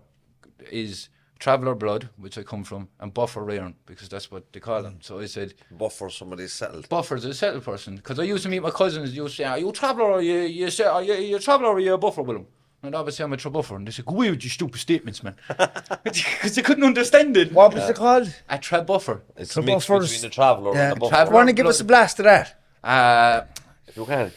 is 0.71 1.09
Traveller 1.41 1.75
Blood, 1.75 2.11
which 2.19 2.37
I 2.39 2.43
come 2.43 2.63
from, 2.65 2.89
and 3.01 3.13
Buffer 3.13 3.43
Rearn, 3.43 3.75
because 3.87 4.09
that's 4.11 4.31
what 4.31 4.53
they 4.53 4.61
call 4.61 4.83
them. 4.83 4.99
So 5.01 5.19
I 5.21 5.27
said, 5.27 5.55
Buffer 5.71 6.11
somebody's 6.11 6.53
settled. 6.53 6.89
Buffer's 6.91 7.25
a 7.25 7.33
settled 7.35 7.65
person. 7.65 7.97
Because 7.97 8.19
I 8.19 8.25
used 8.25 8.43
to 8.45 8.51
meet 8.51 8.63
my 8.63 8.71
cousins, 8.71 9.17
you 9.17 9.23
used 9.23 9.37
to 9.39 9.43
say, 9.43 9.49
are 9.49 9.59
you 9.59 9.71
a 9.71 9.73
traveller 9.73 10.05
or 10.13 10.21
you, 10.23 10.41
you, 10.41 10.71
say, 10.71 10.85
are 10.85 11.03
you, 11.03 11.15
you 11.15 11.37
a 11.37 11.41
traveller 11.41 11.71
or 11.71 11.81
you 11.81 11.95
a 11.95 11.99
buffer 11.99 12.21
with 12.23 12.37
them? 12.37 12.47
And 12.83 12.95
obviously 12.95 13.25
I'm 13.25 13.33
a 13.33 13.37
trebuffer. 13.39 13.77
And 13.77 13.87
they 13.87 13.91
said, 13.91 14.05
go 14.07 14.15
away 14.15 14.31
with 14.31 14.43
your 14.43 14.51
stupid 14.51 14.81
statements, 14.81 15.23
man. 15.23 15.35
Because 16.05 16.55
they 16.55 16.63
couldn't 16.63 16.85
understand 16.85 17.37
it. 17.37 17.53
What 17.53 17.75
was 17.75 17.89
it 17.89 17.97
called? 17.97 18.33
A 18.51 18.59
trebuffer. 18.59 19.21
It's 19.37 19.53
So 19.55 19.61
a 19.63 19.65
mix 19.65 19.87
buffers- 19.87 20.13
between 20.13 20.31
the 20.31 20.35
traveller 20.35 20.75
Yeah. 20.75 20.83
and 20.89 20.97
the 20.97 21.01
buffer. 21.01 21.11
Traveller- 21.15 21.35
Want 21.35 21.49
to 21.49 21.53
give 21.55 21.67
us 21.67 21.81
a 21.81 21.85
blast 21.85 22.19
of 22.21 22.25
that? 22.25 22.61
Uh, 22.85 23.43
If 23.87 23.97
you 23.97 24.05
can. 24.07 24.31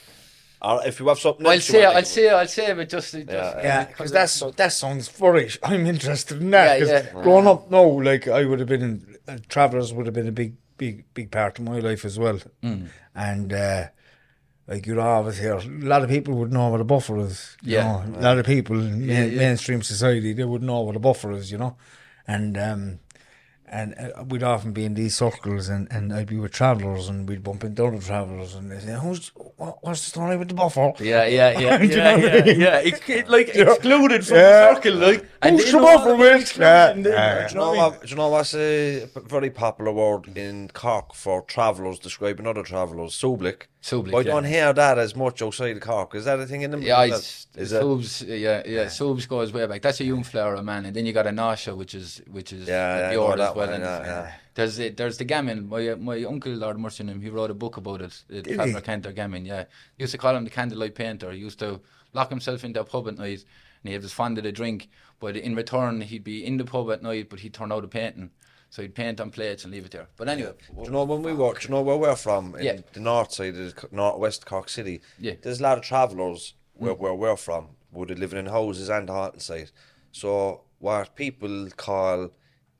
Or 0.64 0.86
if 0.88 1.00
you 1.00 1.08
have 1.10 1.20
something 1.20 1.46
I'll 1.46 1.60
say, 1.60 1.82
to 1.82 1.88
I'll 1.90 2.06
say, 2.06 2.30
I'll 2.30 2.48
say, 2.48 2.74
but 2.74 2.88
just, 2.88 3.12
just 3.12 3.28
Yeah, 3.28 3.84
because 3.86 4.12
that's 4.12 4.32
so, 4.32 4.52
that 4.52 4.72
sounds 4.72 5.10
very. 5.10 5.50
I'm 5.64 5.86
interested 5.86 6.42
in 6.42 6.52
that 6.52 6.80
Yeah, 6.80 6.86
because 6.86 6.90
yeah. 7.14 7.22
growing 7.22 7.48
up, 7.48 7.70
no, 7.70 7.84
like 7.90 8.28
I 8.30 8.46
would 8.46 8.60
have 8.60 8.70
been 8.70 8.82
in 8.82 9.18
uh, 9.28 9.38
travelers 9.50 9.94
would 9.94 10.06
have 10.06 10.16
been 10.16 10.28
a 10.28 10.32
big, 10.32 10.56
big, 10.78 11.04
big 11.14 11.32
part 11.32 11.60
of 11.60 11.66
my 11.66 11.80
life 11.80 12.06
as 12.06 12.18
well, 12.18 12.40
Mm. 12.64 12.88
and 13.14 13.52
uh, 13.54 13.88
like 14.68 14.86
you'd 14.88 14.98
always 15.00 15.38
hear 15.38 15.56
a 15.56 15.64
lot 15.66 16.02
of 16.04 16.10
people 16.10 16.34
would 16.36 16.54
know 16.54 16.70
what 16.70 16.80
a 16.80 16.86
buffer 16.86 17.18
is. 17.20 17.58
You 17.62 17.74
Yeah. 17.78 18.06
know? 18.06 18.20
a 18.20 18.22
lot 18.22 18.38
of 18.40 18.46
people 18.46 18.80
in 18.80 19.04
Yeah, 19.04 19.26
yeah. 19.26 19.38
mainstream 19.38 19.82
society 19.82 20.32
they 20.32 20.46
would 20.46 20.64
know 20.64 20.80
what 20.82 20.96
a 20.96 21.00
buffer 21.00 21.34
is, 21.34 21.52
you 21.52 21.58
know, 21.58 21.76
and 22.26 22.58
um, 22.58 23.00
and 23.74 23.96
uh, 23.98 24.24
we'd 24.30 24.44
often 24.44 24.72
be 24.72 24.86
in 24.86 24.94
these 24.94 25.16
circles, 25.16 25.68
and, 25.68 25.88
and 25.92 26.14
I'd 26.14 26.28
be 26.28 26.38
with 26.38 26.52
travellers, 26.52 27.10
and 27.10 27.28
we'd 27.28 27.44
bump 27.44 27.64
into 27.64 27.84
other 27.86 28.00
travellers, 28.00 28.54
and 28.56 28.72
they 28.72 28.80
say, 28.80 28.94
"Who's 29.04 29.32
what, 29.58 29.84
what's 29.84 30.02
the 30.06 30.10
story 30.12 30.38
with 30.38 30.50
the 30.50 30.54
buffer?" 30.54 30.94
Yeah, 31.00 31.26
yeah, 31.26 31.60
yeah, 31.60 31.78
Do 31.82 31.86
you 31.86 31.92
yeah, 31.96 32.04
know 32.16 32.18
what 32.24 32.34
I 32.34 32.38
yeah, 32.38 32.54
yeah. 32.66 32.78
It, 32.90 33.10
it, 33.10 33.28
like 33.30 33.50
excluded 33.56 34.26
from 34.28 34.38
Yeah. 34.38 34.52
the 34.52 34.76
circle, 34.76 34.96
like. 35.08 35.26
Who's 35.44 35.72
the 35.72 35.80
know 35.80 35.88
all 35.88 35.98
buffer, 35.98 36.18
mate? 36.18 36.58
Yeah, 36.58 36.88
yeah. 36.88 36.94
do 36.94 37.04
Do 37.04 37.54
you 37.54 37.60
know 37.60 37.74
what? 37.74 38.02
Do 38.02 38.08
you 38.10 38.16
know 38.16 38.30
what's 38.30 38.54
a 38.56 39.08
p- 39.14 39.20
very 39.36 39.50
popular 39.50 39.92
word 39.92 40.38
in 40.38 40.70
Cork 40.74 41.14
for 41.14 41.42
travellers 41.42 42.00
describing 42.00 42.48
other 42.48 42.64
travellers? 42.64 43.14
Sublic. 43.14 43.64
Sublic, 43.84 44.16
I 44.16 44.24
don't 44.24 44.46
hear 44.46 44.72
that 44.72 44.98
as 44.98 45.14
much 45.14 45.42
outside 45.42 45.76
of 45.76 45.82
Cork. 45.84 46.16
Is 46.16 46.24
that 46.24 46.40
a 46.40 46.46
thing 46.46 46.62
in 46.62 46.72
the 46.72 46.80
Yeah, 46.80 47.04
is 47.04 47.48
it's, 47.54 47.72
it? 47.74 47.80
Subs, 47.82 48.22
yeah, 48.22 48.64
yeah, 48.66 48.88
Subs 48.88 49.26
goes 49.26 49.52
way 49.52 49.66
back. 49.68 49.82
That's 49.82 50.00
a 50.00 50.06
young 50.06 50.24
flower, 50.24 50.64
man. 50.64 50.86
And 50.86 50.96
then 50.96 51.06
you 51.06 51.12
got 51.12 51.28
a 51.28 51.34
Nasha, 51.34 51.76
which 51.76 51.94
is 51.94 52.22
which 52.32 52.54
is 52.54 52.66
Yeah, 52.70 52.98
yeah, 52.98 53.06
I 53.08 53.10
the 53.10 53.16
know 53.16 53.28
ord 53.28 53.40
that 53.40 53.50
as 53.50 53.56
well. 53.56 53.66
one, 53.68 53.74
and 53.76 53.84
yeah, 53.84 54.06
yeah. 54.06 54.34
There's 54.56 54.78
the, 54.78 54.90
there's 54.90 55.18
the 55.18 55.26
gammon. 55.26 55.68
My 55.68 55.96
my 55.96 56.24
uncle 56.24 56.54
Lord 56.54 56.78
Murchinham, 56.78 57.22
he 57.22 57.30
wrote 57.30 57.52
a 57.52 57.54
book 57.54 57.76
about 57.76 58.02
it. 58.02 58.24
Traveller 58.30 58.80
he? 58.80 58.82
Cantor 58.82 59.12
Gammon. 59.12 59.46
Yeah, 59.46 59.66
he 59.98 60.04
used 60.04 60.14
to 60.14 60.18
call 60.18 60.34
him 60.36 60.46
the 60.46 60.50
candlelight 60.50 60.96
painter. 60.96 61.32
He 61.34 61.40
used 61.40 61.60
to 61.60 61.82
lock 62.14 62.30
himself 62.30 62.64
into 62.64 62.80
a 62.80 62.86
pub 62.86 63.10
at 63.10 63.18
night, 63.18 63.44
and 63.84 63.92
he 63.92 63.98
was 63.98 64.14
fond 64.14 64.38
of 64.38 64.46
the 64.46 64.54
drink. 64.54 64.90
But 65.20 65.36
in 65.36 65.56
return, 65.56 66.00
he'd 66.00 66.24
be 66.24 66.46
in 66.46 66.56
the 66.56 66.64
pub 66.64 66.90
at 66.90 67.04
night, 67.04 67.30
but 67.30 67.42
he'd 67.42 67.54
turn 67.54 67.74
out 67.74 67.84
a 67.84 67.88
painting. 67.90 68.30
So 68.74 68.82
he'd 68.82 68.96
paint 68.96 69.22
on 69.22 69.30
plates 69.30 69.64
and 69.66 69.72
leave 69.72 69.86
it 69.86 69.92
there. 69.92 70.08
But 70.18 70.28
anyway, 70.30 70.54
Do 70.76 70.86
you 70.86 70.90
know 70.90 71.04
when 71.04 71.22
we 71.22 71.32
were? 71.32 71.54
Do 71.54 71.60
you 71.62 71.70
know 71.70 71.84
where 71.84 71.96
we're 71.96 72.16
from? 72.16 72.56
In 72.56 72.64
Yeah. 72.66 72.78
the 72.92 73.02
north 73.02 73.32
side 73.32 73.56
of 73.56 73.76
the 73.76 73.88
northwest 73.92 74.48
Cork 74.48 74.68
City. 74.68 75.00
Yeah. 75.20 75.34
Mm. 75.34 75.42
There's 75.44 75.60
a 75.60 75.64
lot 75.64 75.78
of 75.78 75.84
travellers 75.84 76.56
where, 76.74 76.96
where 76.96 77.14
we're 77.14 77.36
from, 77.36 77.76
would 77.92 78.10
have 78.10 78.18
living 78.18 78.40
in 78.40 78.48
houses 78.48 78.90
and 78.90 79.08
the 79.08 79.14
side. 79.44 79.70
So 80.12 80.62
what 80.80 81.16
people 81.16 81.70
call 81.78 82.32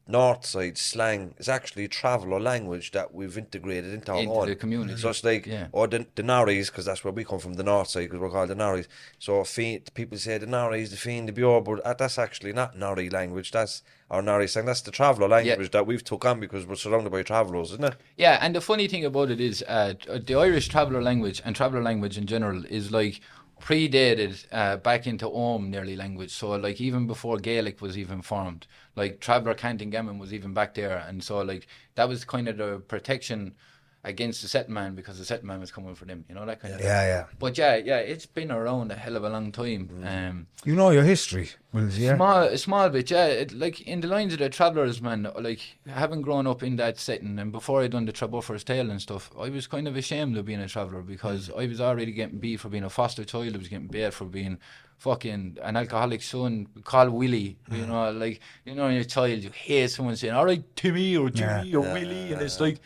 north 0.06 0.46
side 0.46 0.78
slang 0.78 1.34
is 1.38 1.48
actually 1.48 1.86
a 1.86 1.88
traveller 1.88 2.40
language 2.40 2.92
that 2.92 3.14
we've 3.14 3.38
integrated 3.38 3.94
into 3.94 4.12
our 4.12 4.20
Into 4.20 4.34
own 4.34 4.48
the 4.48 4.56
community. 4.56 4.98
So 5.00 5.10
it's 5.10 5.24
like, 5.24 5.46
Yeah. 5.46 5.68
or 5.72 5.88
the, 5.88 6.06
the 6.16 6.24
Norries, 6.24 6.68
because 6.68 6.86
that's 6.86 7.04
where 7.06 7.14
we 7.14 7.24
come 7.24 7.40
from, 7.40 7.54
the 7.54 7.64
north 7.64 7.88
side, 7.88 8.02
because 8.10 8.20
we're 8.20 8.30
called 8.30 8.50
the 8.50 8.56
Norries. 8.56 8.88
So 9.20 9.44
fiend, 9.46 9.94
people 9.94 10.18
say 10.18 10.38
the 10.38 10.46
Norries, 10.46 10.90
the 10.90 10.98
fiend, 10.98 11.30
the 11.30 11.32
Bure, 11.34 11.62
but 11.62 11.80
uh, 11.86 11.94
that's 11.94 12.18
actually 12.18 12.52
not 12.52 12.78
Norrie 12.78 13.10
language. 13.10 13.52
That's 13.52 13.82
our 14.12 14.22
Norrie 14.22 14.48
slang. 14.50 14.66
That's 14.66 14.82
the 14.82 14.92
traveller 14.92 15.30
language 15.30 15.72
that 15.72 15.88
we've 15.88 16.04
took 16.04 16.26
on 16.26 16.40
because 16.40 16.66
we're 16.66 16.76
surrounded 16.76 17.12
by 17.12 17.24
travellers, 17.24 17.72
isn't 17.72 17.86
it? 17.86 17.96
Yeah, 18.18 18.38
and 18.42 18.54
the 18.54 18.62
funny 18.62 18.90
thing 18.90 19.06
about 19.06 19.32
it 19.32 19.40
is, 19.40 19.64
uh, 19.68 19.94
the 20.26 20.36
Irish 20.36 20.68
traveller 20.68 21.02
language 21.02 21.42
and 21.46 21.56
traveller 21.56 21.82
language 21.82 22.18
in 22.18 22.26
general 22.28 22.66
is 22.66 22.92
like 22.92 23.22
predated 23.64 24.46
uh, 24.52 24.76
back 24.76 25.08
into 25.08 25.30
Ohm 25.30 25.72
nearly 25.72 25.96
language. 25.96 26.32
So 26.32 26.52
like 26.52 26.82
even 26.82 27.08
before 27.08 27.38
Gaelic 27.38 27.82
was 27.82 27.98
even 27.98 28.22
formed, 28.22 28.68
like 28.98 29.22
traveller 29.22 29.54
Canting 29.54 29.90
Gammon 29.90 30.20
was 30.20 30.34
even 30.34 30.54
back 30.54 30.74
there, 30.74 30.98
and 31.08 31.24
so 31.24 31.42
like 31.42 31.68
that 31.96 32.10
was 32.10 32.26
kind 32.26 32.50
of 32.50 32.58
the 32.58 32.80
protection 32.88 33.56
against 34.06 34.42
the 34.42 34.48
settlement 34.48 34.96
because 34.96 35.18
the 35.18 35.26
settlement 35.26 35.62
was 35.62 35.72
coming 35.72 35.96
for 35.96 36.06
them, 36.06 36.26
you 36.28 36.36
know 36.36 36.46
that 36.46 36.60
kind 36.60 36.74
of. 36.74 36.82
Yeah, 36.82 37.06
yeah. 37.06 37.26
But 37.40 37.58
yeah, 37.58 37.76
yeah, 37.78 37.98
it's 37.98 38.26
been 38.26 38.52
around 38.52 38.92
a 38.92 38.96
hell 38.96 39.16
of 39.16 39.24
a 39.24 39.30
long 39.30 39.52
time. 39.52 39.90
Mm. 39.94 40.30
Um, 40.30 40.48
You 40.66 40.76
know 40.76 40.90
your 40.90 41.04
history, 41.04 41.52
Wills, 41.72 41.98
yeah. 41.98 42.16
Small, 42.16 42.44
a 42.44 42.58
small 42.58 42.90
bit, 42.90 43.10
yeah. 43.12 43.28
It, 43.28 43.54
like 43.54 43.82
in 43.82 44.02
the 44.02 44.08
lines 44.08 44.34
of 44.34 44.40
the 44.40 44.50
travellers, 44.50 45.02
man. 45.02 45.32
Like 45.40 45.78
having 45.88 46.22
grown 46.22 46.48
up 46.48 46.64
in 46.64 46.76
that 46.78 47.00
setting, 47.00 47.40
and 47.40 47.52
before 47.52 47.82
I 47.82 47.88
done 47.88 48.06
the 48.06 48.12
Trouble 48.12 48.42
Trebuffer's 48.42 48.64
Tale 48.64 48.92
and 48.92 49.02
stuff, 49.02 49.32
I 49.40 49.50
was 49.50 49.68
kind 49.68 49.88
of 49.88 49.96
ashamed 49.96 50.38
of 50.38 50.46
being 50.46 50.60
a 50.60 50.68
traveller 50.68 51.02
because 51.02 51.50
mm. 51.50 51.62
I 51.62 51.68
was 51.68 51.80
already 51.80 52.12
getting 52.12 52.40
beat 52.40 52.60
for 52.60 52.70
being 52.70 52.84
a 52.84 52.90
foster 52.90 53.24
child. 53.24 53.54
I 53.54 53.58
was 53.58 53.70
getting 53.70 53.88
beat 53.88 54.14
for 54.14 54.26
being 54.26 54.58
fucking 54.98 55.58
an 55.62 55.78
alcoholic 55.78 56.22
son, 56.22 56.68
call 56.84 57.10
Willie. 57.10 57.58
You 57.72 57.84
mm. 57.84 57.88
know, 57.88 58.12
like 58.12 58.42
you 58.66 58.76
know, 58.76 58.90
your 58.90 59.06
child, 59.06 59.44
you 59.44 59.50
hear 59.50 59.88
someone 59.88 60.18
saying, 60.18 60.34
"All 60.34 60.46
right, 60.46 60.64
Timmy" 60.76 61.16
or 61.16 61.30
Jimmy 61.30 61.74
or 61.74 61.82
Willie, 61.82 62.34
and 62.34 62.42
it's 62.42 62.60
like. 62.60 62.80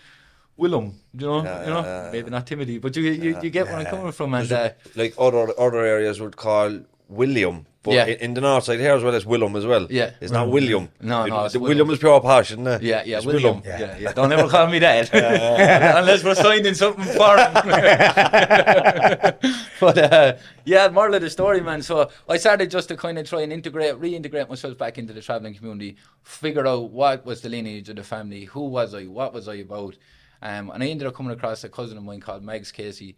Willem, 0.57 0.93
you 1.13 1.27
know, 1.27 1.37
you 1.37 1.69
know, 1.71 2.09
maybe 2.11 2.29
not 2.31 2.47
Timothy, 2.47 2.79
but 2.79 2.95
you 2.95 3.03
you, 3.03 3.39
you 3.43 3.49
get 3.49 3.67
where 3.67 3.77
I'm 3.77 3.85
coming 3.85 4.11
from, 4.11 4.33
and 4.33 4.51
uh, 4.51 4.69
like 4.95 5.13
other 5.17 5.53
other 5.59 5.83
areas 5.85 6.19
would 6.19 6.35
call 6.35 6.79
William, 7.09 7.65
But 7.83 7.93
Yeah. 7.93 8.05
in, 8.25 8.33
the 8.33 8.41
north 8.41 8.65
side 8.65 8.79
here 8.81 8.93
as 8.93 9.01
well, 9.03 9.13
it's 9.15 9.25
Willem 9.25 9.55
as 9.55 9.65
well. 9.65 9.87
Yeah. 9.89 10.11
It's 10.19 10.31
not 10.33 10.49
William. 10.49 10.89
No, 10.99 11.23
You 11.23 11.29
no, 11.31 11.43
know, 11.43 11.47
the 11.49 11.59
William 11.61 11.89
is 11.89 11.99
pure 11.99 12.19
posh, 12.19 12.51
isn't 12.51 12.67
it? 12.67 12.81
Yeah, 12.81 13.01
yeah, 13.05 13.17
It's 13.17 13.25
William. 13.25 13.61
Willem. 13.61 13.79
Yeah, 13.83 13.97
yeah. 13.97 14.11
Don't 14.11 14.29
ever 14.33 14.49
call 14.49 14.67
me 14.67 14.79
that. 14.79 15.09
Unless 16.01 16.21
we're 16.25 16.35
signing 16.35 16.73
something 16.73 17.05
foreign. 17.05 17.53
but 19.79 19.97
uh, 19.97 20.33
yeah, 20.65 20.87
moral 20.89 21.15
of 21.15 21.21
the 21.21 21.29
story, 21.29 21.61
man. 21.61 21.81
So 21.81 22.09
I 22.27 22.37
started 22.37 22.69
just 22.69 22.89
to 22.89 22.97
kind 22.97 23.17
of 23.19 23.29
try 23.29 23.41
and 23.41 23.53
integrate, 23.53 23.95
reintegrate 23.95 24.49
myself 24.49 24.77
back 24.77 24.97
into 24.97 25.13
the 25.13 25.21
travelling 25.21 25.55
community, 25.55 25.95
figure 26.23 26.67
out 26.67 26.91
what 26.91 27.25
was 27.25 27.41
the 27.41 27.49
lineage 27.49 27.89
of 27.89 27.95
the 27.95 28.03
family, 28.03 28.45
who 28.45 28.61
was 28.67 28.93
I, 28.93 29.03
what 29.05 29.33
was 29.33 29.47
I 29.47 29.55
about. 29.55 29.95
Um, 30.41 30.69
and 30.71 30.83
I 30.83 30.87
ended 30.87 31.07
up 31.07 31.15
coming 31.15 31.31
across 31.33 31.63
a 31.63 31.69
cousin 31.69 31.97
of 31.97 32.03
mine 32.03 32.19
called 32.21 32.43
Megs 32.43 32.71
Casey. 32.71 33.15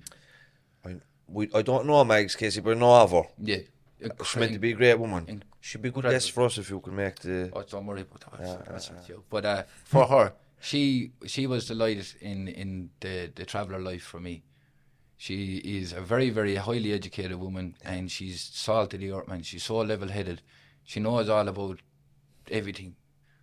I, 0.86 0.95
we, 1.27 1.49
I 1.53 1.62
don't 1.62 1.86
know 1.86 2.03
Megs 2.05 2.38
Casey, 2.38 2.62
but 2.62 2.71
I 2.71 2.79
know 2.79 2.95
of 2.95 3.12
her. 3.12 3.23
Yeah. 3.38 3.58
She's 4.23 4.36
meant 4.38 4.53
to 4.53 4.60
be 4.60 4.71
a 4.71 4.75
great 4.75 4.97
woman. 4.97 5.25
In- 5.27 5.43
She'd 5.62 5.82
be 5.82 5.91
good 5.91 6.05
guest 6.05 6.32
for 6.32 6.43
us 6.43 6.58
if 6.58 6.69
you 6.69 6.79
could 6.79 6.93
make 6.93 7.19
the. 7.19 7.51
Oh, 7.53 7.62
don't 7.63 7.86
worry 7.86 8.01
about 8.01 8.21
that. 8.32 8.39
That's, 8.39 8.69
that's 8.69 8.91
not 8.91 9.10
you. 9.10 9.23
But 9.29 9.43
uh, 9.45 9.63
for 9.84 10.05
her, 10.05 10.34
she 10.62 11.12
she 11.27 11.47
was 11.47 11.67
the 11.67 11.75
light 11.75 12.15
in 12.21 12.47
in 12.47 12.91
the 13.01 13.29
the 13.36 13.45
traveller 13.45 13.79
life 13.82 14.03
for 14.03 14.21
me. 14.21 14.43
She 15.17 15.58
is 15.58 15.91
a 15.91 15.99
very 15.99 16.29
very 16.29 16.55
highly 16.55 16.93
educated 16.93 17.36
woman, 17.38 17.75
and 17.84 18.10
she's 18.10 18.39
salt 18.39 18.93
of 18.93 19.01
the 19.01 19.12
earth, 19.12 19.27
man. 19.27 19.43
She's 19.43 19.63
so 19.63 19.79
level 19.79 20.08
headed. 20.08 20.41
She 20.86 21.01
knows 21.01 21.27
all 21.27 21.45
about 21.49 21.79
everything. 22.49 22.95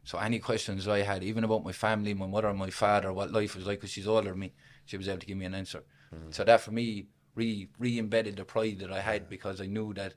So 0.07 0.19
any 0.19 0.39
questions 0.39 0.87
I 0.87 1.01
had, 1.01 1.25
even 1.25 1.43
about 1.43 1.65
my 1.65 1.73
family, 1.73 2.15
my 2.15 2.29
mother, 2.29 2.55
my 2.55 2.71
father, 2.71 3.13
what 3.13 3.33
life 3.33 3.57
was 3.57 3.67
like, 3.67 3.81
because 3.81 3.91
she's 3.91 4.07
older 4.07 4.31
than 4.31 4.39
me, 4.39 4.53
she 4.85 4.97
was 4.97 5.09
able 5.09 5.19
to 5.19 5.27
give 5.27 5.37
me 5.37 5.47
an 5.47 5.55
answer. 5.55 5.83
So 6.31 6.45
that 6.45 6.61
for 6.61 6.71
me 6.71 7.09
re 7.35 7.69
re 7.79 7.99
embedded 7.99 8.37
the 8.37 8.45
pride 8.45 8.79
that 8.79 8.93
I 8.93 9.01
had 9.01 9.29
because 9.29 9.61
I 9.61 9.67
knew 9.67 9.93
that, 9.95 10.15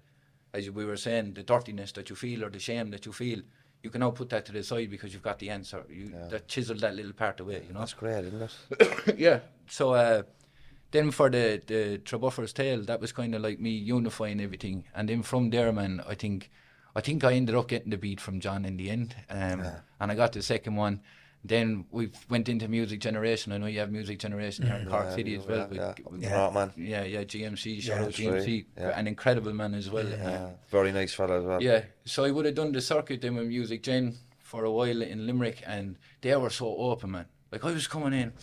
as 0.54 0.70
we 0.70 0.86
were 0.86 0.96
saying, 0.96 1.34
the 1.34 1.42
dirtiness 1.42 1.92
that 1.94 2.08
you 2.10 2.16
feel 2.16 2.46
or 2.46 2.52
the 2.52 2.60
shame 2.60 2.92
that 2.92 3.08
you 3.08 3.12
feel, 3.12 3.42
you 3.82 3.90
can 3.90 4.02
now 4.02 4.12
put 4.12 4.30
that 4.30 4.46
to 4.46 4.52
the 4.52 4.64
side 4.64 4.92
because 4.92 5.12
you've 5.12 5.24
got 5.24 5.40
the 5.40 5.50
answer. 5.50 5.84
You 5.90 6.14
that 6.30 6.48
chiseled 6.48 6.82
that 6.82 6.96
little 6.96 7.14
part 7.14 7.40
away, 7.40 7.64
you 7.68 7.74
know. 7.74 7.80
That's 7.80 7.94
great, 7.94 8.26
isn't 8.26 8.42
it? 8.80 9.18
yeah. 9.18 9.40
So 9.68 9.94
uh, 9.96 10.22
then 10.92 11.10
for 11.10 11.32
the 11.32 11.62
the 11.66 12.00
Trebuffer's 12.06 12.54
Tale, 12.54 12.84
that 12.84 13.02
was 13.02 13.12
kind 13.12 13.34
of 13.34 13.42
like 13.42 13.60
me 13.60 13.72
unifying 13.72 14.40
everything, 14.40 14.84
and 14.94 15.10
then 15.10 15.24
from 15.24 15.50
there, 15.50 15.72
man, 15.74 16.02
I 16.08 16.14
think 16.14 16.52
I 16.96 17.02
think 17.02 17.24
I 17.24 17.34
ended 17.34 17.56
up 17.56 17.68
getting 17.68 17.92
the 17.92 17.98
beat 17.98 18.20
from 18.20 18.40
John 18.40 18.66
in 18.66 18.78
the 18.78 18.90
end, 18.90 19.16
um, 19.30 19.64
and 20.00 20.12
I 20.12 20.16
got 20.16 20.34
the 20.34 20.42
second 20.42 20.76
one. 20.76 21.02
Then 21.46 21.86
we 21.92 22.10
went 22.30 22.50
into 22.50 22.68
Music 22.68 23.00
Generation. 23.00 23.54
I 23.54 23.58
know 23.58 23.68
you 23.68 23.80
have 23.80 23.92
Music 23.92 24.20
Generation 24.20 24.66
here 24.68 24.76
in 24.76 24.90
Cork 24.90 25.06
Yeah, 25.06 25.16
City 25.16 25.36
as 25.36 25.46
well. 25.48 25.70
yeah, 25.72 25.94
with- 26.10 26.22
yeah. 26.22 26.70
Yeah, 26.76 27.04
yeah, 27.06 27.24
GMC, 27.24 27.82
shout 27.82 28.02
out 28.02 28.10
GMC, 28.12 28.66
yeah. 28.78 28.90
an 29.00 29.08
incredible 29.08 29.54
man 29.54 29.74
as 29.74 29.90
well. 29.90 30.06
Yeah, 30.06 30.50
very 30.70 30.92
nice 30.92 31.14
fellow 31.14 31.40
as 31.40 31.46
well. 31.46 31.64
Yeah, 31.64 31.84
so 32.04 32.26
I 32.26 32.32
would 32.32 32.46
have 32.46 32.56
done 32.56 32.74
the 32.74 32.82
circuit 32.82 33.22
then 33.22 33.36
with 33.36 33.48
Music 33.48 33.84
Gen 33.84 34.18
for 34.40 34.66
a 34.66 34.72
while 34.72 35.02
in 35.02 35.26
Limerick, 35.26 35.64
and 35.66 35.96
they 36.22 36.36
were 36.36 36.50
so 36.50 36.76
open, 36.76 37.12
man. 37.12 37.26
Like 37.54 37.64
I 37.64 37.72
was 37.72 37.88
coming 37.88 38.12
in, 38.20 38.34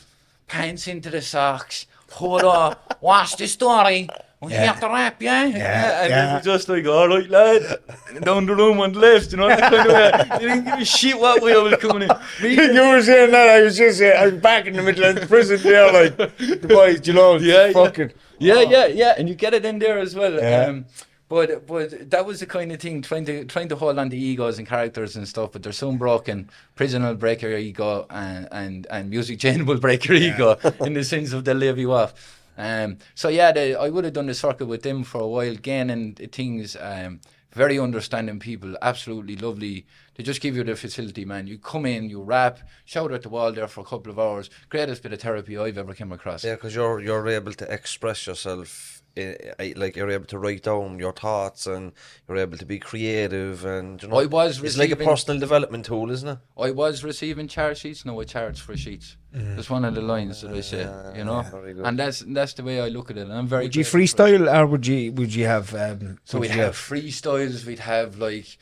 pants 0.46 0.88
into 0.88 1.11
the 1.11 1.20
socks, 1.20 1.87
hold 2.12 2.44
up, 2.44 2.96
what's 3.00 3.35
the 3.35 3.46
story? 3.46 4.09
We 4.46 4.52
Yeah. 4.52 4.66
have 4.66 4.80
to 4.80 4.87
rap, 4.88 5.20
yeah? 5.22 5.44
Yeah, 5.44 6.02
and 6.02 6.11
yeah. 6.11 6.30
it 6.30 6.35
was 6.37 6.44
just 6.44 6.68
like, 6.68 6.87
all 6.87 7.09
right, 7.09 7.28
lad, 7.28 7.78
down 8.22 8.46
the 8.46 8.54
room 8.56 8.80
on 8.80 8.92
the 8.92 8.98
left, 9.00 9.30
you 9.32 9.38
know, 9.38 9.48
that 9.48 9.61
kind 9.61 9.88
of 9.88 9.92
way. 9.94 10.38
They 10.38 10.44
didn't 10.46 10.64
give 10.64 10.78
a 10.80 10.85
shit 10.85 11.18
what 11.18 11.42
way 11.42 11.52
I 11.54 11.59
was 11.59 11.76
coming 11.76 12.02
in. 12.02 12.11
Me, 12.42 12.54
you 12.54 12.88
were 12.88 13.02
saying 13.02 13.30
that, 13.32 13.48
I 13.48 13.62
was 13.62 13.76
just 13.76 13.98
saying, 13.98 14.16
I 14.18 14.26
was 14.26 14.40
back 14.40 14.66
in 14.66 14.74
the 14.74 14.82
middle 14.82 15.04
of 15.04 15.14
the 15.16 15.26
prison 15.26 15.61
there, 15.62 15.92
like, 15.92 16.16
the 16.38 16.66
boys, 16.68 17.06
you 17.06 17.12
know, 17.12 17.37
Yeah, 17.37 17.66
yeah. 17.66 17.72
fucking. 17.72 18.12
Yeah, 18.38 18.61
yeah, 18.62 18.87
yeah, 18.87 19.14
and 19.18 19.28
you 19.28 19.35
get 19.35 19.54
it 19.54 19.64
in 19.64 19.78
there 19.78 19.98
as 19.98 20.14
well. 20.14 20.35
Yeah. 20.35 20.66
Um, 20.66 20.87
but 21.28 21.66
but 21.66 22.11
that 22.11 22.24
was 22.24 22.38
the 22.38 22.46
kind 22.46 22.70
of 22.70 22.78
thing 22.80 23.02
trying 23.02 23.24
to 23.24 23.44
trying 23.46 23.68
to 23.70 23.74
hold 23.76 23.98
on 23.98 24.11
to 24.11 24.16
egos 24.16 24.59
and 24.59 24.68
characters 24.68 25.16
and 25.16 25.26
stuff. 25.26 25.50
But 25.52 25.64
they're 25.64 25.72
soon 25.72 25.96
broken. 25.96 26.48
Prison 26.76 27.02
will 27.02 27.16
break 27.16 27.42
your 27.42 27.56
ego, 27.56 28.06
and 28.11 28.46
and, 28.52 28.87
and 28.90 29.11
music 29.11 29.40
chain 29.40 29.66
will 29.66 29.78
break 29.80 30.04
your 30.04 30.16
ego 30.16 30.56
in 30.85 30.92
the 30.92 31.02
sense 31.02 31.32
of 31.32 31.44
they'll 31.44 31.56
leave 31.56 31.78
you 31.78 31.92
off. 31.92 32.36
Um, 32.57 32.99
so 33.14 33.29
yeah, 33.29 33.53
they, 33.53 33.75
I 33.75 33.88
would 33.88 34.05
have 34.05 34.12
done 34.14 34.27
the 34.27 34.35
circuit 34.35 34.66
with 34.66 34.83
them 34.83 35.05
for 35.05 35.21
a 35.21 35.27
while, 35.27 35.55
gaining 35.55 36.14
things. 36.14 36.77
Um, 36.81 37.21
very 37.53 37.79
understanding 37.79 38.38
people, 38.38 38.77
absolutely 38.83 39.35
lovely. 39.37 39.87
They 40.14 40.23
just 40.23 40.42
give 40.42 40.57
you 40.57 40.64
the 40.64 40.77
facility, 40.77 41.25
man. 41.25 41.47
You 41.47 41.57
come 41.59 41.87
in, 41.87 42.11
you 42.11 42.21
rap, 42.23 42.59
shout 42.85 43.12
at 43.12 43.23
the 43.23 43.31
wall 43.31 43.51
there 43.51 43.66
for 43.66 43.81
a 43.81 43.85
couple 43.85 44.12
of 44.12 44.19
hours. 44.19 44.51
Greatest 44.69 45.03
bit 45.03 45.14
of 45.14 45.21
therapy 45.23 45.57
I've 45.57 45.79
ever 45.79 45.95
come 45.95 46.12
across. 46.12 46.45
Yeah, 46.45 46.57
because 46.57 46.75
you're 46.75 47.01
you're 47.01 47.27
able 47.29 47.53
to 47.55 47.73
express 47.73 48.27
yourself. 48.27 49.03
i- 49.16 49.37
i- 49.59 49.73
Like 49.75 49.97
you're 49.97 50.11
able 50.11 50.27
to 50.27 50.38
write 50.38 50.64
down 50.64 50.99
your 50.99 51.14
thoughts, 51.14 51.66
and 51.66 51.92
you're 52.29 52.37
able 52.37 52.59
to 52.59 52.66
be 52.66 52.79
creative, 52.79 53.64
and 53.64 54.03
you 54.03 54.09
know, 54.09 54.19
I 54.21 54.27
was 54.27 54.62
it's 54.62 54.77
like 54.77 54.90
a 54.90 54.97
personal 54.97 55.40
development 55.40 55.87
tool, 55.87 56.11
isn't 56.11 56.29
it? 56.29 56.38
I 56.59 56.73
was 56.73 57.03
receiving 57.03 57.49
charge 57.49 57.79
sheets. 57.79 58.05
No, 58.05 58.21
I 58.21 58.25
charge 58.25 58.61
for 58.61 58.77
sheets. 58.77 59.16
That's 59.37 59.68
one 59.68 59.85
of 59.85 59.94
the 59.94 60.01
lines 60.01 60.40
that 60.40 60.53
I 60.53 60.61
say. 60.62 60.83
You 61.14 61.25
know, 61.25 61.42
very 61.42 61.75
good. 61.75 61.85
and 61.85 61.99
that's 61.99 62.20
that's 62.20 62.55
the 62.55 62.64
way 62.64 62.81
I 62.81 62.88
look 62.88 63.11
at 63.11 63.18
it. 63.18 63.22
And 63.22 63.33
I'm 63.35 63.46
very. 63.46 63.64
Would 63.64 63.77
you 63.77 63.83
grateful 63.85 64.01
it. 64.01 64.05
freestyle 64.40 64.55
or 64.57 64.66
would 64.66 64.87
you 64.87 65.12
would 65.12 65.35
you 65.35 65.46
have? 65.46 65.75
Um, 65.75 66.18
So 66.25 66.38
we'd 66.38 66.53
you 66.55 66.61
have 66.62 66.75
freestyles. 66.75 67.66
We'd 67.66 67.81
have 67.81 68.18
like. 68.18 68.57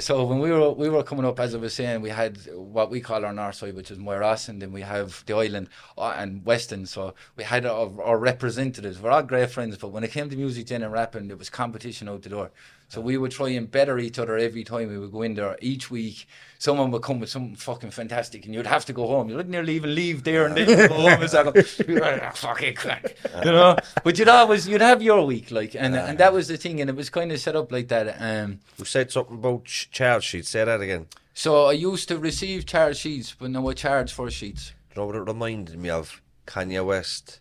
So 0.00 0.24
when 0.24 0.40
we 0.40 0.50
were 0.50 0.70
we 0.72 0.88
were 0.88 1.02
coming 1.02 1.24
up, 1.24 1.38
as 1.40 1.54
I 1.54 1.58
was 1.58 1.72
saying, 1.72 2.00
we 2.02 2.10
had 2.10 2.38
what 2.54 2.90
we 2.90 3.00
call 3.00 3.24
our 3.24 3.32
north 3.32 3.54
side, 3.54 3.74
which 3.74 3.90
is 3.90 3.98
Moyross, 3.98 4.48
and 4.48 4.60
then 4.60 4.72
we 4.72 4.82
have 4.82 5.24
the 5.26 5.34
island 5.34 5.68
uh, 5.96 6.14
and 6.16 6.44
Weston. 6.44 6.84
So 6.86 7.14
we 7.36 7.44
had 7.44 7.64
our, 7.64 7.90
our 8.02 8.18
representatives. 8.18 9.00
We're 9.00 9.10
all 9.10 9.22
great 9.22 9.50
friends, 9.50 9.76
but 9.78 9.88
when 9.88 10.04
it 10.04 10.10
came 10.10 10.28
to 10.28 10.36
music, 10.36 10.66
gen 10.66 10.82
and 10.82 10.92
rapping, 10.92 11.28
there 11.28 11.36
was 11.36 11.50
competition 11.50 12.08
out 12.08 12.22
the 12.22 12.28
door. 12.30 12.50
So 12.90 13.02
we 13.02 13.18
would 13.18 13.30
try 13.32 13.50
and 13.50 13.70
better 13.70 13.98
each 13.98 14.18
other 14.18 14.38
every 14.38 14.64
time 14.64 14.88
we 14.88 14.96
would 14.98 15.12
go 15.12 15.20
in 15.20 15.34
there. 15.34 15.58
Each 15.60 15.90
week, 15.90 16.26
someone 16.58 16.90
would 16.90 17.02
come 17.02 17.20
with 17.20 17.28
something 17.28 17.54
fucking 17.54 17.90
fantastic, 17.90 18.46
and 18.46 18.54
you'd 18.54 18.66
have 18.66 18.86
to 18.86 18.94
go 18.94 19.06
home. 19.06 19.28
You 19.28 19.36
wouldn't 19.36 19.50
nearly 19.52 19.74
even 19.74 19.94
leave 19.94 20.24
there 20.24 20.46
and 20.46 20.56
then 20.56 20.88
go 20.88 20.94
home 20.94 21.20
and 21.20 21.30
say, 21.30 22.30
"Fucking 22.34 22.74
crack," 22.74 23.14
you 23.44 23.52
know. 23.52 23.76
But 24.02 24.18
you'd 24.18 24.28
always 24.28 24.66
you'd 24.66 24.80
have 24.80 25.02
your 25.02 25.24
week, 25.26 25.50
like, 25.50 25.74
and 25.74 25.94
and 25.94 26.16
that 26.18 26.32
was 26.32 26.48
the 26.48 26.56
thing, 26.56 26.80
and 26.80 26.88
it 26.88 26.96
was 26.96 27.10
kind 27.10 27.30
of 27.30 27.38
set 27.40 27.56
up 27.56 27.70
like 27.70 27.88
that. 27.88 28.16
Um, 28.20 28.60
You 28.78 28.86
said 28.86 29.10
something 29.12 29.34
about 29.36 29.66
ch- 29.66 29.90
charge 29.90 30.24
sheets. 30.24 30.48
Say 30.48 30.64
that 30.64 30.80
again. 30.80 31.08
so 31.34 31.66
I 31.66 31.72
used 31.72 32.08
to 32.08 32.18
receive 32.18 32.64
charge 32.64 32.96
sheets, 32.96 33.34
but 33.38 33.50
now 33.50 33.68
I 33.68 33.74
charge 33.74 34.12
for 34.14 34.30
sheets. 34.30 34.72
You 34.94 35.02
know 35.02 35.06
what 35.06 35.16
it 35.16 35.20
reminded 35.20 35.78
me 35.78 35.90
of? 35.90 36.22
Kanye 36.46 36.84
West. 36.86 37.40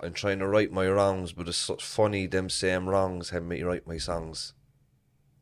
I'm 0.00 0.12
trying 0.12 0.40
to 0.40 0.46
right 0.46 0.70
my 0.70 0.86
wrongs, 0.86 1.32
but 1.32 1.48
it's 1.48 1.56
so 1.56 1.76
funny 1.76 2.26
them 2.26 2.50
same 2.50 2.86
wrongs 2.90 3.30
help 3.30 3.44
me 3.44 3.62
write 3.62 3.86
my 3.86 3.96
songs. 3.96 4.52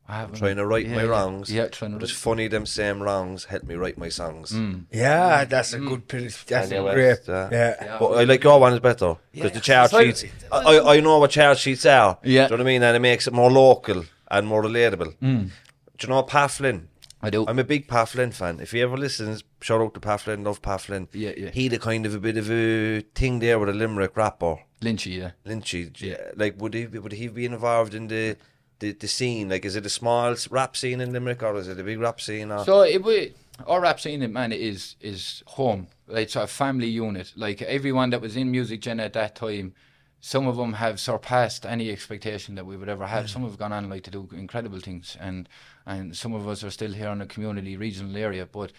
I 0.06 0.18
haven't- 0.18 0.36
Trying 0.36 0.56
to 0.56 0.66
right 0.66 0.86
yeah, 0.86 0.96
my 0.96 1.04
wrongs. 1.04 1.50
Yeah, 1.50 1.68
trying 1.68 1.92
to 1.92 1.96
But 1.96 2.04
it's 2.04 2.12
right- 2.12 2.18
funny 2.18 2.48
them 2.48 2.66
same 2.66 3.02
wrongs 3.02 3.44
help 3.44 3.64
me 3.64 3.74
write 3.74 3.96
my 3.96 4.10
songs. 4.10 4.50
Hmm. 4.50 4.80
Yeah, 4.92 5.44
hmm. 5.44 5.48
that's 5.48 5.72
a 5.72 5.78
hmm. 5.78 5.88
good. 5.88 6.08
That's 6.08 6.44
Kanye 6.44 6.78
a 6.78 6.82
West, 6.82 7.26
great. 7.26 7.34
yeah. 7.34 7.48
Yeah. 7.80 7.96
But 7.98 8.06
I 8.12 8.24
like 8.24 8.44
your 8.44 8.60
one 8.60 8.74
is 8.74 8.80
better 8.80 9.16
because 9.32 9.52
the 9.52 9.60
charge 9.60 9.86
It's 9.86 9.92
like- 9.94 10.16
sheets. 10.16 10.44
I, 10.52 10.58
I 10.58 10.96
I 10.96 11.00
know 11.00 11.18
what 11.18 11.30
charge 11.30 11.58
sheets 11.58 11.86
are. 11.86 12.18
Yeah. 12.22 12.48
Do 12.48 12.54
you 12.54 12.58
know 12.58 12.64
what 12.64 12.68
I 12.68 12.72
mean? 12.72 12.82
And 12.82 12.96
it 12.96 13.00
makes 13.00 13.26
it 13.26 13.32
more 13.32 13.50
local 13.50 14.04
and 14.30 14.46
more 14.46 14.62
relatable. 14.62 15.16
Mm. 15.22 15.50
Do 15.96 16.06
you 16.06 16.08
know 16.08 16.22
Pat 16.22 16.50
Flynn? 16.50 16.88
I 17.22 17.30
do. 17.30 17.46
I'm 17.48 17.58
a 17.58 17.64
big 17.64 17.88
Pat 17.88 18.10
Flynn 18.10 18.32
fan. 18.32 18.60
If 18.60 18.72
he 18.72 18.82
ever 18.82 18.98
listens, 18.98 19.42
shout 19.62 19.80
out 19.80 19.94
to 19.94 20.00
Pat 20.00 20.20
Flynn. 20.20 20.44
Love 20.44 20.60
Pat 20.60 20.82
Flynn. 20.82 21.08
Yeah, 21.14 21.32
yeah. 21.34 21.50
He 21.50 21.68
the 21.68 21.78
kind 21.78 22.04
of 22.04 22.14
a 22.14 22.20
bit 22.20 22.36
of 22.36 22.50
a 22.50 23.00
thing 23.14 23.38
there 23.38 23.58
with 23.58 23.70
a 23.70 23.72
Limerick 23.72 24.14
rapper. 24.14 24.58
Lynchy, 24.82 25.16
yeah. 25.16 25.30
Lynchy, 25.46 25.98
yeah. 26.02 26.32
like 26.36 26.60
would 26.60 26.74
he 26.74 26.86
would 26.86 27.12
he 27.12 27.28
be 27.28 27.46
involved 27.46 27.94
in 27.94 28.08
the, 28.08 28.36
the 28.84 28.92
the 28.92 29.08
scene? 29.08 29.48
Like, 29.48 29.64
is 29.64 29.76
it 29.76 29.86
a 29.86 29.90
small 29.90 30.36
rap 30.50 30.76
scene 30.76 31.00
in 31.00 31.12
Limerick 31.12 31.42
or 31.42 31.56
is 31.56 31.68
it 31.68 31.80
a 31.80 31.84
big 31.84 32.00
rap 32.00 32.20
scene? 32.20 32.50
Or? 32.50 32.64
So 32.64 32.82
it 32.82 33.02
we 33.02 33.34
our 33.66 33.80
rap 33.80 34.00
scene, 34.00 34.32
man, 34.32 34.52
is 34.52 34.96
is 35.00 35.42
home. 35.46 35.88
It's 36.08 36.36
a 36.36 36.46
family 36.46 36.88
unit. 36.88 37.32
Like 37.36 37.62
everyone 37.62 38.10
that 38.10 38.20
was 38.20 38.36
in 38.36 38.50
Music 38.50 38.80
Gen 38.80 39.00
at 39.00 39.12
that 39.14 39.36
time, 39.36 39.74
some 40.20 40.46
of 40.46 40.56
them 40.56 40.74
have 40.74 41.00
surpassed 41.00 41.64
any 41.66 41.90
expectation 41.90 42.54
that 42.56 42.66
we 42.66 42.76
would 42.76 42.88
ever 42.88 43.06
have. 43.06 43.30
Some 43.30 43.44
have 43.44 43.58
gone 43.58 43.72
on 43.72 43.88
like 43.88 44.04
to 44.04 44.10
do 44.10 44.28
incredible 44.32 44.80
things, 44.80 45.16
and 45.20 45.48
and 45.86 46.16
some 46.16 46.34
of 46.34 46.48
us 46.48 46.62
are 46.64 46.70
still 46.70 46.92
here 46.92 47.08
in 47.08 47.18
the 47.18 47.26
community 47.26 47.76
regional 47.76 48.16
area, 48.16 48.46
but. 48.46 48.72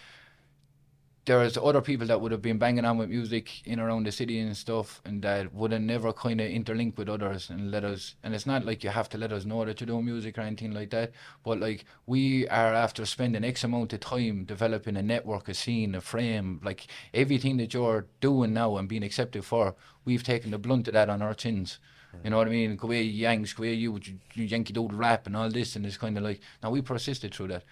There's 1.25 1.57
other 1.57 1.81
people 1.81 2.05
that 2.05 2.21
would 2.21 2.31
have 2.31 2.43
been 2.43 2.59
banging 2.59 2.85
on 2.85 2.99
with 2.99 3.09
music 3.09 3.65
in 3.65 3.79
around 3.79 4.05
the 4.05 4.11
city 4.11 4.39
and 4.39 4.55
stuff, 4.55 5.01
and 5.05 5.23
that 5.23 5.51
would 5.55 5.71
have 5.71 5.81
never 5.81 6.13
kind 6.13 6.39
of 6.39 6.47
interlinked 6.47 6.99
with 6.99 7.09
others 7.09 7.49
and 7.49 7.71
let 7.71 7.83
us. 7.83 8.13
And 8.23 8.35
it's 8.35 8.45
not 8.45 8.63
like 8.63 8.83
you 8.83 8.91
have 8.91 9.09
to 9.09 9.17
let 9.17 9.33
us 9.33 9.43
know 9.43 9.65
that 9.65 9.81
you're 9.81 9.87
doing 9.87 10.05
music 10.05 10.37
or 10.37 10.41
anything 10.41 10.71
like 10.71 10.91
that, 10.91 11.13
but 11.43 11.59
like 11.59 11.85
we 12.05 12.47
are 12.49 12.75
after 12.75 13.07
spending 13.07 13.43
X 13.43 13.63
amount 13.63 13.93
of 13.93 14.01
time 14.01 14.45
developing 14.45 14.97
a 14.97 15.01
network, 15.01 15.49
a 15.49 15.55
scene, 15.55 15.95
a 15.95 16.01
frame, 16.01 16.61
like 16.63 16.85
everything 17.11 17.57
that 17.57 17.73
you're 17.73 18.05
doing 18.21 18.53
now 18.53 18.77
and 18.77 18.87
being 18.87 19.03
accepted 19.03 19.43
for, 19.43 19.75
we've 20.05 20.23
taken 20.23 20.51
the 20.51 20.59
blunt 20.59 20.87
of 20.87 20.93
that 20.93 21.09
on 21.09 21.23
our 21.23 21.33
chins. 21.33 21.79
You 22.23 22.29
know 22.29 22.37
what 22.37 22.47
I 22.47 22.51
mean? 22.51 22.75
Go 22.75 22.87
away, 22.87 23.01
Yanks, 23.01 23.51
go 23.51 23.63
away, 23.63 23.73
you, 23.73 23.99
your 24.35 24.45
Yankee 24.45 24.73
Doodle 24.73 24.95
rap 24.95 25.27
and 25.27 25.35
all 25.35 25.49
this, 25.49 25.75
and 25.75 25.85
it's 25.85 25.97
kind 25.97 26.17
of 26.17 26.23
like, 26.23 26.39
now 26.63 26.69
we 26.69 26.81
persisted 26.81 27.33
through 27.33 27.49
that. 27.49 27.63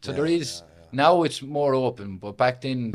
So 0.00 0.12
there 0.12 0.26
is, 0.26 0.62
now 0.92 1.22
it's 1.22 1.42
more 1.42 1.74
open, 1.74 2.18
but 2.18 2.36
back 2.36 2.60
then, 2.60 2.92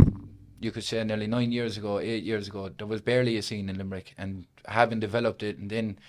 you 0.59 0.71
could 0.71 0.83
say 0.83 1.03
nearly 1.03 1.27
nine 1.27 1.51
years 1.51 1.77
ago, 1.77 1.99
eight 1.99 2.23
years 2.23 2.47
ago, 2.47 2.69
there 2.77 2.87
was 2.87 3.01
barely 3.01 3.37
a 3.37 3.41
scene 3.41 3.69
in 3.69 3.77
Limerick, 3.77 4.13
and 4.17 4.45
having 4.65 4.99
developed 4.99 5.43
it, 5.43 5.57
and 5.57 5.69
then 5.69 5.99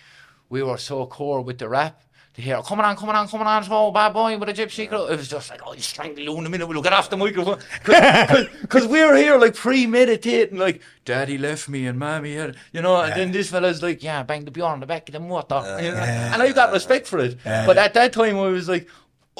we 0.48 0.62
were 0.62 0.78
so 0.78 1.06
core 1.06 1.42
with 1.42 1.58
the 1.58 1.68
rap 1.68 2.02
to 2.34 2.42
hear, 2.42 2.62
coming 2.62 2.84
on, 2.84 2.96
coming 2.96 3.16
on, 3.16 3.26
coming 3.26 3.46
on, 3.46 3.64
so 3.64 3.90
bad 3.90 4.12
boy 4.12 4.38
with 4.38 4.48
a 4.48 4.52
gypsy 4.52 4.88
girl. 4.88 5.06
It 5.06 5.16
was 5.16 5.28
just 5.28 5.50
like, 5.50 5.60
oh, 5.66 5.72
you 5.72 5.80
strangle 5.80 6.22
you 6.22 6.38
in 6.38 6.46
a 6.46 6.48
minute, 6.48 6.66
we'll 6.66 6.82
get 6.82 6.92
off 6.92 7.10
the 7.10 7.16
microphone. 7.16 7.58
Because 8.60 8.86
we 8.86 9.04
were 9.04 9.16
here 9.16 9.38
like 9.38 9.54
premeditating, 9.54 10.58
like, 10.58 10.80
daddy 11.04 11.36
left 11.36 11.68
me 11.68 11.86
and 11.86 11.98
mommy 11.98 12.34
had, 12.34 12.56
you 12.72 12.80
know, 12.80 13.00
and 13.00 13.14
then 13.14 13.32
this 13.32 13.50
fella's 13.50 13.82
like, 13.82 14.02
yeah, 14.02 14.22
bang 14.22 14.44
the 14.44 14.50
bjorn 14.50 14.74
on 14.74 14.80
the 14.80 14.86
back 14.86 15.08
of 15.08 15.14
the 15.14 15.20
motor. 15.20 15.54
Uh, 15.54 15.78
you 15.78 15.90
know? 15.90 15.96
And 15.98 16.40
I 16.42 16.52
got 16.52 16.72
respect 16.72 17.06
for 17.06 17.18
it. 17.18 17.38
But 17.44 17.76
at 17.76 17.94
that 17.94 18.12
time, 18.12 18.36
I 18.36 18.48
was 18.48 18.68
like, 18.68 18.88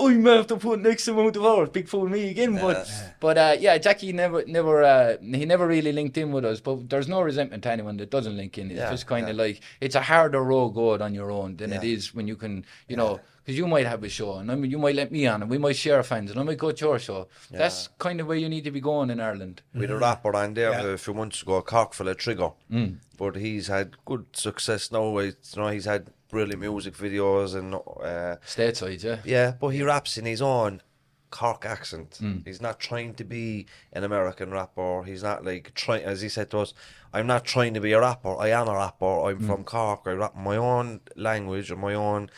I'm 0.01 0.22
gonna 0.22 0.36
have 0.36 0.46
to 0.49 0.57
put 0.57 0.80
next 0.80 1.09
amount 1.09 1.36
of 1.36 1.44
hours. 1.44 1.68
Big 1.70 1.88
fool 1.88 2.09
me 2.09 2.30
again. 2.30 2.55
But 2.57 2.88
but 3.20 3.36
uh, 3.38 3.57
yeah, 3.59 3.78
Jackie 3.78 4.12
never 4.12 4.44
never 4.46 4.82
uh, 4.82 5.16
he 5.20 5.44
never 5.44 5.66
really 5.66 5.92
linked 5.92 6.16
in 6.18 6.32
with 6.32 6.44
us. 6.44 6.61
But 6.61 6.88
there's 6.88 7.09
no 7.09 7.20
resentment 7.22 7.62
to 7.64 7.70
anyone 7.70 7.96
that 7.99 8.11
doesn't 8.11 8.36
link 8.36 8.59
in. 8.59 8.70
It's 8.70 8.78
Yeah, 8.78 8.90
just 8.90 9.07
kind 9.07 9.28
of 9.28 9.36
like 9.36 9.61
it's 9.80 9.94
a 9.94 10.01
harder 10.03 10.42
road 10.42 10.70
going 10.70 11.03
on 11.03 11.14
your 11.14 11.30
own 11.30 11.57
than 11.57 11.72
it 11.72 11.82
Yeah. 11.82 11.94
is 11.94 12.14
when 12.14 12.28
you 12.28 12.36
can 12.36 12.64
you 12.88 12.96
know. 12.96 13.20
Because 13.44 13.57
you 13.57 13.66
might 13.66 13.86
have 13.86 14.05
a 14.05 14.11
show, 14.11 14.34
and 14.34 14.53
I 14.53 14.57
mean, 14.57 14.70
you 14.70 14.78
might 14.78 14.94
let 14.94 15.11
me 15.11 15.26
on, 15.26 15.40
and 15.40 15.51
we 15.51 15.57
might 15.57 15.74
share 15.74 16.03
fans, 16.03 16.30
and 16.30 16.38
I 16.38 16.42
might 16.42 16.59
go 16.59 16.70
to 16.70 16.84
your 16.84 16.99
show. 16.99 17.28
That's 17.51 17.88
kind 17.99 18.20
of 18.20 18.26
where 18.26 18.36
you 18.36 18.46
need 18.46 18.64
to 18.64 18.70
be 18.70 18.82
going 18.82 19.09
in 19.09 19.20
Ireland. 19.20 19.62
We 19.72 19.80
had 19.86 19.90
a 19.90 19.96
rapper 19.96 20.36
on 20.36 20.53
there 20.53 20.92
a 20.92 20.99
few 20.99 21.14
months 21.14 21.40
ago, 21.40 21.62
Cork 21.62 21.94
fella 21.94 22.14
Trigger. 22.14 22.51
Mm. 22.70 22.99
But 23.16 23.36
he's 23.36 23.68
had 23.68 23.96
good 24.05 24.26
success 24.34 24.92
now. 24.92 25.16
It's, 25.16 25.57
you 25.57 25.62
know, 25.62 25.68
he's 25.68 25.86
had 25.86 26.11
brilliant 26.31 26.61
music 26.61 26.95
videos 26.95 27.55
and 27.55 27.74
uh, 27.74 28.37
Stateside, 28.47 29.03
yeah. 29.03 29.18
yeah, 29.24 29.53
but 29.59 29.68
he 29.68 29.83
raps 29.83 30.18
in 30.18 30.24
his 30.24 30.43
own 30.43 30.83
Cork 31.31 31.66
accent. 31.66 32.18
He's 32.45 32.62
not 32.62 32.81
trying 32.81 33.14
to 33.14 33.24
be 33.24 33.66
an 33.93 34.03
American 34.03 34.51
rapper. 34.51 35.03
He's 35.03 35.22
not 35.22 35.45
like 35.45 35.74
trying, 35.74 36.05
as 36.05 36.22
he 36.22 36.29
said 36.29 36.51
to 36.51 36.61
us, 36.61 36.74
I'm 37.12 37.26
not 37.26 37.45
trying 37.45 37.74
to 37.74 37.81
be 37.81 37.93
a 37.93 38.01
rapper. 38.01 38.35
I 38.37 38.49
am 38.49 38.68
a 38.68 38.74
rapper. 38.74 39.29
I'm 39.29 39.41
from 39.41 39.64
Cork. 39.64 40.03
I 40.07 40.12
rap 40.12 40.37
my 40.37 40.57
own 40.57 41.01
language 41.16 41.70
and 41.70 41.81
my 41.81 41.95
own 41.95 42.31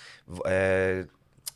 uh, 0.45 1.05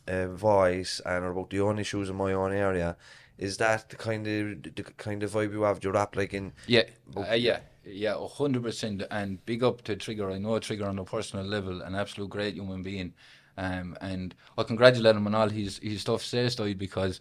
uh, 0.07 0.29
voice 0.29 1.01
and 1.05 1.25
about 1.25 1.51
the 1.51 1.61
own 1.61 1.79
issues 1.79 2.09
in 2.09 2.17
my 2.17 2.33
own 2.33 2.53
area. 2.53 2.97
Is 3.37 3.57
that 3.57 3.89
the 3.89 3.97
kind 3.97 4.27
of 4.29 4.63
the 4.63 4.83
kind 4.97 5.23
of 5.25 5.33
vibe 5.33 5.53
you 5.53 5.63
have? 5.63 5.81
Do 5.81 5.89
you 5.89 5.95
rap 5.95 6.15
like 6.15 6.35
in? 6.35 6.53
Yeah, 6.69 6.85
uh, 7.17 7.33
yeah, 7.33 7.61
yeah, 7.87 8.15
a 8.17 8.27
hundred 8.27 8.63
percent. 8.63 9.03
And 9.11 9.45
big 9.45 9.63
up 9.63 9.83
to 9.83 9.97
Trigger. 9.97 10.31
I 10.31 10.39
know 10.39 10.59
Trigger 10.59 10.87
on 10.87 10.99
a 10.99 11.05
personal 11.05 11.45
level, 11.45 11.83
an 11.83 11.95
absolute 11.95 12.31
great 12.31 12.55
human 12.55 12.83
being. 12.83 13.15
Um, 13.57 13.97
and 14.01 14.35
I 14.59 14.65
congratulate 14.65 15.15
him 15.17 15.27
on 15.27 15.35
all 15.35 15.49
his 15.49 15.79
his 15.79 16.01
stuff 16.01 16.23
says 16.23 16.57
though, 16.57 16.73
because 16.75 17.21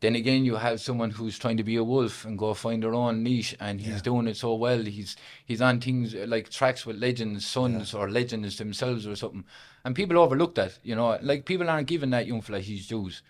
then 0.00 0.16
again 0.16 0.44
you 0.44 0.56
have 0.56 0.82
someone 0.82 1.10
who's 1.10 1.38
trying 1.38 1.56
to 1.56 1.64
be 1.64 1.76
a 1.76 1.84
wolf 1.84 2.26
and 2.26 2.38
go 2.38 2.52
find 2.52 2.82
their 2.82 2.92
own 2.92 3.22
niche, 3.22 3.56
and 3.58 3.80
he's 3.80 4.02
doing 4.02 4.26
it 4.26 4.36
so 4.36 4.54
well. 4.54 4.82
He's 4.82 5.16
he's 5.46 5.62
on 5.62 5.80
things 5.80 6.14
uh, 6.14 6.26
like 6.28 6.50
tracks 6.50 6.84
with 6.84 6.96
legends, 6.96 7.46
sons 7.46 7.94
or 7.94 8.10
legends 8.10 8.58
themselves 8.58 9.06
or 9.06 9.16
something, 9.16 9.44
and 9.84 9.96
people 9.96 10.18
overlook 10.18 10.56
that. 10.56 10.78
You 10.82 10.94
know, 10.94 11.18
like 11.22 11.46
people 11.46 11.70
aren't 11.70 11.86
giving 11.86 12.10
that 12.10 12.26
young 12.26 12.42
fella 12.42 12.60
his 12.60 12.86
dues 12.86 13.22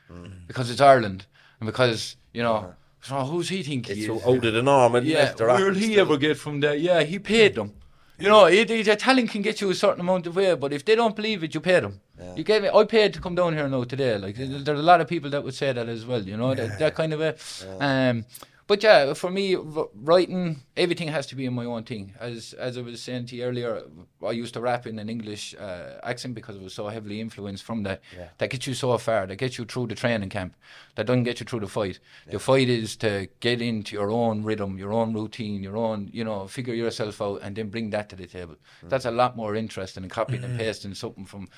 because 0.49 0.69
it's 0.71 0.81
Ireland 0.81 1.27
and 1.61 1.67
because 1.67 2.17
you 2.33 2.43
know. 2.43 2.75
So 3.05 3.17
who's 3.31 3.49
he 3.51 3.63
think 3.63 3.89
It's 3.91 3.99
he 4.01 4.07
so 4.07 4.17
is? 4.17 4.25
out 4.27 4.45
of 4.45 4.53
the 4.55 4.63
norm. 4.63 4.95
And 4.97 5.07
Yeah, 5.07 5.19
left 5.19 5.41
where'll 5.41 5.75
he 5.75 5.93
still. 5.93 6.01
ever 6.01 6.17
get 6.17 6.37
from 6.39 6.61
that? 6.61 6.81
Yeah, 6.81 7.03
he 7.03 7.19
paid 7.19 7.55
them. 7.55 7.73
You 8.19 8.29
know, 8.29 8.45
it, 8.47 8.71
it, 8.71 8.87
a 8.89 8.97
talent 8.97 9.31
can 9.31 9.43
get 9.43 9.61
you 9.61 9.69
a 9.71 9.75
certain 9.75 10.01
amount 10.01 10.27
of 10.29 10.37
way, 10.37 10.55
but 10.55 10.73
if 10.73 10.85
they 10.85 10.95
don't 10.95 11.17
believe 11.17 11.43
it, 11.45 11.53
you 11.53 11.61
pay 11.61 11.81
them. 11.81 12.01
You 12.37 12.45
get 12.45 12.63
me? 12.63 12.69
I 12.73 12.85
paid 12.85 13.13
to 13.15 13.21
come 13.21 13.35
down 13.35 13.55
here 13.55 13.69
now 13.69 13.83
today. 13.85 14.17
Like, 14.19 14.37
there- 14.37 14.47
there's 14.47 14.79
a 14.79 14.83
lot 14.83 15.01
of 15.01 15.09
people 15.09 15.31
that 15.31 15.43
would 15.45 15.55
say 15.55 15.73
that 15.73 15.89
as 15.89 16.07
well. 16.07 16.23
You 16.23 16.37
know, 16.37 16.55
that, 16.55 16.79
that 16.79 16.95
kind 16.95 17.13
of 17.13 17.21
a. 17.21 17.35
Um, 17.81 18.25
but 18.67 18.83
yeah, 18.83 19.13
for 19.15 19.31
me, 19.31 19.57
writing 19.57 20.63
everything 20.77 21.09
has 21.09 21.27
to 21.27 21.37
be 21.37 21.45
in 21.45 21.53
my 21.55 21.65
own 21.67 21.85
thing. 21.85 22.15
As 22.19 22.55
as 22.55 22.79
I 22.79 22.81
was 22.81 23.03
saying 23.03 23.27
to 23.27 23.37
you 23.37 23.45
earlier, 23.45 23.83
I 24.27 24.31
used 24.31 24.55
to 24.55 24.61
rap 24.61 24.87
in 24.87 24.99
an 24.99 25.09
English 25.11 25.55
uh, 25.55 26.01
accent 26.03 26.35
because 26.35 26.57
I 26.57 26.63
was 26.63 26.73
so 26.73 26.89
heavily 26.89 27.21
influenced 27.21 27.63
from 27.63 27.83
that. 27.83 28.01
That 28.39 28.51
gets 28.51 28.67
you 28.67 28.75
so 28.75 28.97
far. 28.99 29.27
That 29.27 29.37
gets 29.37 29.59
you 29.59 29.65
through 29.67 29.89
the 29.89 29.95
training 29.95 30.31
camp. 30.31 30.57
That 30.95 31.07
doesn't 31.07 31.25
get 31.25 31.41
you 31.41 31.47
through 31.47 31.61
the 31.61 31.69
fight. 31.69 31.99
The 32.31 32.39
fight 32.39 32.69
is 32.69 32.97
to 32.97 33.29
get 33.41 33.61
into 33.61 33.97
your 33.97 34.11
own 34.11 34.43
rhythm, 34.45 34.79
your 34.79 34.93
own 34.93 35.13
routine, 35.13 35.63
your 35.63 35.77
own, 35.77 36.09
you 36.13 36.25
know, 36.25 36.47
figure 36.47 36.75
yourself 36.75 37.21
out, 37.21 37.41
and 37.43 37.55
then 37.57 37.69
bring 37.69 37.91
that 37.91 38.09
to 38.11 38.17
the 38.17 38.27
table. 38.27 38.57
That's 38.83 39.05
a 39.05 39.11
lot 39.11 39.37
more 39.37 39.55
interesting 39.55 40.03
than 40.03 40.11
copying 40.11 40.43
and 40.45 40.59
pasting 40.65 40.95
something 40.95 41.27
from 41.27 41.49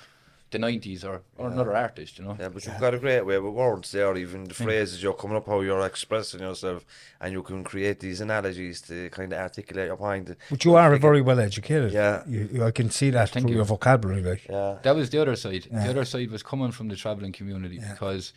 the 0.51 0.59
nineties 0.59 1.05
or, 1.05 1.23
or 1.37 1.49
another 1.49 1.75
artist. 1.77 2.19
You 2.19 2.25
know. 2.25 2.37
Yeah, 2.39 2.49
but 2.49 2.65
you've 2.65 2.79
got 2.79 2.95
a 2.95 2.99
great 2.99 3.25
way 3.27 3.39
with 3.39 3.53
words 3.53 3.91
there, 3.93 4.17
even 4.17 4.45
the 4.45 4.55
mm. 4.55 4.65
phrases 4.65 5.03
you're 5.03 5.13
coming 5.13 5.37
up, 5.37 5.47
how 5.47 5.61
you're 5.61 5.85
expressing 5.85 6.41
yourself, 6.41 6.85
and 7.21 7.33
you 7.33 7.43
can 7.43 7.65
create 7.65 8.01
these 8.01 8.21
analogies 8.21 8.81
to 8.83 9.11
kind 9.11 9.33
of 9.33 9.39
articulate 9.39 9.87
your 9.87 9.97
point. 9.97 10.31
But 10.51 10.65
you 10.65 10.77
are 10.77 10.97
very 10.97 11.21
well 11.21 11.41
educated. 11.41 11.93
Yeah. 11.93 12.23
You, 12.27 12.49
you- 12.53 12.65
I 12.65 12.71
can 12.71 12.91
see 12.91 13.11
that 13.11 13.31
Thank 13.31 13.47
through 13.47 13.53
you. 13.53 13.57
your 13.57 13.65
vocabulary. 13.65 14.23
Like, 14.23 14.47
Yeah. 14.49 14.79
That 14.83 14.95
was 14.95 15.11
the 15.11 15.21
other 15.21 15.37
side. 15.37 15.67
The 15.71 15.91
other 15.91 16.05
side 16.05 16.31
was 16.31 16.43
coming 16.43 16.71
from 16.71 16.89
the 16.89 16.97
travelling 16.97 17.33
community 17.33 17.79
because 17.79 18.33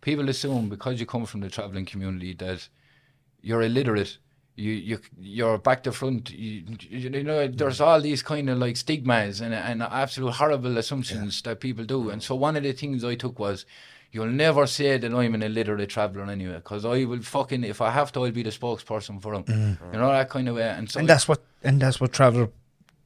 people 0.00 0.28
assume 0.28 0.68
because 0.68 1.00
you 1.00 1.06
come 1.06 1.26
from 1.26 1.40
the 1.40 1.50
travelling 1.50 1.86
community 1.86 2.34
that 2.34 2.68
you're 3.42 3.62
illiterate. 3.62 4.18
You 4.54 4.72
you 4.72 4.98
you're 5.18 5.58
back 5.58 5.82
to 5.84 5.92
front. 5.92 6.30
You, 6.30 6.64
you 6.90 7.24
know 7.24 7.48
there's 7.48 7.80
all 7.80 8.00
these 8.00 8.22
kind 8.22 8.50
of 8.50 8.58
like 8.58 8.76
stigmas 8.76 9.40
and 9.40 9.54
and 9.54 9.82
absolute 9.82 10.32
horrible 10.32 10.76
assumptions 10.78 11.40
that 11.42 11.60
people 11.60 11.84
do. 11.84 12.10
And 12.10 12.22
so 12.22 12.34
one 12.34 12.56
of 12.56 12.62
the 12.62 12.72
things 12.72 13.04
I 13.04 13.14
took 13.14 13.38
was. 13.38 13.66
You'll 14.14 14.26
never 14.26 14.66
say 14.66 14.98
that 14.98 15.10
I'm 15.10 15.34
an 15.34 15.42
illiterate 15.42 15.88
traveller 15.88 16.30
anyway, 16.30 16.56
because 16.56 16.84
I 16.84 17.06
will 17.06 17.22
fucking, 17.22 17.64
if 17.64 17.80
I 17.80 17.90
have 17.90 18.12
to, 18.12 18.26
I'll 18.26 18.30
be 18.30 18.42
the 18.42 18.50
spokesperson 18.50 19.22
for 19.22 19.32
them. 19.32 19.44
Mm. 19.44 19.94
You 19.94 19.98
know, 20.00 20.08
that 20.08 20.28
kind 20.28 20.50
of 20.50 20.56
way. 20.56 20.68
And 20.68 20.90
so, 20.90 21.00
and 21.00 21.08
that's 21.08 21.26
what 21.26 21.40
and 21.62 21.80
that's 21.80 21.98
what 21.98 22.12
traveler 22.12 22.50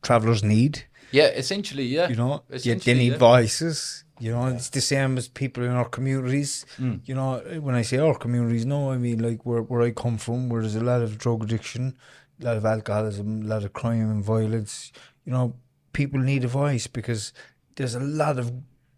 travelers 0.02 0.42
need. 0.42 0.82
yeah, 1.12 1.28
essentially, 1.28 1.84
yeah. 1.84 2.08
You 2.08 2.16
know, 2.16 2.42
yeah, 2.50 2.74
they 2.74 2.94
need 2.94 3.12
yeah. 3.12 3.18
voices. 3.18 4.02
You 4.18 4.32
know, 4.32 4.46
it's 4.46 4.70
the 4.70 4.80
same 4.80 5.18
as 5.18 5.28
people 5.28 5.62
in 5.64 5.70
our 5.72 5.88
communities. 5.88 6.64
Mm. 6.78 7.00
You 7.04 7.14
know, 7.14 7.38
when 7.60 7.74
I 7.74 7.82
say 7.82 7.98
our 7.98 8.14
communities, 8.16 8.64
no, 8.64 8.90
I 8.90 8.96
mean 8.98 9.18
like 9.22 9.44
where 9.44 9.62
where 9.62 9.82
I 9.82 9.90
come 9.90 10.16
from, 10.18 10.48
where 10.48 10.62
there's 10.62 10.76
a 10.76 10.84
lot 10.84 11.02
of 11.02 11.18
drug 11.18 11.42
addiction, 11.44 11.96
a 12.40 12.44
lot 12.44 12.56
of 12.56 12.64
alcoholism, 12.64 13.42
a 13.42 13.46
lot 13.46 13.64
of 13.64 13.72
crime 13.72 14.10
and 14.10 14.24
violence. 14.24 14.90
You 15.26 15.32
know, 15.32 15.54
people 15.92 16.20
need 16.20 16.44
a 16.44 16.48
voice 16.48 16.86
because 16.86 17.32
there's 17.76 17.94
a 17.94 18.00
lot 18.00 18.38
of 18.38 18.52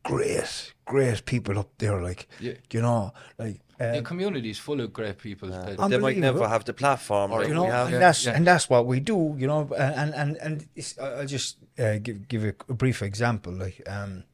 great, 0.04 0.72
great 0.86 1.24
people 1.24 1.58
up 1.58 1.70
there. 1.78 2.00
Like, 2.00 2.28
Yeah. 2.40 2.54
you 2.72 2.82
know, 2.82 3.12
like. 3.38 3.60
The 3.78 4.02
community 4.02 4.50
is 4.50 4.58
full 4.58 4.80
of 4.80 4.92
great 4.92 5.18
people. 5.18 5.50
that- 5.50 5.78
They 5.90 5.98
might 5.98 6.16
never 6.18 6.48
have 6.48 6.64
the 6.64 6.72
platform. 6.72 7.30
Or, 7.30 7.40
like 7.40 7.48
you 7.48 7.54
know, 7.54 7.64
we 7.64 7.70
and 7.70 7.94
that's 8.02 8.24
yeah. 8.24 8.34
and 8.36 8.44
that's 8.44 8.68
what 8.68 8.86
we 8.86 8.98
do, 8.98 9.36
you 9.38 9.46
know. 9.46 9.70
And 9.76 10.12
and 10.14 10.36
and 10.38 10.66
it's, 10.74 10.98
I- 10.98 11.20
I'll 11.20 11.26
just 11.26 11.58
uh, 11.78 11.98
give 12.02 12.26
give 12.26 12.42
a, 12.44 12.54
a 12.68 12.74
brief 12.74 13.02
example. 13.02 13.52
Like, 13.52 13.80
um, 13.88 14.24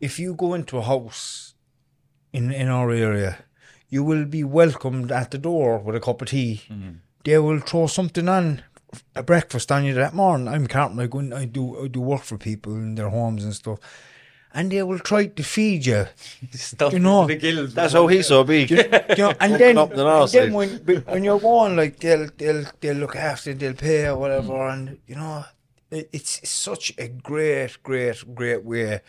if 0.00 0.18
you 0.18 0.34
go 0.34 0.54
into 0.54 0.78
a 0.78 0.82
house 0.82 1.54
in 2.32 2.52
in 2.52 2.68
our 2.68 2.90
area, 2.90 3.38
you 3.88 4.04
will 4.04 4.24
be 4.24 4.44
welcomed 4.44 5.10
at 5.10 5.30
the 5.30 5.38
door 5.38 5.78
with 5.78 5.96
a 5.96 6.00
cup 6.00 6.22
of 6.22 6.28
tea. 6.28 6.62
Mm-hmm. 6.68 6.90
They 7.24 7.38
will 7.38 7.60
throw 7.60 7.86
something 7.86 8.28
on 8.28 8.62
a 9.14 9.22
breakfast 9.22 9.70
on 9.70 9.84
you 9.84 9.94
that 9.94 10.14
morning. 10.14 10.48
I'm 10.48 10.66
Carlton. 10.66 11.00
I 11.00 11.06
go 11.06 11.20
I 11.36 11.44
do 11.44 11.84
I 11.84 11.88
do 11.88 12.00
work 12.00 12.22
for 12.22 12.38
people 12.38 12.74
in 12.74 12.94
their 12.94 13.08
homes 13.08 13.44
and 13.44 13.54
stuff. 13.54 13.78
And 14.54 14.72
they 14.72 14.82
will 14.82 14.98
try 14.98 15.26
to 15.26 15.42
feed 15.42 15.84
you. 15.84 16.06
Stuff 16.52 16.94
You 16.94 17.00
know, 17.00 17.28
to 17.28 17.34
the 17.34 17.38
gills. 17.38 17.74
That's 17.74 17.92
how 17.92 18.06
he's 18.06 18.28
so 18.28 18.44
big. 18.44 18.70
you 18.70 18.76
know, 19.18 19.34
and 19.38 19.54
then, 19.56 19.74
the 19.74 20.06
and 20.08 20.30
then 20.30 20.52
when, 20.54 20.70
when 21.04 21.22
you're 21.22 21.38
going, 21.38 21.76
like 21.76 22.00
they'll 22.00 22.28
they'll 22.34 22.64
they'll 22.80 22.96
look 22.96 23.14
after, 23.14 23.52
they'll 23.52 23.74
pay 23.74 24.06
or 24.06 24.16
whatever, 24.16 24.54
mm. 24.54 24.72
and 24.72 24.98
you 25.06 25.16
know, 25.16 25.44
it, 25.90 26.08
it's 26.14 26.48
such 26.48 26.94
a 26.96 27.08
great, 27.08 27.82
great, 27.82 28.34
great 28.34 28.64
way. 28.64 29.02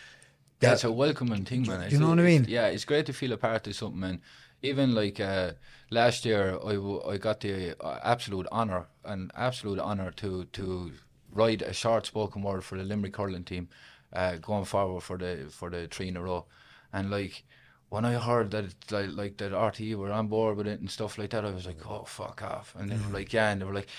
Yeah, 0.62 0.74
it's 0.74 0.84
a 0.84 0.92
welcoming 0.92 1.46
thing, 1.46 1.66
man. 1.68 1.90
you 1.92 2.00
know 2.00 2.10
what 2.10 2.20
I 2.20 2.24
mean? 2.24 2.46
Yeah, 2.48 2.68
it's 2.68 2.86
great 2.86 3.06
to 3.06 3.14
feel 3.14 3.32
a 3.34 3.38
part 3.38 3.68
of 3.68 3.76
something, 3.76 4.00
man. 4.00 4.22
Even 4.62 4.94
like 4.94 5.20
uh, 5.20 5.52
last 5.90 6.26
year, 6.26 6.58
I, 6.66 6.74
w- 6.74 7.02
I 7.08 7.18
got 7.18 7.40
the 7.40 7.76
uh, 7.82 8.00
absolute 8.04 8.46
honour, 8.52 8.88
an 9.06 9.32
absolute 9.36 9.80
honour 9.80 10.12
to 10.18 10.46
to 10.46 10.92
write 11.32 11.62
a 11.62 11.72
short 11.74 12.06
spoken 12.08 12.42
word 12.42 12.64
for 12.64 12.78
the 12.78 12.84
Limerick 12.84 13.16
hurling 13.16 13.46
team, 13.46 13.70
uh, 14.12 14.36
going 14.36 14.66
forward 14.66 15.02
for 15.02 15.18
the 15.18 15.48
for 15.50 15.70
the 15.70 15.88
three 15.88 16.10
in 16.10 16.18
a 16.18 16.22
row, 16.22 16.46
and 16.94 17.10
like. 17.10 17.44
When 17.92 18.06
I 18.06 18.14
heard 18.20 18.52
that 18.52 18.66
like 18.92 19.10
like 19.14 19.38
that 19.38 19.52
RTE 19.52 19.96
were 19.96 20.12
on 20.12 20.28
board 20.28 20.58
with 20.58 20.68
it 20.68 20.80
and 20.80 20.92
stuff 20.92 21.18
like 21.18 21.32
that, 21.32 21.44
I 21.44 21.50
was 21.50 21.66
like, 21.66 21.84
"Oh 21.90 22.04
fuck 22.04 22.44
off!" 22.44 22.76
And 22.78 22.92
they 22.92 22.96
were 22.98 23.18
like, 23.20 23.34
"Yeah," 23.34 23.50
and 23.50 23.60
they 23.60 23.66
were 23.66 23.74
like, 23.74 23.90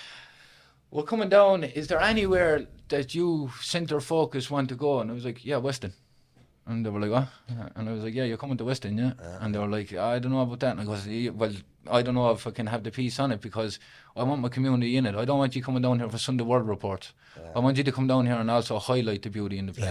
"Well, 0.91 1.03
coming 1.03 1.27
down, 1.27 1.65
is 1.65 1.87
there 1.87 1.99
anywhere 1.99 2.67
that 2.87 3.13
you 3.13 3.51
centre 3.61 3.99
focus 3.99 4.49
want 4.49 4.69
to 4.69 4.75
go?" 4.75 4.99
And 5.01 5.11
I 5.11 5.13
was 5.13 5.25
like, 5.25 5.43
"Yeah, 5.43 5.57
Weston." 5.57 5.91
And 6.67 6.85
they 6.85 6.89
were 6.89 6.99
like, 6.99 7.11
what? 7.11 7.27
And 7.75 7.89
I 7.89 7.91
was 7.91 8.03
like, 8.03 8.13
yeah, 8.13 8.23
you're 8.23 8.37
coming 8.37 8.57
to 8.57 8.63
Weston, 8.65 8.97
yeah? 8.97 9.13
And 9.41 9.53
they 9.53 9.59
were 9.59 9.67
like, 9.67 9.93
I 9.93 10.19
don't 10.19 10.31
know 10.31 10.41
about 10.41 10.59
that. 10.59 10.71
And 10.71 10.81
I 10.81 10.85
goes, 10.85 11.07
"Yeah, 11.07 11.31
well, 11.31 11.51
I 11.89 12.01
don't 12.03 12.13
know 12.13 12.29
if 12.31 12.45
I 12.45 12.51
can 12.51 12.67
have 12.67 12.83
the 12.83 12.91
piece 12.91 13.19
on 13.19 13.31
it 13.31 13.41
because 13.41 13.79
I 14.15 14.23
want 14.23 14.41
my 14.41 14.49
community 14.49 14.95
in 14.95 15.05
it. 15.07 15.15
I 15.15 15.25
don't 15.25 15.39
want 15.39 15.55
you 15.55 15.63
coming 15.63 15.81
down 15.81 15.99
here 15.99 16.07
for 16.09 16.19
Sunday 16.19 16.43
World 16.43 16.67
Report. 16.67 17.11
I 17.55 17.59
want 17.59 17.77
you 17.77 17.83
to 17.83 17.91
come 17.91 18.07
down 18.07 18.25
here 18.27 18.35
and 18.35 18.49
also 18.51 18.77
highlight 18.77 19.23
the 19.23 19.29
beauty 19.29 19.57
in 19.57 19.65
the 19.65 19.73
place. 19.73 19.89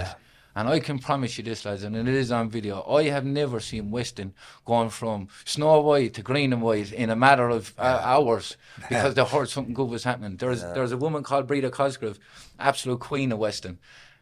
And 0.54 0.68
I 0.68 0.80
can 0.80 0.98
promise 0.98 1.38
you 1.38 1.44
this, 1.44 1.64
lads, 1.64 1.84
and 1.84 1.94
it 1.96 2.08
is 2.08 2.32
on 2.32 2.50
video. 2.50 2.82
I 2.82 3.04
have 3.04 3.24
never 3.24 3.60
seen 3.60 3.90
Weston 3.92 4.34
going 4.64 4.90
from 4.90 5.28
snow 5.44 5.80
white 5.80 6.14
to 6.14 6.22
green 6.22 6.52
and 6.52 6.60
white 6.60 6.92
in 6.92 7.08
a 7.08 7.14
matter 7.16 7.48
of 7.48 7.72
uh, 7.78 8.00
hours 8.02 8.56
because 8.88 9.14
they 9.14 9.24
heard 9.24 9.48
something 9.48 9.74
good 9.74 9.88
was 9.88 10.02
happening. 10.04 10.36
There's 10.36 10.62
there's 10.62 10.90
a 10.92 10.96
woman 10.96 11.22
called 11.22 11.46
Breda 11.46 11.70
Cosgrove, 11.70 12.18
absolute 12.58 12.98
queen 13.00 13.30
of 13.32 13.38
Weston. 13.38 13.78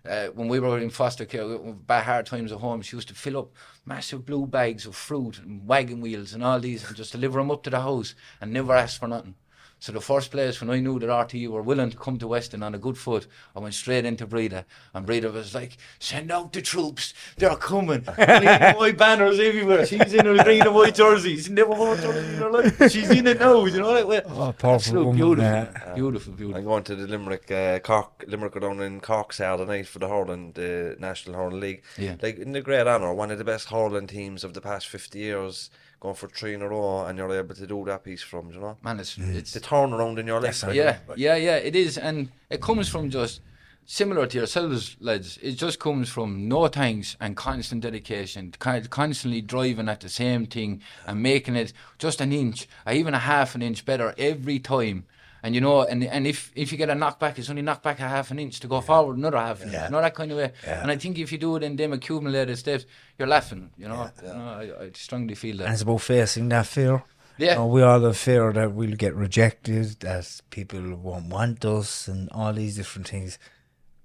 Uh, 0.06 0.28
when 0.28 0.48
we 0.48 0.60
were 0.60 0.78
in 0.78 0.90
foster 0.90 1.24
care, 1.24 1.58
bad 1.58 2.04
hard 2.04 2.26
times 2.26 2.52
at 2.52 2.58
home, 2.58 2.82
she 2.82 2.96
used 2.96 3.08
to 3.08 3.14
fill 3.14 3.38
up 3.38 3.52
massive 3.84 4.24
blue 4.24 4.46
bags 4.46 4.86
of 4.86 4.94
fruit 4.94 5.38
and 5.38 5.66
wagon 5.66 6.00
wheels 6.00 6.32
and 6.32 6.44
all 6.44 6.60
these 6.60 6.86
and 6.86 6.96
just 6.96 7.12
deliver 7.12 7.38
them 7.38 7.50
up 7.50 7.62
to 7.62 7.70
the 7.70 7.80
house 7.80 8.14
and 8.40 8.52
never 8.52 8.74
ask 8.74 8.98
for 8.98 9.08
nothing. 9.08 9.34
So 9.80 9.92
the 9.92 10.00
first 10.00 10.30
place 10.32 10.60
when 10.60 10.70
I 10.70 10.80
knew 10.80 10.98
that 10.98 11.08
RTE 11.08 11.48
were 11.48 11.62
willing 11.62 11.90
to 11.90 11.96
come 11.96 12.18
to 12.18 12.26
Weston 12.26 12.62
on 12.64 12.74
a 12.74 12.78
good 12.78 12.98
foot, 12.98 13.28
I 13.54 13.60
went 13.60 13.74
straight 13.74 14.04
into 14.04 14.26
Breda. 14.26 14.64
And 14.92 15.06
Breda 15.06 15.30
was 15.30 15.54
like, 15.54 15.76
send 16.00 16.32
out 16.32 16.52
the 16.52 16.60
troops, 16.62 17.14
they're 17.36 17.54
coming. 17.56 18.04
And 18.18 18.76
white 18.76 18.98
banners 18.98 19.38
everywhere. 19.38 19.86
She's 19.86 20.12
in 20.14 20.26
her 20.26 20.42
green 20.42 20.62
and 20.62 20.74
white 20.74 20.94
jersey. 20.96 21.36
She's 21.36 21.48
never 21.50 21.70
wore 21.70 21.94
a 21.94 21.96
jersey 22.00 22.34
in 22.34 22.40
her 22.40 22.50
life. 22.50 22.90
She's 22.90 23.10
in 23.10 23.26
it 23.28 23.38
now, 23.38 23.64
you 23.66 23.78
know. 23.78 23.92
Like, 23.92 24.06
well, 24.08 24.22
Oh, 24.48 24.52
powerful 24.52 24.94
woman, 25.04 25.16
beautiful, 25.16 25.44
yeah. 25.44 25.94
beautiful, 25.94 26.32
beautiful. 26.32 26.58
I'm 26.58 26.64
going 26.64 26.84
to 26.84 26.96
the 26.96 27.06
Limerick, 27.06 27.50
uh, 27.50 27.78
Cork, 27.78 28.24
Limerick 28.26 28.56
are 28.56 28.60
down 28.60 28.80
in 28.80 29.00
Cork 29.00 29.32
Saturday 29.32 29.64
night 29.70 29.86
for 29.86 30.00
the 30.00 30.08
hurling, 30.08 30.52
the 30.52 30.96
National 30.98 31.36
Hurling 31.36 31.60
League. 31.60 31.82
Yeah. 31.96 32.16
Like, 32.20 32.38
in 32.38 32.52
the 32.52 32.60
great 32.62 32.86
honour, 32.86 33.14
one 33.14 33.30
of 33.30 33.38
the 33.38 33.44
best 33.44 33.68
hurling 33.68 34.06
teams 34.08 34.42
of 34.42 34.54
the 34.54 34.60
past 34.60 34.88
50 34.88 35.18
years, 35.18 35.70
going 36.00 36.14
for 36.14 36.28
three 36.28 36.54
in 36.54 36.62
a 36.62 36.68
row, 36.68 37.06
and 37.06 37.18
you're 37.18 37.32
able 37.32 37.54
to 37.54 37.66
do 37.66 37.84
that 37.86 38.04
piece 38.04 38.22
from, 38.22 38.50
you 38.52 38.60
know? 38.60 38.76
Man, 38.82 39.00
it's, 39.00 39.16
Mm. 39.16 39.34
it's 39.34 39.52
The 39.52 39.60
turnaround 39.60 40.18
in 40.18 40.26
your 40.26 40.40
life. 40.40 40.62
like, 40.62 40.74
yeah, 40.74 40.98
yeah, 41.16 41.36
yeah, 41.36 41.56
it 41.56 41.74
is, 41.74 41.98
and 41.98 42.30
it 42.50 42.60
comes 42.60 42.88
from 42.88 43.10
just 43.10 43.40
similar 43.84 44.26
to 44.26 44.38
yourselves, 44.38 44.96
lads. 45.00 45.38
It 45.42 45.52
just 45.52 45.80
comes 45.80 46.08
from 46.08 46.46
no 46.48 46.68
thanks 46.68 47.16
and 47.20 47.36
constant 47.36 47.80
dedication, 47.82 48.54
con- 48.58 48.84
constantly 48.84 49.40
driving 49.40 49.88
at 49.88 50.00
the 50.00 50.08
same 50.08 50.46
thing 50.46 50.82
and 51.06 51.22
making 51.22 51.56
it 51.56 51.72
just 51.98 52.20
an 52.20 52.32
inch, 52.32 52.68
or 52.86 52.92
even 52.92 53.14
a 53.14 53.18
half 53.18 53.54
an 53.54 53.62
inch 53.62 53.84
better 53.84 54.14
every 54.18 54.58
time. 54.58 55.04
And 55.42 55.54
you 55.54 55.60
know, 55.60 55.82
and 55.82 56.02
and 56.04 56.26
if 56.26 56.50
if 56.54 56.72
you 56.72 56.78
get 56.78 56.90
a 56.90 56.94
knockback, 56.94 57.38
it's 57.38 57.48
only 57.50 57.62
knocked 57.62 57.82
back 57.82 58.00
a 58.00 58.08
half 58.08 58.30
an 58.30 58.38
inch 58.38 58.58
to 58.60 58.66
go 58.66 58.80
forward 58.80 59.18
another 59.18 59.38
half 59.38 59.62
an 59.62 59.68
inch, 59.68 59.82
you 59.84 59.90
know 59.90 60.00
that 60.00 60.14
kind 60.14 60.32
of 60.32 60.38
way. 60.38 60.52
Yeah. 60.66 60.82
And 60.82 60.90
I 60.90 60.96
think 60.96 61.18
if 61.18 61.30
you 61.30 61.38
do 61.38 61.56
it 61.56 61.62
in 61.62 61.76
them 61.76 61.92
accumulated 61.92 62.58
steps, 62.58 62.86
you're 63.16 63.28
laughing. 63.28 63.70
You 63.76 63.88
know, 63.88 64.10
You 64.22 64.28
know, 64.28 64.48
I, 64.80 64.84
I 64.84 64.90
strongly 64.94 65.34
feel 65.34 65.58
that. 65.58 65.64
And 65.64 65.74
it's 65.74 65.82
about 65.82 66.00
facing 66.00 66.48
that 66.48 66.66
fear. 66.66 67.04
Yeah. 67.38 67.50
You 67.50 67.58
know, 67.58 67.66
we 67.68 67.82
all 67.82 68.00
have 68.00 68.16
fear 68.16 68.52
that 68.52 68.72
we'll 68.72 68.96
get 68.96 69.14
rejected, 69.14 70.00
that 70.00 70.40
people 70.50 70.96
won't 70.96 71.26
want 71.26 71.64
us, 71.64 72.08
and 72.08 72.28
all 72.32 72.52
these 72.52 72.76
different 72.76 73.06
things. 73.06 73.38